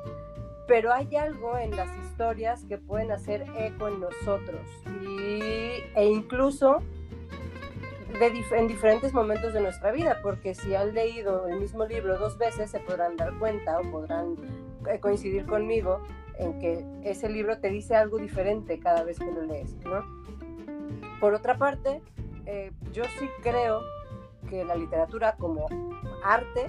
pero 0.67 0.93
hay 0.93 1.17
algo 1.17 1.59
en 1.59 1.75
las 1.75 1.89
historias 1.99 2.65
que 2.65 2.79
pueden 2.79 3.11
hacer 3.11 3.45
eco 3.59 3.89
en 3.89 4.01
nosotros 4.01 4.63
y, 5.03 5.83
e 5.97 6.05
incluso 6.05 6.81
en 8.53 8.69
diferentes 8.69 9.15
momentos 9.15 9.55
de 9.55 9.61
nuestra 9.61 9.93
vida, 9.93 10.19
porque 10.23 10.55
si 10.55 10.75
han 10.75 10.93
leído 10.93 11.47
el 11.49 11.59
mismo 11.59 11.87
libro 11.87 12.19
dos 12.19 12.37
veces 12.37 12.71
se 12.71 12.79
podrán 12.81 13.17
dar 13.17 13.39
cuenta 13.39 13.79
o 13.81 13.91
podrán 13.91 14.37
eh, 14.91 15.01
coincidir 15.01 15.47
conmigo 15.47 16.03
en 16.41 16.59
que 16.59 16.85
ese 17.05 17.29
libro 17.29 17.59
te 17.59 17.71
dice 17.71 17.95
algo 17.95 18.19
diferente 18.19 18.79
cada 18.81 19.05
vez 19.05 19.19
que 19.19 19.31
lo 19.31 19.43
lees, 19.43 19.75
¿no? 19.85 20.05
Por 21.21 21.35
otra 21.35 21.59
parte, 21.59 22.03
eh, 22.47 22.73
yo 22.93 23.05
sí 23.19 23.29
creo 23.43 23.83
que 24.49 24.65
la 24.65 24.75
literatura 24.75 25.37
como 25.37 25.69
arte 26.25 26.67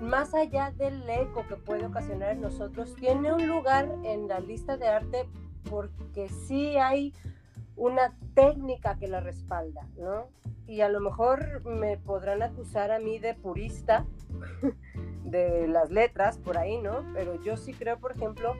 más 0.00 0.34
allá 0.34 0.72
del 0.76 1.08
eco 1.08 1.46
que 1.48 1.56
puede 1.56 1.86
ocasionar 1.86 2.32
en 2.32 2.40
nosotros, 2.40 2.94
tiene 2.96 3.32
un 3.32 3.46
lugar 3.46 3.88
en 4.04 4.28
la 4.28 4.40
lista 4.40 4.76
de 4.76 4.88
arte 4.88 5.26
porque 5.68 6.28
sí 6.28 6.76
hay 6.76 7.12
una 7.76 8.14
técnica 8.34 8.96
que 8.98 9.08
la 9.08 9.20
respalda, 9.20 9.86
¿no? 9.98 10.28
Y 10.66 10.80
a 10.80 10.88
lo 10.88 11.00
mejor 11.00 11.64
me 11.64 11.96
podrán 11.96 12.42
acusar 12.42 12.90
a 12.90 12.98
mí 12.98 13.18
de 13.18 13.34
purista 13.34 14.04
de 15.24 15.68
las 15.68 15.90
letras 15.90 16.38
por 16.38 16.58
ahí, 16.58 16.78
¿no? 16.78 17.04
Pero 17.14 17.40
yo 17.42 17.56
sí 17.56 17.72
creo, 17.72 17.98
por 17.98 18.12
ejemplo, 18.12 18.54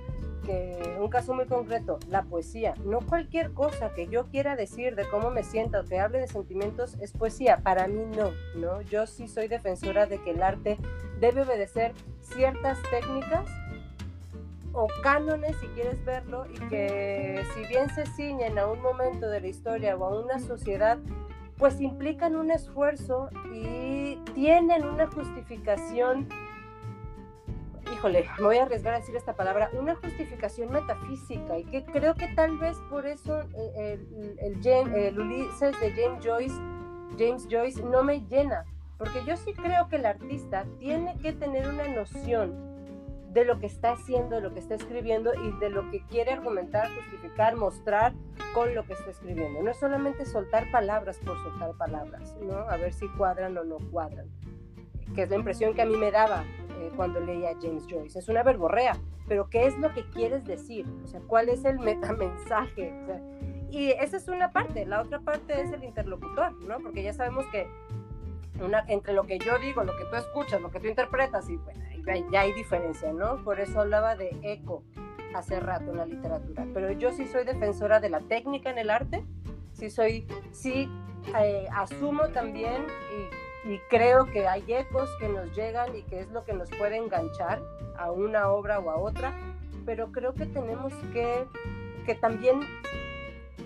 que 0.44 0.96
un 1.00 1.08
caso 1.08 1.34
muy 1.34 1.46
concreto, 1.46 1.98
la 2.08 2.22
poesía, 2.22 2.74
no 2.84 3.00
cualquier 3.00 3.52
cosa 3.52 3.92
que 3.94 4.06
yo 4.06 4.26
quiera 4.26 4.54
decir 4.54 4.94
de 4.94 5.08
cómo 5.08 5.30
me 5.30 5.42
siento 5.42 5.84
que 5.84 5.98
hable 5.98 6.20
de 6.20 6.28
sentimientos 6.28 6.96
es 7.00 7.12
poesía, 7.12 7.58
para 7.58 7.88
mí 7.88 8.04
no, 8.16 8.30
¿no? 8.54 8.80
Yo 8.82 9.06
sí 9.06 9.26
soy 9.26 9.48
defensora 9.48 10.06
de 10.06 10.18
que 10.18 10.30
el 10.30 10.42
arte 10.42 10.78
debe 11.18 11.42
obedecer 11.42 11.92
ciertas 12.20 12.78
técnicas 12.90 13.48
o 14.76 14.86
cánones, 15.02 15.56
si 15.56 15.66
quieres 15.68 16.04
verlo, 16.04 16.46
y 16.52 16.58
que 16.68 17.42
si 17.54 17.66
bien 17.66 17.88
se 17.90 18.06
ciñen 18.06 18.58
a 18.58 18.66
un 18.66 18.80
momento 18.82 19.28
de 19.28 19.40
la 19.40 19.46
historia 19.46 19.96
o 19.96 20.04
a 20.04 20.20
una 20.20 20.38
sociedad, 20.38 20.98
pues 21.56 21.80
implican 21.80 22.36
un 22.36 22.50
esfuerzo 22.50 23.30
y 23.52 24.16
tienen 24.34 24.84
una 24.84 25.06
justificación 25.06 26.28
híjole, 27.92 28.28
me 28.38 28.44
voy 28.44 28.56
a 28.58 28.64
arriesgar 28.64 28.94
a 28.94 28.98
decir 28.98 29.16
esta 29.16 29.34
palabra, 29.34 29.70
una 29.72 29.94
justificación 29.94 30.70
metafísica 30.70 31.58
y 31.58 31.64
que 31.64 31.84
creo 31.84 32.14
que 32.14 32.28
tal 32.34 32.58
vez 32.58 32.76
por 32.90 33.06
eso 33.06 33.40
eh, 33.54 33.98
el, 34.40 34.66
el, 34.66 35.18
Ulises 35.18 35.80
de 35.80 35.92
James 35.92 36.24
Joyce, 36.24 36.54
James 37.18 37.46
Joyce 37.50 37.82
no 37.82 38.02
me 38.02 38.20
llena, 38.26 38.64
porque 38.98 39.24
yo 39.24 39.36
sí 39.36 39.52
creo 39.54 39.88
que 39.88 39.96
el 39.96 40.06
artista 40.06 40.66
tiene 40.78 41.16
que 41.18 41.32
tener 41.32 41.68
una 41.68 41.86
noción 41.88 42.65
de 43.36 43.44
lo 43.44 43.60
que 43.60 43.66
está 43.66 43.92
haciendo, 43.92 44.36
de 44.36 44.40
lo 44.40 44.54
que 44.54 44.60
está 44.60 44.76
escribiendo 44.76 45.30
y 45.34 45.52
de 45.60 45.68
lo 45.68 45.90
que 45.90 46.00
quiere 46.06 46.32
argumentar, 46.32 46.88
justificar, 46.96 47.54
mostrar 47.54 48.14
con 48.54 48.74
lo 48.74 48.86
que 48.86 48.94
está 48.94 49.10
escribiendo. 49.10 49.62
No 49.62 49.70
es 49.70 49.76
solamente 49.76 50.24
soltar 50.24 50.70
palabras 50.70 51.18
por 51.18 51.36
soltar 51.42 51.74
palabras, 51.74 52.34
¿no? 52.40 52.60
A 52.60 52.78
ver 52.78 52.94
si 52.94 53.06
cuadran 53.10 53.58
o 53.58 53.64
no 53.64 53.76
cuadran, 53.90 54.26
que 55.14 55.24
es 55.24 55.28
la 55.28 55.36
impresión 55.36 55.74
que 55.74 55.82
a 55.82 55.84
mí 55.84 55.98
me 55.98 56.10
daba 56.10 56.44
eh, 56.80 56.90
cuando 56.96 57.20
leía 57.20 57.50
James 57.60 57.84
Joyce. 57.86 58.18
Es 58.18 58.28
una 58.30 58.42
verborrea, 58.42 58.96
pero 59.28 59.50
¿qué 59.50 59.66
es 59.66 59.76
lo 59.80 59.92
que 59.92 60.08
quieres 60.08 60.46
decir? 60.46 60.86
O 61.04 61.06
sea, 61.06 61.20
¿cuál 61.20 61.50
es 61.50 61.66
el 61.66 61.78
metamensaje? 61.90 62.94
Y 63.70 63.90
esa 63.90 64.16
es 64.16 64.28
una 64.28 64.50
parte, 64.50 64.86
la 64.86 65.02
otra 65.02 65.20
parte 65.20 65.60
es 65.60 65.70
el 65.72 65.84
interlocutor, 65.84 66.54
¿no? 66.62 66.78
Porque 66.80 67.02
ya 67.02 67.12
sabemos 67.12 67.44
que 67.52 67.68
una, 68.64 68.82
entre 68.88 69.12
lo 69.12 69.24
que 69.24 69.38
yo 69.38 69.58
digo, 69.58 69.84
lo 69.84 69.94
que 69.94 70.04
tú 70.06 70.16
escuchas, 70.16 70.62
lo 70.62 70.70
que 70.70 70.80
tú 70.80 70.86
interpretas, 70.86 71.50
y 71.50 71.56
bueno, 71.56 71.84
ya 72.30 72.40
hay 72.40 72.52
diferencia, 72.52 73.12
¿no? 73.12 73.42
Por 73.42 73.60
eso 73.60 73.80
hablaba 73.80 74.16
de 74.16 74.36
eco 74.42 74.82
hace 75.34 75.60
rato 75.60 75.90
en 75.90 75.98
la 75.98 76.06
literatura. 76.06 76.66
Pero 76.72 76.92
yo 76.92 77.12
sí 77.12 77.26
soy 77.26 77.44
defensora 77.44 78.00
de 78.00 78.10
la 78.10 78.20
técnica 78.20 78.70
en 78.70 78.78
el 78.78 78.90
arte, 78.90 79.24
sí 79.72 79.90
soy, 79.90 80.26
sí 80.52 80.88
eh, 81.38 81.66
asumo 81.72 82.28
también 82.28 82.86
y, 83.64 83.72
y, 83.72 83.80
creo 83.90 84.26
que 84.26 84.46
hay 84.46 84.64
ecos 84.68 85.10
que 85.18 85.28
nos 85.28 85.54
llegan 85.56 85.94
y 85.96 86.02
que 86.02 86.20
es 86.20 86.28
lo 86.30 86.44
que 86.44 86.52
nos 86.52 86.70
puede 86.70 86.96
enganchar 86.96 87.60
a 87.98 88.10
una 88.12 88.48
obra 88.48 88.78
o 88.78 88.90
a 88.90 88.96
otra, 88.96 89.34
pero 89.84 90.12
creo 90.12 90.34
que 90.34 90.46
tenemos 90.46 90.92
que, 91.12 91.44
que 92.04 92.14
también 92.14 92.60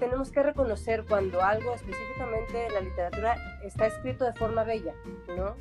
tenemos 0.01 0.33
que 0.33 0.43
reconocer 0.43 1.05
cuando 1.09 1.43
algo 1.43 1.75
específicamente 1.75 2.67
en 2.67 2.75
la 2.75 2.81
literatura 2.81 3.37
está 3.63 3.87
escrito 3.87 4.25
de 4.25 4.33
forma 4.33 4.65
bella, 4.65 4.95
¿no? 5.37 5.55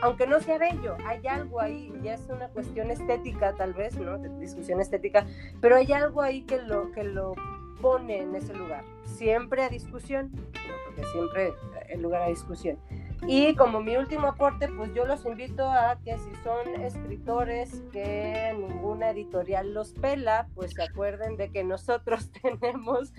Aunque 0.00 0.26
no 0.26 0.40
sea 0.40 0.58
bello, 0.58 0.96
hay 1.06 1.26
algo 1.26 1.60
ahí, 1.60 1.92
ya 2.02 2.14
es 2.14 2.28
una 2.28 2.48
cuestión 2.48 2.90
estética 2.90 3.54
tal 3.54 3.74
vez, 3.74 3.96
¿no? 3.98 4.18
De 4.18 4.28
discusión 4.38 4.80
estética, 4.80 5.26
pero 5.60 5.76
hay 5.76 5.92
algo 5.92 6.22
ahí 6.22 6.42
que 6.42 6.62
lo, 6.62 6.90
que 6.92 7.04
lo 7.04 7.34
pone 7.82 8.22
en 8.22 8.34
ese 8.34 8.54
lugar, 8.54 8.84
siempre 9.04 9.62
a 9.62 9.68
discusión, 9.68 10.30
porque 10.86 11.04
siempre 11.12 11.52
el 11.88 12.00
lugar 12.00 12.22
a 12.22 12.28
discusión. 12.28 12.78
Y 13.26 13.54
como 13.54 13.80
mi 13.80 13.96
último 13.96 14.28
aporte, 14.28 14.68
pues 14.68 14.92
yo 14.94 15.06
los 15.06 15.24
invito 15.24 15.70
a 15.70 15.98
que 16.04 16.18
si 16.18 16.34
son 16.42 16.80
escritores 16.82 17.82
que 17.90 18.54
ninguna 18.58 19.10
editorial 19.10 19.72
los 19.72 19.92
pela, 19.92 20.46
pues 20.54 20.72
se 20.72 20.82
acuerden 20.82 21.36
de 21.36 21.50
que 21.50 21.64
nosotros 21.64 22.30
tenemos 22.42 23.12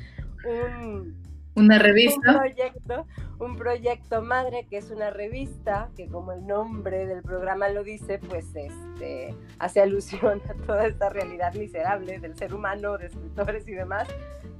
un, 0.46 1.16
una 1.56 1.80
revista. 1.80 2.32
Un 2.32 2.38
proyecto, 2.38 3.08
un 3.39 3.58
proyecto 3.58 4.22
madre 4.22 4.68
que 4.70 4.78
es 4.78 4.91
una 4.91 5.10
revista 5.10 5.89
que 5.96 6.08
como 6.08 6.34
el 6.34 6.46
nombre 6.46 7.08
del 7.08 7.22
programa 7.22 7.70
lo 7.70 7.84
dice, 7.84 8.20
pues 8.20 8.54
este, 8.56 9.34
hace 9.60 9.82
alusión 9.82 10.41
a 10.50 10.54
toda 10.66 10.88
esta 10.88 11.10
realidad 11.10 11.54
miserable 11.54 12.20
del 12.20 12.36
ser 12.38 12.54
humano, 12.54 12.98
de 12.98 13.08
escritores 13.08 13.68
y 13.68 13.74
demás. 13.74 14.08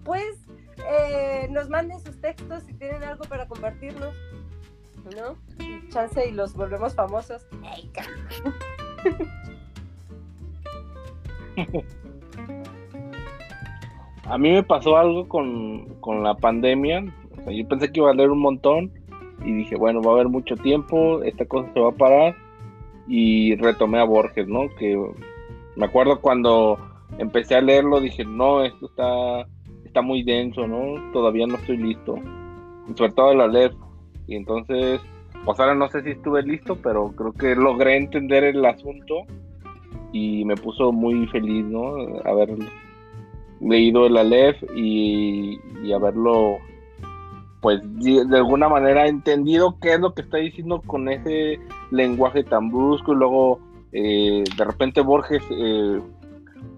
Pues 0.04 0.38
eh, 0.90 1.48
nos 1.52 1.70
manden 1.70 2.00
sus 2.00 2.20
textos 2.20 2.64
si 2.64 2.74
tienen 2.74 3.04
algo 3.04 3.26
para 3.26 3.48
compartirnos, 3.48 4.14
¿no? 5.16 5.38
Y 5.64 5.88
chance 5.90 6.28
y 6.28 6.32
los 6.32 6.54
volvemos 6.54 6.96
famosos. 6.96 7.46
a 14.28 14.38
mí 14.38 14.52
me 14.52 14.64
pasó 14.64 14.98
algo 14.98 15.28
con, 15.28 16.24
la 16.24 16.36
pandemia. 16.36 17.06
yo 17.48 17.68
pensé 17.68 17.92
que 17.92 18.00
iba 18.00 18.12
a 18.12 18.16
leer 18.16 18.32
un 18.32 18.40
montón 18.40 18.92
y 19.44 19.52
dije, 19.52 19.76
bueno, 19.76 20.02
va 20.02 20.12
a 20.12 20.14
haber 20.16 20.30
mucho 20.30 20.56
tiempo, 20.56 21.22
esta 21.24 21.46
cosa 21.46 21.72
se 21.74 21.80
va 21.80 21.90
a 21.90 21.96
parar. 21.96 22.36
Y 23.08 23.56
retomé 23.58 24.00
a 24.00 24.04
Borges, 24.04 24.48
¿no? 24.48 24.68
Que 24.80 25.00
me 25.76 25.86
acuerdo 25.86 26.22
cuando 26.22 26.80
empecé 27.20 27.56
a 27.56 27.62
leerlo, 27.62 28.02
dije, 28.02 28.26
no, 28.26 28.64
esto 28.64 28.88
está, 28.88 29.48
está 29.86 30.02
muy 30.02 30.24
denso, 30.24 30.68
¿no? 30.68 31.12
Todavía 31.14 31.46
no 31.46 31.56
estoy 31.56 31.78
listo. 31.78 32.16
Y 32.90 32.98
sobre 32.98 33.12
todo 33.12 33.34
la 33.36 33.48
leer. 33.48 33.76
Y 34.26 34.36
entonces, 34.36 35.02
pues 35.46 35.60
ahora 35.60 35.76
no 35.76 35.88
sé 35.90 36.02
si 36.02 36.12
estuve 36.12 36.42
listo, 36.42 36.78
pero 36.82 37.12
creo 37.12 37.32
que 37.34 37.54
logré 37.54 37.98
entender 37.98 38.44
el 38.44 38.66
asunto 38.66 39.22
y 40.12 40.44
me 40.46 40.56
puso 40.56 40.92
muy 40.92 41.28
feliz, 41.28 41.64
¿no? 41.66 41.96
A 42.24 42.34
ver 42.34 42.56
leído 43.60 44.06
el 44.06 44.18
Aleph 44.18 44.62
y, 44.76 45.60
haberlo, 45.94 46.58
pues 47.62 47.80
de 47.84 48.38
alguna 48.38 48.68
manera 48.70 49.08
entendido 49.08 49.78
qué 49.80 49.94
es 49.94 50.00
lo 50.00 50.14
que 50.14 50.24
está 50.24 50.38
diciendo 50.38 50.82
con 50.86 51.10
ese 51.10 51.60
lenguaje 51.92 52.44
tan 52.44 52.70
brusco 52.70 53.14
y 53.14 53.16
luego 53.16 53.60
eh, 53.92 54.44
de 54.58 54.64
repente 54.66 55.02
Borges, 55.02 55.44
eh, 55.52 56.02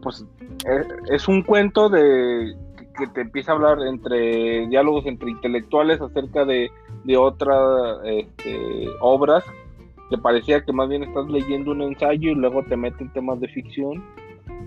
pues 0.01 0.25
e, 0.65 1.15
es, 1.15 1.27
un 1.27 1.41
cuento 1.41 1.89
de 1.89 2.53
que 2.97 3.07
te 3.07 3.21
empieza 3.21 3.51
a 3.51 3.55
hablar 3.55 3.79
entre 3.87 4.67
diálogos 4.67 5.05
entre 5.05 5.31
intelectuales 5.31 6.01
acerca 6.01 6.45
de, 6.45 6.69
de 7.05 7.17
otras 7.17 7.99
este, 8.05 8.87
obras 9.01 9.43
que 10.09 10.17
parecía 10.17 10.63
que 10.63 10.73
más 10.73 10.89
bien 10.89 11.03
estás 11.03 11.27
leyendo 11.27 11.71
un 11.71 11.81
ensayo 11.81 12.31
y 12.31 12.35
luego 12.35 12.63
te 12.63 12.77
meten 12.77 13.11
temas 13.13 13.39
de 13.39 13.47
ficción 13.49 14.03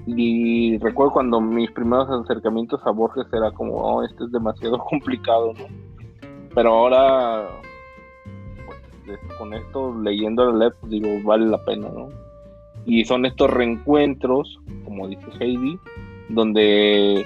y 0.06 0.78
recuerdo 0.78 1.12
cuando 1.12 1.40
mis 1.40 1.70
primeros 1.70 2.08
acercamientos 2.08 2.80
a 2.84 2.90
Borges 2.90 3.26
era 3.32 3.50
como, 3.52 3.74
oh, 3.74 4.02
esto 4.02 4.24
es 4.24 4.32
demasiado 4.32 4.78
complicado, 4.90 5.52
¿no? 5.54 5.64
Pero 6.54 6.72
ahora, 6.72 7.48
pues, 9.06 9.18
con 9.38 9.54
esto, 9.54 9.94
leyendo 10.02 10.50
el 10.50 10.58
LEP, 10.58 10.74
digo, 10.84 11.08
vale 11.24 11.46
la 11.46 11.62
pena, 11.64 11.88
¿no? 11.88 12.08
Y 12.86 13.04
son 13.04 13.26
estos 13.26 13.50
reencuentros, 13.50 14.58
como 14.84 15.06
dice 15.06 15.26
Heidi, 15.38 15.78
donde 16.28 17.24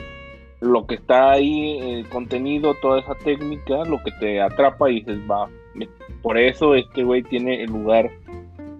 lo 0.60 0.86
que 0.86 0.96
está 0.96 1.32
ahí, 1.32 1.78
el 1.78 2.08
contenido, 2.08 2.74
toda 2.82 3.00
esa 3.00 3.14
técnica, 3.14 3.84
lo 3.84 4.02
que 4.02 4.10
te 4.18 4.40
atrapa 4.40 4.90
y 4.90 5.00
dices, 5.00 5.18
va, 5.30 5.48
por 6.22 6.38
eso 6.38 6.74
este 6.74 7.04
güey 7.04 7.22
tiene 7.22 7.62
el 7.62 7.70
lugar 7.70 8.10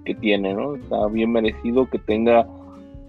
que 0.04 0.14
tiene, 0.14 0.54
¿no? 0.54 0.74
Está 0.76 1.06
bien 1.08 1.32
merecido 1.32 1.88
que 1.88 1.98
tenga 1.98 2.46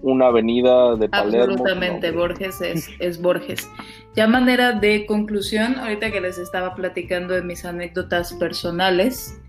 una 0.06 0.28
avenida 0.28 0.96
de 0.96 1.10
Palermo. 1.10 1.54
Absolutamente, 1.54 2.12
Borges 2.12 2.62
es, 2.62 2.90
es 3.00 3.20
Borges. 3.20 3.70
Ya 4.16 4.28
manera 4.28 4.74
de 4.74 5.06
conclusión, 5.08 5.78
ahorita 5.80 6.12
que 6.12 6.22
les 6.22 6.38
estaba 6.38 6.76
platicando 6.76 7.34
de 7.34 7.42
mis 7.42 7.66
anécdotas 7.66 8.34
personales, 8.34 9.42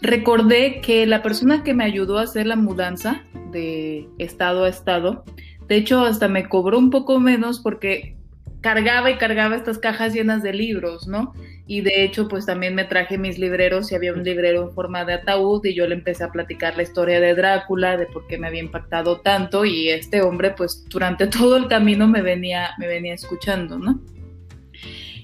recordé 0.00 0.80
que 0.80 1.06
la 1.06 1.22
persona 1.22 1.62
que 1.62 1.74
me 1.74 1.84
ayudó 1.84 2.18
a 2.18 2.22
hacer 2.22 2.46
la 2.46 2.56
mudanza 2.56 3.22
de 3.52 4.08
estado 4.18 4.64
a 4.64 4.68
estado, 4.68 5.24
de 5.68 5.76
hecho 5.76 6.04
hasta 6.04 6.26
me 6.26 6.48
cobró 6.48 6.76
un 6.76 6.90
poco 6.90 7.20
menos 7.20 7.60
porque 7.60 8.16
cargaba 8.62 9.10
y 9.10 9.18
cargaba 9.18 9.56
estas 9.56 9.78
cajas 9.78 10.14
llenas 10.14 10.42
de 10.42 10.54
libros, 10.54 11.06
¿no? 11.06 11.34
Y 11.66 11.80
de 11.82 12.04
hecho, 12.04 12.28
pues 12.28 12.46
también 12.46 12.74
me 12.74 12.84
traje 12.84 13.18
mis 13.18 13.38
libreros 13.38 13.92
y 13.92 13.94
había 13.94 14.12
un 14.12 14.24
librero 14.24 14.62
en 14.62 14.72
forma 14.72 15.04
de 15.04 15.14
ataúd 15.14 15.64
y 15.64 15.74
yo 15.74 15.86
le 15.86 15.94
empecé 15.94 16.24
a 16.24 16.30
platicar 16.30 16.76
la 16.76 16.84
historia 16.84 17.20
de 17.20 17.34
Drácula, 17.34 17.96
de 17.96 18.06
por 18.06 18.26
qué 18.26 18.38
me 18.38 18.46
había 18.46 18.60
impactado 18.60 19.20
tanto 19.20 19.64
y 19.64 19.88
este 19.88 20.22
hombre, 20.22 20.52
pues 20.52 20.86
durante 20.88 21.26
todo 21.28 21.56
el 21.56 21.68
camino 21.68 22.06
me 22.06 22.22
venía, 22.22 22.70
me 22.78 22.86
venía 22.86 23.14
escuchando, 23.14 23.78
¿no? 23.78 24.00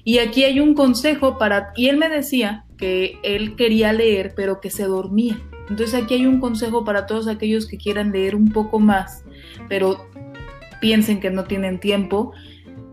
Y 0.03 0.19
aquí 0.19 0.43
hay 0.43 0.59
un 0.59 0.73
consejo 0.73 1.37
para, 1.37 1.71
y 1.75 1.87
él 1.87 1.97
me 1.97 2.09
decía 2.09 2.65
que 2.77 3.19
él 3.23 3.55
quería 3.55 3.93
leer, 3.93 4.33
pero 4.35 4.59
que 4.59 4.69
se 4.69 4.85
dormía. 4.85 5.39
Entonces 5.69 6.01
aquí 6.01 6.15
hay 6.15 6.25
un 6.25 6.39
consejo 6.39 6.83
para 6.83 7.05
todos 7.05 7.27
aquellos 7.27 7.67
que 7.67 7.77
quieran 7.77 8.11
leer 8.11 8.35
un 8.35 8.51
poco 8.51 8.79
más, 8.79 9.23
pero 9.67 10.09
piensen 10.81 11.19
que 11.19 11.29
no 11.29 11.43
tienen 11.43 11.79
tiempo 11.79 12.33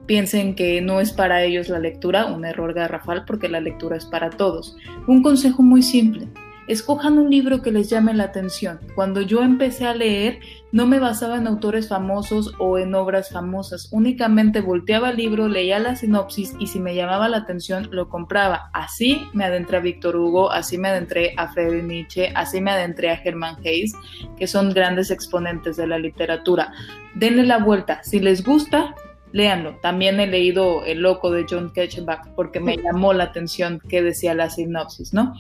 piensen 0.07 0.55
que 0.55 0.81
no 0.81 1.01
es 1.01 1.13
para 1.13 1.43
ellos 1.43 1.69
la 1.69 1.79
lectura, 1.79 2.27
un 2.27 2.45
error 2.45 2.73
garrafal 2.75 3.25
porque 3.25 3.49
la 3.49 3.61
lectura 3.61 3.97
es 3.97 4.07
para 4.07 4.31
todos. 4.31 4.77
Un 5.07 5.23
consejo 5.23 5.63
muy 5.63 5.83
simple, 5.83 6.29
escojan 6.67 7.19
un 7.19 7.31
libro 7.31 7.63
que 7.63 7.71
les 7.71 7.89
llame 7.89 8.15
la 8.15 8.25
atención. 8.25 8.81
Cuando 8.95 9.21
yo 9.21 9.43
empecé 9.43 9.87
a 9.87 9.95
leer, 9.95 10.41
no 10.73 10.87
me 10.87 10.99
basaba 10.99 11.37
en 11.37 11.47
autores 11.47 11.89
famosos 11.89 12.55
o 12.59 12.79
en 12.79 12.95
obras 12.95 13.31
famosas, 13.31 13.89
únicamente 13.93 14.61
volteaba 14.61 15.11
el 15.11 15.17
libro, 15.17 15.49
leía 15.49 15.79
la 15.79 15.97
sinopsis 15.97 16.55
y 16.59 16.67
si 16.67 16.81
me 16.81 16.95
llamaba 16.95 17.29
la 17.29 17.39
atención 17.39 17.89
lo 17.93 18.09
compraba. 18.09 18.71
Así 18.73 19.29
me 19.33 19.45
adentré 19.45 19.79
a 19.79 19.81
Víctor 19.81 20.17
Hugo, 20.17 20.51
así 20.51 20.77
me 20.77 20.89
adentré 20.89 21.35
a 21.37 21.49
Friedrich 21.49 21.85
Nietzsche, 21.85 22.33
así 22.35 22.61
me 22.61 22.73
adentré 22.73 23.11
a 23.11 23.23
Hermann 23.23 23.57
Hayes, 23.65 23.93
que 24.37 24.47
son 24.47 24.73
grandes 24.73 25.11
exponentes 25.11 25.77
de 25.77 25.87
la 25.87 25.99
literatura. 25.99 26.73
Denle 27.15 27.45
la 27.45 27.59
vuelta, 27.59 28.03
si 28.03 28.21
les 28.21 28.45
gusta, 28.45 28.95
léanlo. 29.37 29.77
También 29.83 30.19
he 30.19 30.27
leído 30.27 30.83
El 30.87 31.01
Loco 31.03 31.31
de 31.31 31.45
John 31.49 31.71
Ketchback 31.71 32.31
porque 32.35 32.59
me 32.59 32.79
llamó 32.79 33.13
la 33.13 33.25
atención 33.25 33.81
que 33.87 34.03
decía 34.03 34.33
la 34.35 34.49
sinopsis, 34.49 35.13
¿no? 35.13 35.35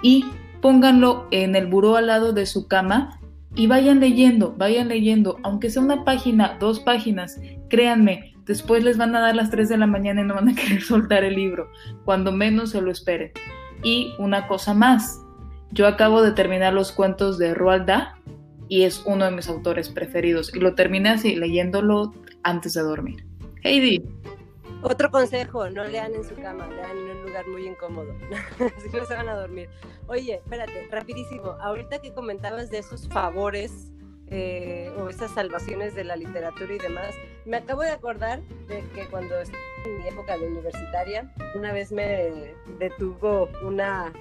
Y 0.00 0.24
pónganlo 0.62 1.26
en 1.32 1.56
el 1.56 1.66
buró 1.66 1.96
al 1.96 2.06
lado 2.06 2.32
de 2.32 2.46
su 2.46 2.68
cama 2.68 3.18
y 3.56 3.66
vayan 3.66 3.98
leyendo, 3.98 4.54
vayan 4.56 4.86
leyendo, 4.86 5.40
aunque 5.42 5.70
sea 5.70 5.82
una 5.82 6.04
página, 6.04 6.56
dos 6.60 6.78
páginas, 6.78 7.40
créanme, 7.68 8.32
después 8.44 8.84
les 8.84 8.96
van 8.96 9.16
a 9.16 9.20
dar 9.20 9.34
las 9.34 9.50
3 9.50 9.70
de 9.70 9.78
la 9.78 9.88
mañana 9.88 10.20
y 10.20 10.24
no 10.24 10.34
van 10.34 10.50
a 10.50 10.54
querer 10.54 10.82
soltar 10.82 11.24
el 11.24 11.34
libro, 11.34 11.68
cuando 12.04 12.30
menos 12.30 12.70
se 12.70 12.80
lo 12.80 12.92
esperen. 12.92 13.32
Y 13.82 14.12
una 14.18 14.46
cosa 14.46 14.72
más, 14.72 15.20
yo 15.72 15.88
acabo 15.88 16.22
de 16.22 16.30
terminar 16.30 16.74
los 16.74 16.92
cuentos 16.92 17.38
de 17.38 17.54
Roald 17.54 17.86
Dahl 17.86 18.08
y 18.68 18.82
es 18.82 19.02
uno 19.04 19.24
de 19.24 19.32
mis 19.32 19.48
autores 19.48 19.88
preferidos 19.88 20.54
y 20.54 20.60
lo 20.60 20.74
terminé 20.74 21.08
así 21.08 21.34
leyéndolo 21.34 22.12
antes 22.46 22.74
de 22.74 22.82
dormir. 22.82 23.26
Heidi. 23.64 24.02
Otro 24.82 25.10
consejo, 25.10 25.68
no 25.68 25.84
lean 25.84 26.14
en 26.14 26.22
su 26.22 26.34
cama, 26.36 26.68
lean 26.68 26.96
en 26.96 27.16
un 27.16 27.22
lugar 27.24 27.46
muy 27.48 27.66
incómodo, 27.66 28.14
si 28.82 28.96
no 28.96 29.04
se 29.04 29.14
van 29.14 29.28
a 29.28 29.34
dormir. 29.34 29.68
Oye, 30.06 30.36
espérate, 30.36 30.86
rapidísimo, 30.90 31.56
ahorita 31.60 31.98
que 31.98 32.12
comentabas 32.12 32.70
de 32.70 32.78
esos 32.78 33.08
favores 33.08 33.90
eh, 34.28 34.92
o 34.98 35.08
esas 35.08 35.32
salvaciones 35.32 35.94
de 35.96 36.04
la 36.04 36.14
literatura 36.14 36.72
y 36.72 36.78
demás. 36.78 37.14
Me 37.46 37.56
acabo 37.56 37.82
de 37.82 37.90
acordar 37.90 38.42
de 38.68 38.84
que 38.94 39.06
cuando 39.06 39.40
estaba 39.40 39.62
en 39.84 39.98
mi 39.98 40.08
época 40.08 40.38
de 40.38 40.46
universitaria, 40.46 41.32
una 41.56 41.72
vez 41.72 41.90
me 41.90 42.54
detuvo 42.78 43.48
una 43.62 44.12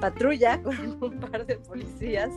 patrulla 0.00 0.62
con 0.62 1.02
un 1.02 1.20
par 1.20 1.44
de 1.44 1.56
policías 1.56 2.30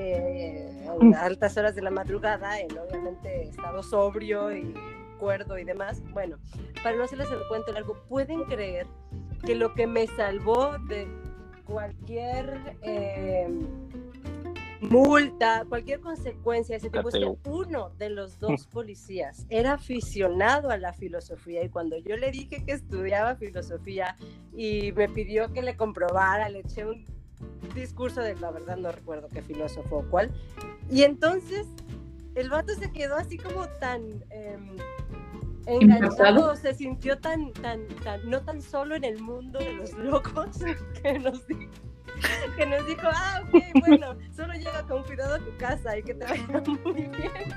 eh, 0.00 0.86
a 1.14 1.24
altas 1.24 1.56
horas 1.56 1.74
de 1.74 1.82
la 1.82 1.90
madrugada, 1.90 2.58
él 2.58 2.78
obviamente 2.78 3.42
estado 3.42 3.82
sobrio 3.82 4.56
y 4.56 4.74
cuerdo 5.18 5.58
y 5.58 5.64
demás. 5.64 6.02
Bueno, 6.12 6.38
para 6.82 6.96
no 6.96 7.04
hacerles 7.04 7.28
el 7.30 7.46
cuento 7.48 7.72
largo, 7.72 7.96
¿pueden 8.08 8.44
creer 8.44 8.86
que 9.44 9.54
lo 9.54 9.74
que 9.74 9.86
me 9.86 10.06
salvó 10.06 10.78
de 10.88 11.06
cualquier... 11.66 12.76
Eh, 12.82 13.48
multa, 14.80 15.64
cualquier 15.68 16.00
consecuencia 16.00 16.72
de 16.72 16.78
ese 16.78 16.90
tipo, 16.90 17.10
es 17.10 17.14
que 17.14 17.48
uno 17.48 17.90
de 17.98 18.08
los 18.08 18.38
dos 18.38 18.66
policías 18.66 19.46
era 19.50 19.74
aficionado 19.74 20.70
a 20.70 20.78
la 20.78 20.94
filosofía 20.94 21.62
y 21.62 21.68
cuando 21.68 21.98
yo 21.98 22.16
le 22.16 22.30
dije 22.30 22.64
que 22.64 22.72
estudiaba 22.72 23.36
filosofía 23.36 24.16
y 24.56 24.92
me 24.92 25.08
pidió 25.08 25.52
que 25.52 25.62
le 25.62 25.76
comprobara, 25.76 26.48
le 26.48 26.60
eché 26.60 26.86
un 26.86 27.04
discurso 27.74 28.20
de, 28.20 28.34
la 28.36 28.50
verdad 28.50 28.76
no 28.76 28.92
recuerdo 28.92 29.28
qué 29.28 29.42
filósofo 29.42 29.98
o 29.98 30.10
cuál, 30.10 30.30
y 30.90 31.02
entonces 31.02 31.66
el 32.34 32.48
vato 32.50 32.74
se 32.74 32.90
quedó 32.92 33.16
así 33.16 33.38
como 33.38 33.66
tan... 33.80 34.02
Eh, 34.30 34.58
enganchado, 35.66 36.56
se 36.56 36.74
sintió 36.74 37.18
tan, 37.18 37.52
tan, 37.52 37.86
tan, 38.02 38.28
no 38.28 38.40
tan 38.40 38.60
solo 38.60 38.96
en 38.96 39.04
el 39.04 39.20
mundo 39.20 39.58
de 39.58 39.74
los 39.74 39.92
locos 39.92 40.58
que 41.02 41.18
nos 41.18 41.46
dijo 41.46 41.70
que 42.56 42.66
nos 42.66 42.86
dijo, 42.86 43.02
ah, 43.04 43.42
ok, 43.46 43.80
bueno, 43.80 44.16
solo 44.34 44.52
llega 44.54 44.82
con 44.86 45.02
cuidado 45.04 45.36
a 45.36 45.38
tu 45.38 45.56
casa 45.56 45.96
y 45.98 46.02
que 46.02 46.14
te 46.14 46.24
vaya 46.24 46.46
muy 46.84 46.92
bien. 46.92 47.54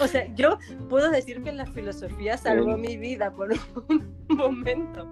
O 0.00 0.06
sea, 0.06 0.26
yo 0.34 0.58
puedo 0.88 1.10
decir 1.10 1.42
que 1.42 1.52
la 1.52 1.66
filosofía 1.66 2.36
salvó 2.36 2.76
mi 2.76 2.96
vida 2.96 3.30
por 3.30 3.52
un 3.88 4.16
momento. 4.28 5.06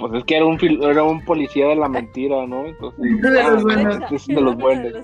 Pues 0.00 0.14
es 0.14 0.24
que 0.24 0.36
era 0.36 0.46
un, 0.46 0.58
era 0.82 1.04
un 1.04 1.24
policía 1.24 1.68
de 1.68 1.76
la 1.76 1.88
mentira, 1.88 2.46
¿no? 2.46 2.66
Entonces, 2.66 3.20
de, 3.20 3.30
de 3.30 4.40
los 4.40 4.56
buenos. 4.56 4.94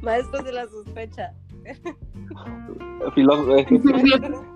Maestros 0.00 0.44
de 0.44 0.52
la 0.52 0.66
sospecha. 0.66 1.32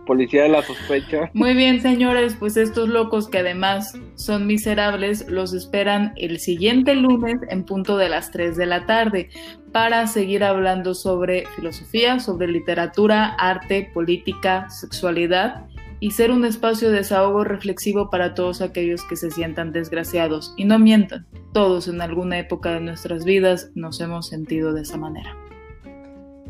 Policía 0.07 0.45
de 0.45 0.49
la 0.49 0.63
sospecha. 0.63 1.31
Muy 1.35 1.55
bien, 1.55 1.81
señores, 1.81 2.35
pues 2.39 2.57
estos 2.57 2.89
locos 2.89 3.29
que 3.29 3.39
además 3.39 3.93
son 4.15 4.47
miserables 4.47 5.29
los 5.29 5.53
esperan 5.53 6.13
el 6.17 6.39
siguiente 6.39 6.95
lunes 6.95 7.37
en 7.51 7.65
punto 7.65 7.99
de 7.99 8.09
las 8.09 8.31
3 8.31 8.57
de 8.57 8.67
la 8.67 8.87
tarde 8.87 9.29
para 9.73 10.07
seguir 10.07 10.45
hablando 10.45 10.95
sobre 10.95 11.45
filosofía, 11.57 12.21
sobre 12.21 12.49
literatura, 12.49 13.35
arte, 13.39 13.91
política, 13.93 14.71
sexualidad 14.71 15.68
y 16.01 16.13
ser 16.13 16.31
un 16.31 16.45
espacio 16.45 16.91
de 16.91 16.99
desahogo 16.99 17.45
reflexivo 17.45 18.11
para 18.11 18.35
todos 18.35 18.61
aquellos 18.61 19.05
que 19.05 19.17
se 19.17 19.31
sientan 19.31 19.73
desgraciados. 19.73 20.55
Y 20.57 20.65
no 20.65 20.79
mientan, 20.79 21.27
todos 21.53 21.89
en 21.89 22.01
alguna 22.01 22.39
época 22.39 22.73
de 22.73 22.81
nuestras 22.81 23.25
vidas 23.25 23.71
nos 23.75 24.01
hemos 24.01 24.29
sentido 24.29 24.73
de 24.73 24.83
esa 24.83 24.97
manera. 24.97 25.37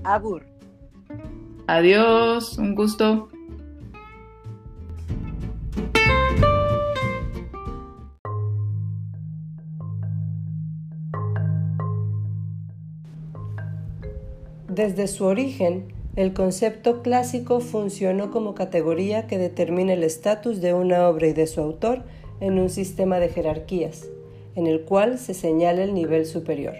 Abur. 0.05 0.44
Adiós, 1.66 2.59
un 2.59 2.74
gusto. 2.74 3.28
Desde 14.68 15.09
su 15.09 15.24
origen, 15.24 15.97
el 16.19 16.35
concepto 16.35 17.01
clásico 17.01 17.61
funcionó 17.61 18.33
como 18.33 18.57
categoría 18.57 19.29
que 19.29 19.39
determina 19.39 19.93
el 19.93 20.03
estatus 20.03 20.61
de 20.61 20.75
una 20.75 21.09
obra 21.09 21.29
y 21.29 21.33
de 21.33 21.47
su 21.47 21.61
autor 21.61 22.03
en 22.41 22.59
un 22.59 22.71
sistema 22.71 23.21
de 23.21 23.29
jerarquías, 23.29 24.09
en 24.57 24.66
el 24.66 24.81
cual 24.81 25.21
se 25.21 25.33
señala 25.33 25.85
el 25.85 25.95
nivel 25.95 26.27
superior. 26.27 26.75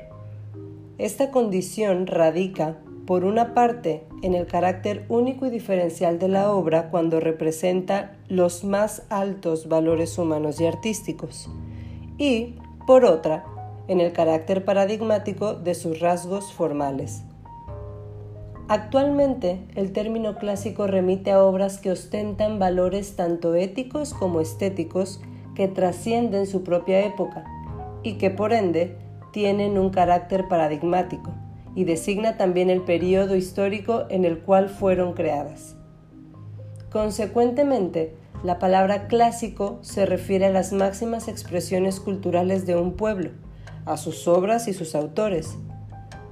Esta 0.99 1.31
condición 1.31 2.09
radica 2.09 2.79
por 3.07 3.23
una 3.23 3.55
parte, 3.55 4.03
en 4.23 4.35
el 4.35 4.49
carácter 4.49 5.07
único 5.09 5.47
y 5.47 5.51
diferencial 5.51 6.19
de 6.19 6.27
la 6.27 6.51
obra 6.51 6.91
cuando 6.91 7.21
representa 7.21 8.17
los 8.27 8.65
más 8.65 9.05
altos 9.09 9.69
valores 9.69 10.19
humanos 10.19 10.61
y 10.61 10.67
artísticos, 10.67 11.49
y, 12.19 12.57
por 12.89 13.05
otra, 13.05 13.45
en 13.87 14.01
el 14.01 14.13
carácter 14.13 14.65
paradigmático 14.65 15.55
de 15.55 15.77
sus 15.77 16.01
rasgos 16.01 16.53
formales. 16.53 17.23
Actualmente, 18.69 19.61
el 19.77 19.93
término 19.93 20.37
clásico 20.37 20.87
remite 20.87 21.31
a 21.31 21.43
obras 21.43 21.79
que 21.79 21.91
ostentan 21.91 22.59
valores 22.59 23.17
tanto 23.17 23.55
éticos 23.55 24.13
como 24.13 24.43
estéticos 24.43 25.23
que 25.55 25.69
trascienden 25.69 26.47
su 26.47 26.65
propia 26.65 27.01
época 27.01 27.45
y 28.03 28.19
que 28.19 28.31
por 28.31 28.53
ende 28.53 28.99
tienen 29.33 29.79
un 29.79 29.89
carácter 29.89 30.49
paradigmático 30.49 31.33
y 31.75 31.85
designa 31.85 32.37
también 32.37 32.69
el 32.69 32.83
periodo 32.83 33.37
histórico 33.37 34.05
en 34.11 34.27
el 34.27 34.41
cual 34.41 34.69
fueron 34.69 35.15
creadas. 35.15 35.75
Consecuentemente, 36.91 38.17
la 38.45 38.59
palabra 38.59 39.09
clásico 39.09 39.79
se 39.81 40.05
refiere 40.05 40.45
a 40.45 40.51
las 40.51 40.75
máximas 40.75 41.29
expresiones 41.29 42.01
culturales 42.01 42.67
de 42.67 42.77
un 42.77 42.95
pueblo, 42.97 43.31
a 43.87 43.97
sus 43.97 44.29
obras 44.29 44.69
y 44.69 44.75
sus 44.75 44.95
autores, 44.95 45.57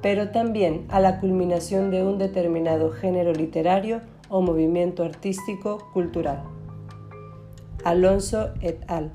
pero 0.07 0.31
también 0.31 0.87
a 0.89 1.01
la 1.01 1.19
culminación 1.19 1.91
de 1.91 2.05
un 2.05 2.17
determinado 2.17 2.93
género 2.93 3.33
literario 3.33 4.03
o 4.29 4.41
movimiento 4.41 5.03
artístico 5.03 5.91
cultural. 5.93 6.45
Alonso 7.83 8.55
et 8.61 8.89
al. 8.89 9.11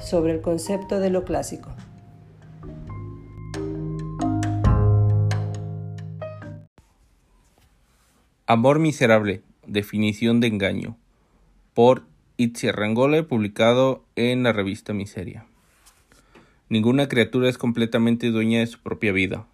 Sobre 0.00 0.32
el 0.34 0.42
concepto 0.42 1.00
de 1.00 1.10
lo 1.10 1.24
clásico. 1.24 1.70
Amor 8.46 8.78
miserable, 8.78 9.42
definición 9.66 10.38
de 10.38 10.46
engaño, 10.46 10.96
por 11.74 12.04
Rangole, 12.62 13.24
publicado 13.24 14.04
en 14.14 14.44
la 14.44 14.52
revista 14.52 14.92
Miseria. 14.92 15.47
Ninguna 16.70 17.08
criatura 17.08 17.48
es 17.48 17.56
completamente 17.56 18.30
dueña 18.30 18.60
de 18.60 18.66
su 18.66 18.78
propia 18.80 19.10
vida. 19.10 19.46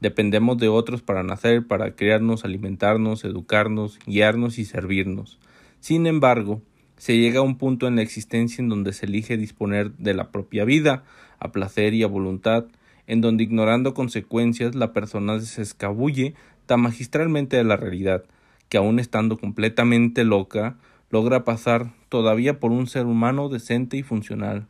Dependemos 0.00 0.56
de 0.56 0.68
otros 0.68 1.02
para 1.02 1.22
nacer, 1.22 1.66
para 1.66 1.94
criarnos, 1.94 2.46
alimentarnos, 2.46 3.24
educarnos, 3.24 3.98
guiarnos 4.06 4.58
y 4.58 4.64
servirnos. 4.64 5.38
Sin 5.80 6.06
embargo, 6.06 6.62
se 6.96 7.18
llega 7.18 7.40
a 7.40 7.42
un 7.42 7.58
punto 7.58 7.86
en 7.86 7.96
la 7.96 8.02
existencia 8.02 8.62
en 8.62 8.70
donde 8.70 8.94
se 8.94 9.04
elige 9.04 9.36
disponer 9.36 9.92
de 9.98 10.14
la 10.14 10.30
propia 10.30 10.64
vida, 10.64 11.04
a 11.40 11.52
placer 11.52 11.92
y 11.92 12.02
a 12.02 12.06
voluntad, 12.06 12.64
en 13.06 13.20
donde 13.20 13.44
ignorando 13.44 13.92
consecuencias 13.92 14.74
la 14.74 14.94
persona 14.94 15.38
se 15.40 15.60
escabulle 15.60 16.34
tan 16.64 16.80
magistralmente 16.80 17.58
de 17.58 17.64
la 17.64 17.76
realidad, 17.76 18.24
que 18.70 18.78
aun 18.78 18.98
estando 18.98 19.36
completamente 19.36 20.24
loca, 20.24 20.78
logra 21.10 21.44
pasar 21.44 21.92
todavía 22.08 22.58
por 22.60 22.72
un 22.72 22.86
ser 22.86 23.04
humano 23.04 23.50
decente 23.50 23.98
y 23.98 24.02
funcional. 24.02 24.68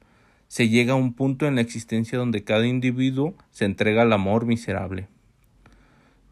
Se 0.49 0.68
llega 0.68 0.92
a 0.92 0.97
un 0.97 1.12
punto 1.12 1.47
en 1.47 1.57
la 1.57 1.61
existencia 1.61 2.18
donde 2.18 2.44
cada 2.44 2.66
individuo 2.66 3.34
se 3.51 3.64
entrega 3.64 4.03
al 4.03 4.12
amor 4.12 4.47
miserable. 4.47 5.09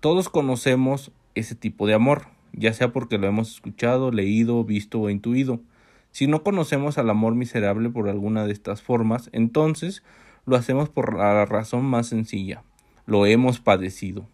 Todos 0.00 0.28
conocemos 0.28 1.10
ese 1.34 1.54
tipo 1.54 1.86
de 1.86 1.94
amor, 1.94 2.26
ya 2.52 2.72
sea 2.72 2.92
porque 2.92 3.18
lo 3.18 3.26
hemos 3.26 3.52
escuchado, 3.52 4.12
leído, 4.12 4.62
visto 4.64 5.00
o 5.00 5.10
intuido. 5.10 5.60
Si 6.12 6.26
no 6.26 6.42
conocemos 6.42 6.98
al 6.98 7.10
amor 7.10 7.34
miserable 7.34 7.90
por 7.90 8.08
alguna 8.08 8.46
de 8.46 8.52
estas 8.52 8.82
formas, 8.82 9.30
entonces 9.32 10.02
lo 10.46 10.56
hacemos 10.56 10.88
por 10.88 11.16
la 11.16 11.44
razón 11.46 11.84
más 11.84 12.06
sencilla. 12.06 12.62
Lo 13.06 13.26
hemos 13.26 13.58
padecido. 13.58 14.28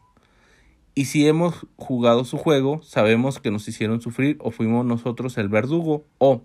Y 0.95 1.07
si 1.07 1.27
hemos 1.27 1.67
jugado 1.77 2.25
su 2.25 2.37
juego, 2.37 2.83
sabemos 2.83 3.39
que 3.39 3.51
nos 3.51 3.67
hicieron 3.69 4.01
sufrir 4.01 4.37
o 4.41 4.51
fuimos 4.51 4.85
nosotros 4.85 5.39
el 5.39 5.49
verdugo 5.49 6.05
o, 6.19 6.43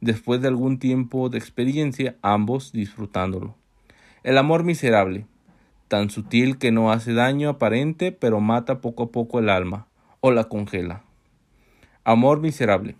después 0.00 0.40
de 0.40 0.48
algún 0.48 0.78
tiempo 0.78 1.28
de 1.28 1.38
experiencia, 1.38 2.16
ambos 2.22 2.72
disfrutándolo. 2.72 3.54
El 4.22 4.38
amor 4.38 4.64
miserable, 4.64 5.26
tan 5.88 6.10
sutil 6.10 6.58
que 6.58 6.72
no 6.72 6.90
hace 6.90 7.12
daño 7.12 7.48
aparente, 7.48 8.12
pero 8.12 8.40
mata 8.40 8.80
poco 8.80 9.04
a 9.04 9.10
poco 9.10 9.38
el 9.38 9.48
alma 9.48 9.86
o 10.20 10.32
la 10.32 10.44
congela. 10.44 11.02
Amor 12.04 12.40
miserable. 12.40 12.96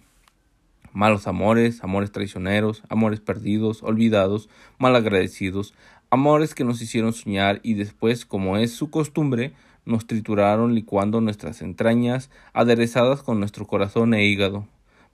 Malos 0.92 1.26
amores, 1.26 1.82
amores 1.82 2.10
traicioneros, 2.10 2.82
amores 2.88 3.20
perdidos, 3.20 3.82
olvidados, 3.82 4.48
malagradecidos, 4.78 5.74
amores 6.10 6.54
que 6.54 6.64
nos 6.64 6.80
hicieron 6.80 7.12
soñar 7.12 7.60
y 7.62 7.74
después, 7.74 8.24
como 8.24 8.56
es 8.56 8.72
su 8.72 8.90
costumbre, 8.90 9.52
nos 9.84 10.06
trituraron 10.06 10.74
licuando 10.74 11.20
nuestras 11.20 11.62
entrañas, 11.62 12.30
aderezadas 12.52 13.22
con 13.22 13.38
nuestro 13.38 13.66
corazón 13.66 14.14
e 14.14 14.24
hígado, 14.24 14.66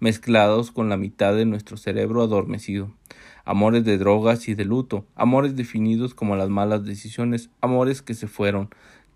mezclados 0.03 0.73
con 0.73 0.89
la 0.89 0.97
mitad 0.97 1.33
de 1.33 1.45
nuestro 1.45 1.77
cerebro 1.77 2.23
adormecido. 2.23 2.91
Amores 3.45 3.85
de 3.85 3.99
drogas 3.99 4.49
y 4.49 4.55
de 4.57 4.65
luto, 4.65 5.07
amores 5.15 5.55
definidos 5.55 6.13
como 6.13 6.35
las 6.35 6.49
malas 6.49 6.85
decisiones, 6.85 7.51
amores 7.61 8.03
que 8.03 8.15
se 8.15 8.27
fueron, 8.27 8.69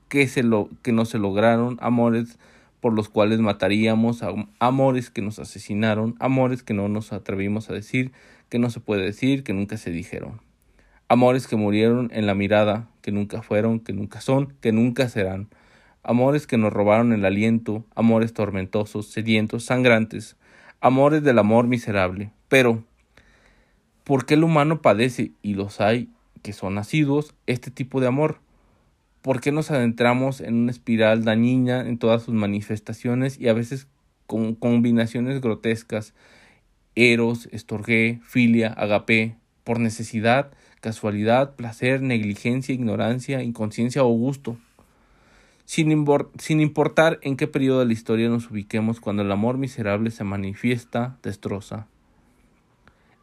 que, 0.08 0.28
se 0.28 0.44
lo, 0.44 0.70
que 0.82 0.92
no 0.92 1.04
se 1.04 1.18
lograron, 1.18 1.76
amores 1.80 2.38
por 2.80 2.92
los 2.92 3.08
cuales 3.08 3.40
mataríamos, 3.40 4.22
amores 4.60 5.10
que 5.10 5.22
nos 5.22 5.40
asesinaron, 5.40 6.14
amores 6.20 6.62
que 6.62 6.72
no 6.72 6.88
nos 6.88 7.12
atrevimos 7.12 7.68
a 7.68 7.74
decir, 7.74 8.12
que 8.48 8.60
no 8.60 8.70
se 8.70 8.78
puede 8.78 9.02
decir, 9.02 9.42
que 9.42 9.54
nunca 9.54 9.78
se 9.78 9.90
dijeron. 9.90 10.40
Amores 11.08 11.48
que 11.48 11.56
murieron 11.56 12.10
en 12.12 12.26
la 12.28 12.36
mirada, 12.36 12.88
que 13.02 13.10
nunca 13.10 13.42
fueron, 13.42 13.80
que 13.80 13.92
nunca 13.92 14.20
son, 14.20 14.54
que 14.60 14.70
nunca 14.70 15.08
serán. 15.08 15.48
Amores 16.04 16.46
que 16.46 16.58
nos 16.58 16.72
robaron 16.72 17.12
el 17.12 17.24
aliento, 17.24 17.84
amores 17.96 18.32
tormentosos, 18.32 19.08
sedientos, 19.08 19.64
sangrantes, 19.64 20.36
amores 20.80 21.22
del 21.22 21.38
amor 21.38 21.66
miserable. 21.66 22.32
Pero, 22.48 22.84
¿por 24.04 24.26
qué 24.26 24.34
el 24.34 24.44
humano 24.44 24.82
padece, 24.82 25.32
y 25.42 25.54
los 25.54 25.80
hay 25.80 26.08
que 26.42 26.52
son 26.52 26.78
asiduos, 26.78 27.34
este 27.46 27.70
tipo 27.70 28.00
de 28.00 28.06
amor? 28.06 28.38
¿Por 29.22 29.40
qué 29.40 29.50
nos 29.50 29.72
adentramos 29.72 30.40
en 30.40 30.54
una 30.54 30.70
espiral 30.70 31.24
dañina 31.24 31.80
en 31.80 31.98
todas 31.98 32.22
sus 32.22 32.34
manifestaciones 32.34 33.40
y 33.40 33.48
a 33.48 33.52
veces 33.52 33.88
con 34.26 34.54
combinaciones 34.54 35.40
grotescas? 35.40 36.14
Eros, 36.94 37.48
estorgué, 37.50 38.20
filia, 38.22 38.68
agapé, 38.68 39.36
por 39.64 39.80
necesidad, 39.80 40.52
casualidad, 40.80 41.56
placer, 41.56 42.00
negligencia, 42.00 42.72
ignorancia, 42.72 43.42
inconsciencia 43.42 44.04
o 44.04 44.08
gusto. 44.10 44.56
Sin, 45.66 45.90
importar 45.90 47.18
en 47.22 47.36
qué 47.36 47.48
periodo 47.48 47.80
de 47.80 47.86
la 47.86 47.92
historia 47.92 48.28
nos 48.28 48.48
ubiquemos 48.52 49.00
cuando 49.00 49.24
el 49.24 49.32
amor 49.32 49.58
miserable 49.58 50.12
se 50.12 50.22
manifiesta, 50.22 51.18
destroza. 51.24 51.88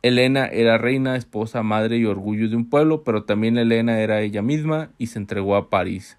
Elena 0.01 0.47
era 0.47 0.77
reina, 0.77 1.15
esposa, 1.15 1.63
madre 1.63 1.97
y 1.97 2.05
orgullo 2.05 2.49
de 2.49 2.57
un 2.57 2.69
pueblo, 2.69 3.05
pero 3.05 3.23
también 3.23 3.57
Elena 3.57 4.01
era 4.01 4.19
ella 4.19 4.41
misma 4.41 4.89
y 4.97 5.07
se 5.07 5.19
entregó 5.19 5.55
a 5.55 5.69
París, 5.69 6.17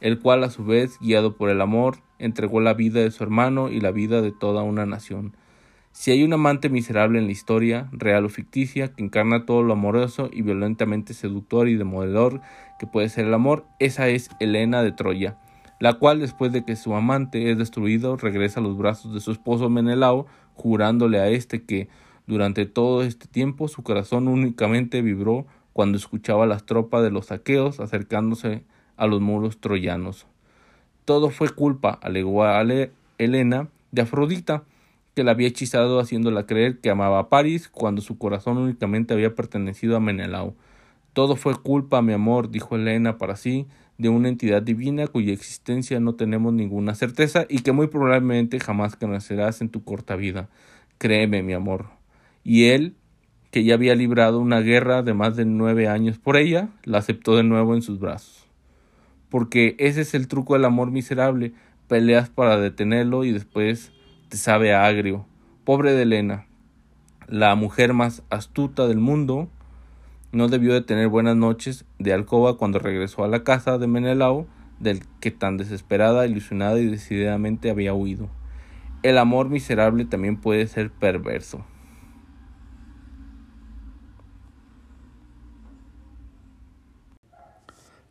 el 0.00 0.20
cual 0.20 0.44
a 0.44 0.50
su 0.50 0.64
vez, 0.64 0.96
guiado 1.00 1.36
por 1.36 1.50
el 1.50 1.60
amor, 1.60 1.96
entregó 2.20 2.60
la 2.60 2.74
vida 2.74 3.00
de 3.00 3.10
su 3.10 3.24
hermano 3.24 3.68
y 3.68 3.80
la 3.80 3.90
vida 3.90 4.22
de 4.22 4.30
toda 4.30 4.62
una 4.62 4.86
nación. 4.86 5.36
Si 5.90 6.12
hay 6.12 6.22
un 6.22 6.32
amante 6.32 6.68
miserable 6.68 7.18
en 7.18 7.26
la 7.26 7.32
historia, 7.32 7.88
real 7.90 8.24
o 8.24 8.28
ficticia, 8.28 8.92
que 8.92 9.02
encarna 9.02 9.44
todo 9.44 9.64
lo 9.64 9.72
amoroso 9.72 10.30
y 10.32 10.42
violentamente 10.42 11.14
seductor 11.14 11.68
y 11.68 11.74
demoledor 11.74 12.42
que 12.78 12.86
puede 12.86 13.08
ser 13.08 13.26
el 13.26 13.34
amor, 13.34 13.64
esa 13.80 14.08
es 14.08 14.30
Elena 14.38 14.84
de 14.84 14.92
Troya, 14.92 15.36
la 15.84 15.92
cual 15.92 16.18
después 16.18 16.50
de 16.50 16.64
que 16.64 16.76
su 16.76 16.94
amante 16.94 17.50
es 17.50 17.58
destruido 17.58 18.16
regresa 18.16 18.58
a 18.58 18.62
los 18.62 18.74
brazos 18.78 19.12
de 19.12 19.20
su 19.20 19.32
esposo 19.32 19.68
Menelao, 19.68 20.24
jurándole 20.54 21.20
a 21.20 21.28
éste 21.28 21.64
que, 21.64 21.90
durante 22.26 22.64
todo 22.64 23.02
este 23.02 23.26
tiempo 23.26 23.68
su 23.68 23.82
corazón 23.82 24.26
únicamente 24.26 25.02
vibró 25.02 25.44
cuando 25.74 25.98
escuchaba 25.98 26.46
las 26.46 26.64
tropas 26.64 27.02
de 27.02 27.10
los 27.10 27.26
saqueos 27.26 27.80
acercándose 27.80 28.64
a 28.96 29.06
los 29.06 29.20
muros 29.20 29.60
troyanos. 29.60 30.26
Todo 31.04 31.28
fue 31.28 31.50
culpa, 31.50 31.98
alegó 32.00 32.44
a 32.44 32.64
Helena, 33.18 33.68
de 33.92 34.00
Afrodita, 34.00 34.62
que 35.14 35.22
la 35.22 35.32
había 35.32 35.48
hechizado 35.48 36.00
haciéndola 36.00 36.46
creer 36.46 36.78
que 36.78 36.88
amaba 36.88 37.18
a 37.18 37.28
París 37.28 37.68
cuando 37.68 38.00
su 38.00 38.16
corazón 38.16 38.56
únicamente 38.56 39.12
había 39.12 39.34
pertenecido 39.34 39.98
a 39.98 40.00
Menelao. 40.00 40.54
Todo 41.12 41.36
fue 41.36 41.54
culpa, 41.54 42.00
mi 42.00 42.14
amor, 42.14 42.48
dijo 42.48 42.74
Helena 42.74 43.18
para 43.18 43.36
sí, 43.36 43.66
de 43.98 44.08
una 44.08 44.28
entidad 44.28 44.62
divina 44.62 45.06
cuya 45.06 45.32
existencia 45.32 46.00
no 46.00 46.14
tenemos 46.14 46.52
ninguna 46.52 46.94
certeza 46.94 47.46
y 47.48 47.60
que 47.60 47.72
muy 47.72 47.86
probablemente 47.86 48.60
jamás 48.60 48.96
conocerás 48.96 49.60
en 49.60 49.68
tu 49.68 49.84
corta 49.84 50.16
vida. 50.16 50.48
Créeme, 50.98 51.42
mi 51.42 51.52
amor 51.52 51.86
y 52.44 52.66
él, 52.66 52.94
que 53.50 53.64
ya 53.64 53.74
había 53.74 53.94
librado 53.94 54.38
una 54.38 54.60
guerra 54.60 55.02
de 55.02 55.14
más 55.14 55.34
de 55.34 55.46
nueve 55.46 55.88
años 55.88 56.18
por 56.18 56.36
ella, 56.36 56.68
la 56.84 56.98
aceptó 56.98 57.36
de 57.36 57.42
nuevo 57.42 57.74
en 57.74 57.82
sus 57.82 57.98
brazos. 57.98 58.46
Porque 59.30 59.74
ese 59.78 60.02
es 60.02 60.14
el 60.14 60.28
truco 60.28 60.52
del 60.52 60.66
amor 60.66 60.90
miserable, 60.90 61.54
peleas 61.88 62.28
para 62.28 62.58
detenerlo 62.58 63.24
y 63.24 63.32
después 63.32 63.92
te 64.28 64.36
sabe 64.36 64.74
a 64.74 64.84
agrio. 64.84 65.26
Pobre 65.64 65.92
de 65.92 66.02
Elena, 66.02 66.46
la 67.26 67.54
mujer 67.54 67.94
más 67.94 68.22
astuta 68.28 68.86
del 68.86 68.98
mundo, 68.98 69.48
no 70.34 70.48
debió 70.48 70.74
de 70.74 70.82
tener 70.82 71.08
buenas 71.08 71.36
noches 71.36 71.84
de 71.98 72.12
alcoba 72.12 72.58
cuando 72.58 72.80
regresó 72.80 73.22
a 73.24 73.28
la 73.28 73.44
casa 73.44 73.78
de 73.78 73.86
Menelao, 73.86 74.46
del 74.80 75.02
que 75.20 75.30
tan 75.30 75.56
desesperada, 75.56 76.26
ilusionada 76.26 76.80
y 76.80 76.86
decididamente 76.86 77.70
había 77.70 77.94
huido. 77.94 78.28
El 79.04 79.18
amor 79.18 79.48
miserable 79.48 80.04
también 80.04 80.40
puede 80.40 80.66
ser 80.66 80.90
perverso. 80.90 81.64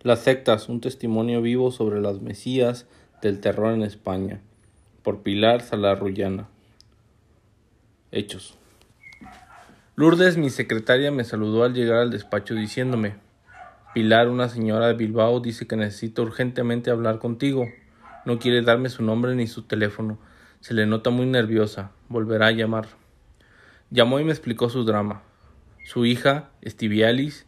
Las 0.01 0.19
sectas, 0.19 0.69
un 0.69 0.81
testimonio 0.81 1.41
vivo 1.41 1.71
sobre 1.71 2.01
las 2.01 2.21
mesías 2.21 2.87
del 3.21 3.39
terror 3.39 3.73
en 3.73 3.83
España, 3.83 4.41
por 5.01 5.23
Pilar 5.23 5.61
Salarrullana. 5.61 6.47
Hechos. 8.11 8.57
Lourdes, 9.95 10.37
mi 10.37 10.49
secretaria, 10.49 11.11
me 11.11 11.23
saludó 11.23 11.63
al 11.63 11.75
llegar 11.75 11.99
al 11.99 12.09
despacho 12.09 12.55
diciéndome 12.55 13.17
Pilar, 13.93 14.27
una 14.27 14.49
señora 14.49 14.87
de 14.87 14.95
Bilbao, 14.95 15.39
dice 15.39 15.67
que 15.67 15.75
necesita 15.75 16.23
urgentemente 16.23 16.89
hablar 16.89 17.19
contigo. 17.19 17.67
No 18.25 18.39
quiere 18.39 18.63
darme 18.63 18.89
su 18.89 19.03
nombre 19.03 19.35
ni 19.35 19.45
su 19.45 19.61
teléfono. 19.61 20.17
Se 20.61 20.73
le 20.73 20.87
nota 20.87 21.11
muy 21.11 21.27
nerviosa. 21.27 21.91
Volverá 22.09 22.47
a 22.47 22.51
llamar. 22.51 22.87
Llamó 23.91 24.19
y 24.19 24.23
me 24.23 24.31
explicó 24.31 24.67
su 24.67 24.83
drama. 24.83 25.21
Su 25.85 26.07
hija, 26.07 26.49
Estivialis, 26.63 27.45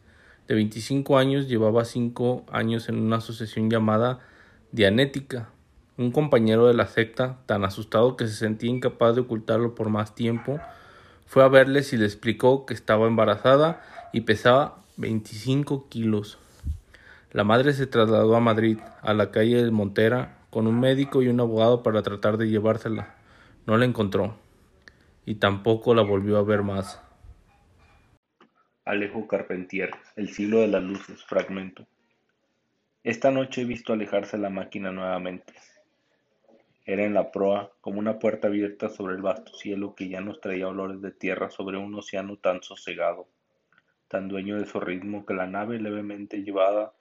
de 0.47 0.53
25 0.53 1.17
años, 1.17 1.47
llevaba 1.47 1.83
5 1.83 2.45
años 2.51 2.89
en 2.89 2.99
una 2.99 3.15
asociación 3.15 3.71
llamada 3.71 4.19
Dianética. 4.71 5.49
Un 5.97 6.11
compañero 6.11 6.67
de 6.67 6.75
la 6.75 6.85
secta, 6.85 7.39
tan 7.47 7.65
asustado 7.65 8.15
que 8.15 8.27
se 8.27 8.35
sentía 8.35 8.69
incapaz 8.69 9.15
de 9.15 9.21
ocultarlo 9.21 9.73
por 9.73 9.89
más 9.89 10.13
tiempo, 10.13 10.59
fue 11.25 11.43
a 11.43 11.47
verles 11.47 11.93
y 11.93 11.97
le 11.97 12.05
explicó 12.05 12.65
que 12.65 12.73
estaba 12.73 13.07
embarazada 13.07 13.81
y 14.13 14.21
pesaba 14.21 14.83
25 14.97 15.89
kilos. 15.89 16.37
La 17.31 17.43
madre 17.43 17.73
se 17.73 17.87
trasladó 17.87 18.35
a 18.35 18.39
Madrid, 18.39 18.79
a 19.01 19.13
la 19.13 19.31
calle 19.31 19.63
de 19.63 19.71
Montera, 19.71 20.37
con 20.49 20.67
un 20.67 20.79
médico 20.79 21.21
y 21.21 21.27
un 21.27 21.39
abogado 21.39 21.83
para 21.83 22.01
tratar 22.01 22.37
de 22.37 22.47
llevársela. 22.47 23.15
No 23.65 23.77
la 23.77 23.85
encontró 23.85 24.35
y 25.25 25.35
tampoco 25.35 25.93
la 25.93 26.03
volvió 26.03 26.37
a 26.37 26.43
ver 26.43 26.63
más. 26.63 27.01
Alejo 28.85 29.27
Carpentier, 29.27 29.91
El 30.15 30.29
siglo 30.29 30.59
de 30.59 30.67
las 30.67 30.83
luces, 30.83 31.23
fragmento. 31.25 31.87
Esta 33.03 33.31
noche 33.31 33.61
he 33.61 33.65
visto 33.65 33.93
alejarse 33.93 34.37
la 34.37 34.49
máquina 34.49 34.91
nuevamente. 34.91 35.53
Era 36.85 37.03
en 37.03 37.15
la 37.15 37.31
proa 37.31 37.71
como 37.81 37.99
una 37.99 38.19
puerta 38.19 38.47
abierta 38.47 38.89
sobre 38.89 39.15
el 39.15 39.23
vasto 39.23 39.53
cielo 39.55 39.95
que 39.95 40.07
ya 40.07 40.21
nos 40.21 40.39
traía 40.39 40.67
olores 40.67 41.01
de 41.01 41.11
tierra 41.11 41.49
sobre 41.49 41.77
un 41.77 41.95
océano 41.95 42.37
tan 42.37 42.61
sosegado, 42.61 43.27
tan 44.07 44.27
dueño 44.27 44.59
de 44.59 44.67
su 44.67 44.79
ritmo 44.79 45.25
que 45.25 45.33
la 45.33 45.47
nave 45.47 45.79
levemente 45.79 46.43
llevada 46.43 46.93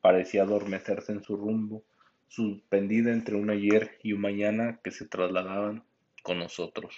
parecía 0.00 0.42
adormecerse 0.42 1.12
en 1.12 1.22
su 1.22 1.36
rumbo, 1.36 1.84
suspendida 2.28 3.12
entre 3.12 3.36
un 3.36 3.50
ayer 3.50 3.98
y 4.02 4.14
un 4.14 4.22
mañana 4.22 4.80
que 4.82 4.90
se 4.90 5.06
trasladaban 5.06 5.84
con 6.22 6.38
nosotros. 6.38 6.96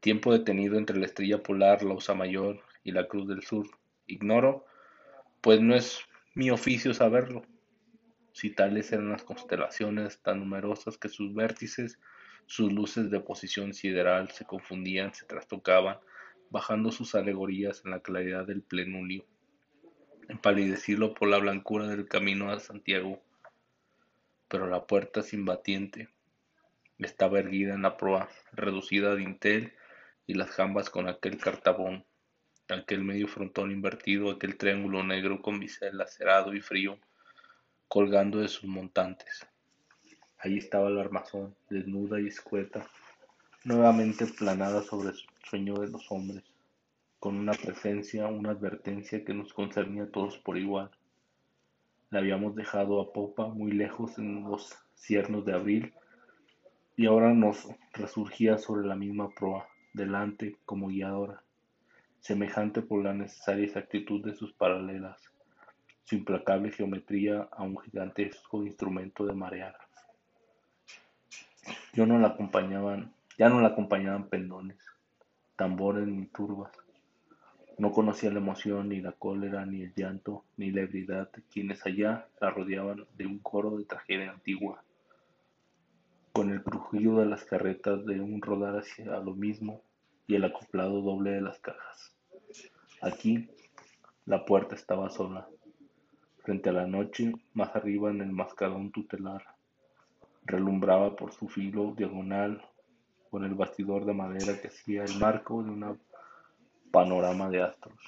Tiempo 0.00 0.32
detenido 0.32 0.78
entre 0.78 0.98
la 0.98 1.06
estrella 1.06 1.42
polar, 1.42 1.82
la 1.82 1.94
Osa 1.94 2.14
Mayor 2.14 2.60
y 2.84 2.92
la 2.92 3.06
Cruz 3.06 3.28
del 3.28 3.42
Sur. 3.42 3.66
Ignoro, 4.06 4.66
pues 5.40 5.60
no 5.60 5.74
es 5.74 6.00
mi 6.34 6.50
oficio 6.50 6.92
saberlo. 6.92 7.42
Si 8.36 8.50
tales 8.50 8.92
eran 8.92 9.08
las 9.08 9.24
constelaciones 9.24 10.20
tan 10.20 10.40
numerosas 10.40 10.98
que 10.98 11.08
sus 11.08 11.32
vértices, 11.32 11.98
sus 12.44 12.70
luces 12.70 13.10
de 13.10 13.20
posición 13.20 13.72
sideral 13.72 14.30
se 14.30 14.44
confundían, 14.44 15.14
se 15.14 15.24
trastocaban, 15.24 16.00
bajando 16.50 16.92
sus 16.92 17.14
alegorías 17.14 17.80
en 17.86 17.92
la 17.92 18.00
claridad 18.00 18.46
del 18.46 18.60
plenulio, 18.60 19.24
empalidecido 20.28 21.14
por 21.14 21.28
la 21.28 21.38
blancura 21.38 21.86
del 21.86 22.08
camino 22.08 22.52
a 22.52 22.60
Santiago. 22.60 23.22
Pero 24.48 24.66
la 24.66 24.86
puerta 24.86 25.22
sin 25.22 25.46
batiente 25.46 26.10
estaba 26.98 27.38
erguida 27.38 27.72
en 27.72 27.80
la 27.80 27.96
proa, 27.96 28.28
reducida 28.52 29.12
a 29.12 29.16
dintel 29.16 29.72
y 30.26 30.34
las 30.34 30.50
jambas 30.50 30.90
con 30.90 31.08
aquel 31.08 31.38
cartabón, 31.38 32.04
aquel 32.68 33.02
medio 33.02 33.28
frontón 33.28 33.70
invertido, 33.70 34.30
aquel 34.30 34.58
triángulo 34.58 35.02
negro 35.02 35.40
con 35.40 35.58
bisel 35.58 35.96
lacerado 35.96 36.52
y 36.52 36.60
frío, 36.60 36.98
colgando 37.88 38.38
de 38.40 38.48
sus 38.48 38.64
montantes. 38.64 39.46
Allí 40.38 40.58
estaba 40.58 40.90
la 40.90 41.02
armazón, 41.02 41.54
desnuda 41.70 42.20
y 42.20 42.28
escueta, 42.28 42.86
nuevamente 43.64 44.26
planada 44.26 44.82
sobre 44.82 45.10
el 45.10 45.16
sueño 45.48 45.74
de 45.74 45.88
los 45.88 46.10
hombres, 46.10 46.44
con 47.18 47.36
una 47.36 47.52
presencia, 47.52 48.26
una 48.26 48.50
advertencia 48.50 49.24
que 49.24 49.34
nos 49.34 49.52
concernía 49.52 50.04
a 50.04 50.10
todos 50.10 50.38
por 50.38 50.58
igual. 50.58 50.90
La 52.10 52.20
habíamos 52.20 52.54
dejado 52.54 53.00
a 53.00 53.12
popa 53.12 53.48
muy 53.48 53.72
lejos 53.72 54.18
en 54.18 54.44
los 54.44 54.76
ciernos 54.94 55.44
de 55.44 55.54
abril 55.54 55.94
y 56.96 57.06
ahora 57.06 57.32
nos 57.32 57.66
resurgía 57.92 58.58
sobre 58.58 58.86
la 58.86 58.96
misma 58.96 59.30
proa 59.30 59.68
delante 59.92 60.56
como 60.64 60.88
guiadora, 60.88 61.42
semejante 62.20 62.82
por 62.82 63.02
la 63.02 63.14
necesaria 63.14 63.64
exactitud 63.64 64.24
de 64.24 64.34
sus 64.34 64.52
paralelas. 64.52 65.20
Su 66.06 66.14
implacable 66.14 66.70
geometría 66.70 67.48
a 67.50 67.64
un 67.64 67.76
gigantesco 67.78 68.62
instrumento 68.64 69.26
de 69.26 69.34
marear. 69.34 69.76
Yo 71.92 72.06
no 72.06 72.16
la 72.20 72.28
acompañaban, 72.28 73.12
ya 73.36 73.48
no 73.48 73.60
la 73.60 73.68
acompañaban 73.68 74.28
pendones, 74.28 74.78
tambores 75.56 76.06
ni 76.06 76.26
turbas. 76.26 76.70
No 77.78 77.90
conocía 77.90 78.30
la 78.30 78.38
emoción, 78.38 78.88
ni 78.88 79.00
la 79.00 79.12
cólera, 79.12 79.66
ni 79.66 79.82
el 79.82 79.92
llanto, 79.94 80.44
ni 80.56 80.70
la 80.70 80.82
ebriedad 80.82 81.30
de 81.32 81.42
quienes 81.42 81.84
allá 81.84 82.28
la 82.40 82.50
rodeaban 82.50 83.04
de 83.16 83.26
un 83.26 83.40
coro 83.40 83.76
de 83.76 83.84
tragedia 83.84 84.30
antigua, 84.30 84.84
con 86.32 86.52
el 86.52 86.62
crujido 86.62 87.18
de 87.18 87.26
las 87.26 87.44
carretas 87.44 88.06
de 88.06 88.20
un 88.20 88.40
rodar 88.40 88.78
hacia 88.78 89.18
lo 89.18 89.34
mismo 89.34 89.82
y 90.28 90.36
el 90.36 90.44
acoplado 90.44 91.02
doble 91.02 91.32
de 91.32 91.40
las 91.40 91.58
cajas. 91.58 92.14
Aquí 93.02 93.50
la 94.24 94.44
puerta 94.44 94.76
estaba 94.76 95.10
sola, 95.10 95.48
frente 96.46 96.70
a 96.70 96.72
la 96.72 96.86
noche, 96.86 97.32
más 97.54 97.74
arriba 97.74 98.08
en 98.08 98.20
el 98.20 98.30
mascarón 98.30 98.92
tutelar. 98.92 99.42
Relumbraba 100.44 101.16
por 101.16 101.32
su 101.32 101.48
filo 101.48 101.92
diagonal 101.96 102.64
con 103.32 103.42
el 103.44 103.54
bastidor 103.54 104.04
de 104.04 104.14
madera 104.14 104.60
que 104.60 104.68
hacía 104.68 105.02
el 105.02 105.18
marco 105.18 105.60
de 105.64 105.70
un 105.70 106.00
panorama 106.92 107.50
de 107.50 107.62
astros. 107.62 107.98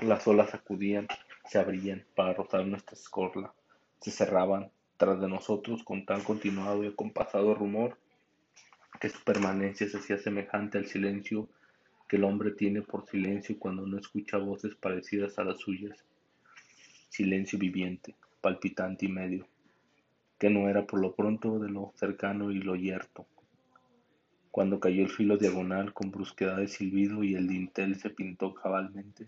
Las 0.00 0.28
olas 0.28 0.50
sacudían, 0.50 1.08
se 1.46 1.58
abrían 1.58 2.04
para 2.14 2.34
rozar 2.34 2.66
nuestra 2.66 2.94
escorla, 2.94 3.54
se 4.02 4.10
cerraban 4.10 4.70
tras 4.98 5.18
de 5.18 5.28
nosotros 5.28 5.82
con 5.82 6.04
tan 6.04 6.22
continuado 6.24 6.84
y 6.84 6.88
acompasado 6.88 7.54
rumor 7.54 7.96
que 9.00 9.08
su 9.08 9.24
permanencia 9.24 9.88
se 9.88 9.96
hacía 9.96 10.18
semejante 10.18 10.76
al 10.76 10.84
silencio 10.84 11.48
que 12.06 12.16
el 12.16 12.24
hombre 12.24 12.50
tiene 12.50 12.82
por 12.82 13.06
silencio 13.08 13.58
cuando 13.58 13.86
no 13.86 13.98
escucha 13.98 14.36
voces 14.36 14.74
parecidas 14.74 15.38
a 15.38 15.44
las 15.44 15.58
suyas. 15.58 16.04
Silencio 17.08 17.58
viviente, 17.58 18.14
palpitante 18.40 19.06
y 19.06 19.08
medio, 19.08 19.46
que 20.38 20.50
no 20.50 20.68
era 20.68 20.86
por 20.86 21.00
lo 21.00 21.14
pronto 21.14 21.58
de 21.58 21.70
lo 21.70 21.92
cercano 21.96 22.50
y 22.50 22.60
lo 22.60 22.76
yerto. 22.76 23.26
Cuando 24.50 24.80
cayó 24.80 25.02
el 25.02 25.10
filo 25.10 25.36
diagonal 25.36 25.92
con 25.92 26.10
brusquedad 26.10 26.56
de 26.56 26.68
silbido 26.68 27.22
y 27.22 27.34
el 27.34 27.48
dintel 27.48 27.96
se 27.96 28.10
pintó 28.10 28.54
cabalmente, 28.54 29.26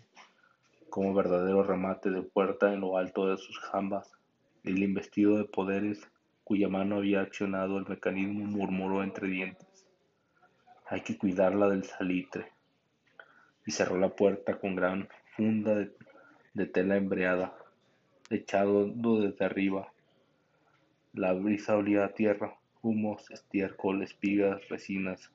como 0.89 1.13
verdadero 1.13 1.63
remate 1.63 2.09
de 2.09 2.21
puerta 2.21 2.73
en 2.73 2.81
lo 2.81 2.97
alto 2.97 3.27
de 3.27 3.37
sus 3.37 3.59
jambas, 3.59 4.11
el 4.63 4.83
investido 4.83 5.37
de 5.37 5.45
poderes 5.45 6.07
cuya 6.43 6.67
mano 6.67 6.97
había 6.97 7.21
accionado 7.21 7.77
el 7.77 7.87
mecanismo 7.87 8.43
murmuró 8.45 9.03
entre 9.03 9.27
dientes. 9.27 9.85
Hay 10.87 11.01
que 11.01 11.15
cuidarla 11.15 11.69
del 11.69 11.83
salitre 11.83 12.51
y 13.67 13.71
cerró 13.71 13.99
la 13.99 14.09
puerta 14.09 14.59
con 14.59 14.75
gran 14.75 15.07
funda 15.35 15.75
de, 15.75 16.65
tela 16.65 16.97
embreada, 16.97 17.55
echado 18.29 18.87
desde 18.87 19.45
arriba. 19.45 19.91
La 21.13 21.33
brisa 21.33 21.75
olía 21.75 22.05
a 22.05 22.13
tierra, 22.13 22.57
humos, 22.81 23.29
estiércol, 23.31 24.03
espigas, 24.03 24.67
resinas, 24.69 25.31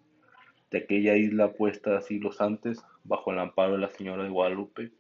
de 0.71 0.79
aquella 0.79 1.17
isla 1.17 1.53
puesta 1.53 2.01
siglos 2.01 2.41
antes 2.41 2.83
bajo 3.05 3.33
el 3.33 3.39
amparo 3.39 3.73
de 3.73 3.79
la 3.79 3.91
señora 3.91 4.25
de 4.25 4.31
Guadalupe, 4.31 4.93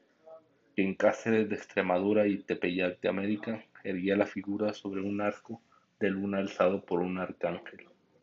que 0.75 0.83
en 0.83 0.95
Cáceres 0.95 1.49
de 1.49 1.55
Extremadura 1.55 2.27
y 2.27 2.39
Tepeyac 2.39 3.01
de 3.01 3.09
América 3.09 3.65
erguía 3.85 4.17
la 4.17 4.27
figura 4.27 4.75
sobre 4.75 5.01
un 5.01 5.21
arco 5.21 5.61
de 6.01 6.11
luna 6.11 6.39
alzado 6.39 6.85
por 6.85 7.01
un 7.01 7.19
arcángel. 7.19 7.89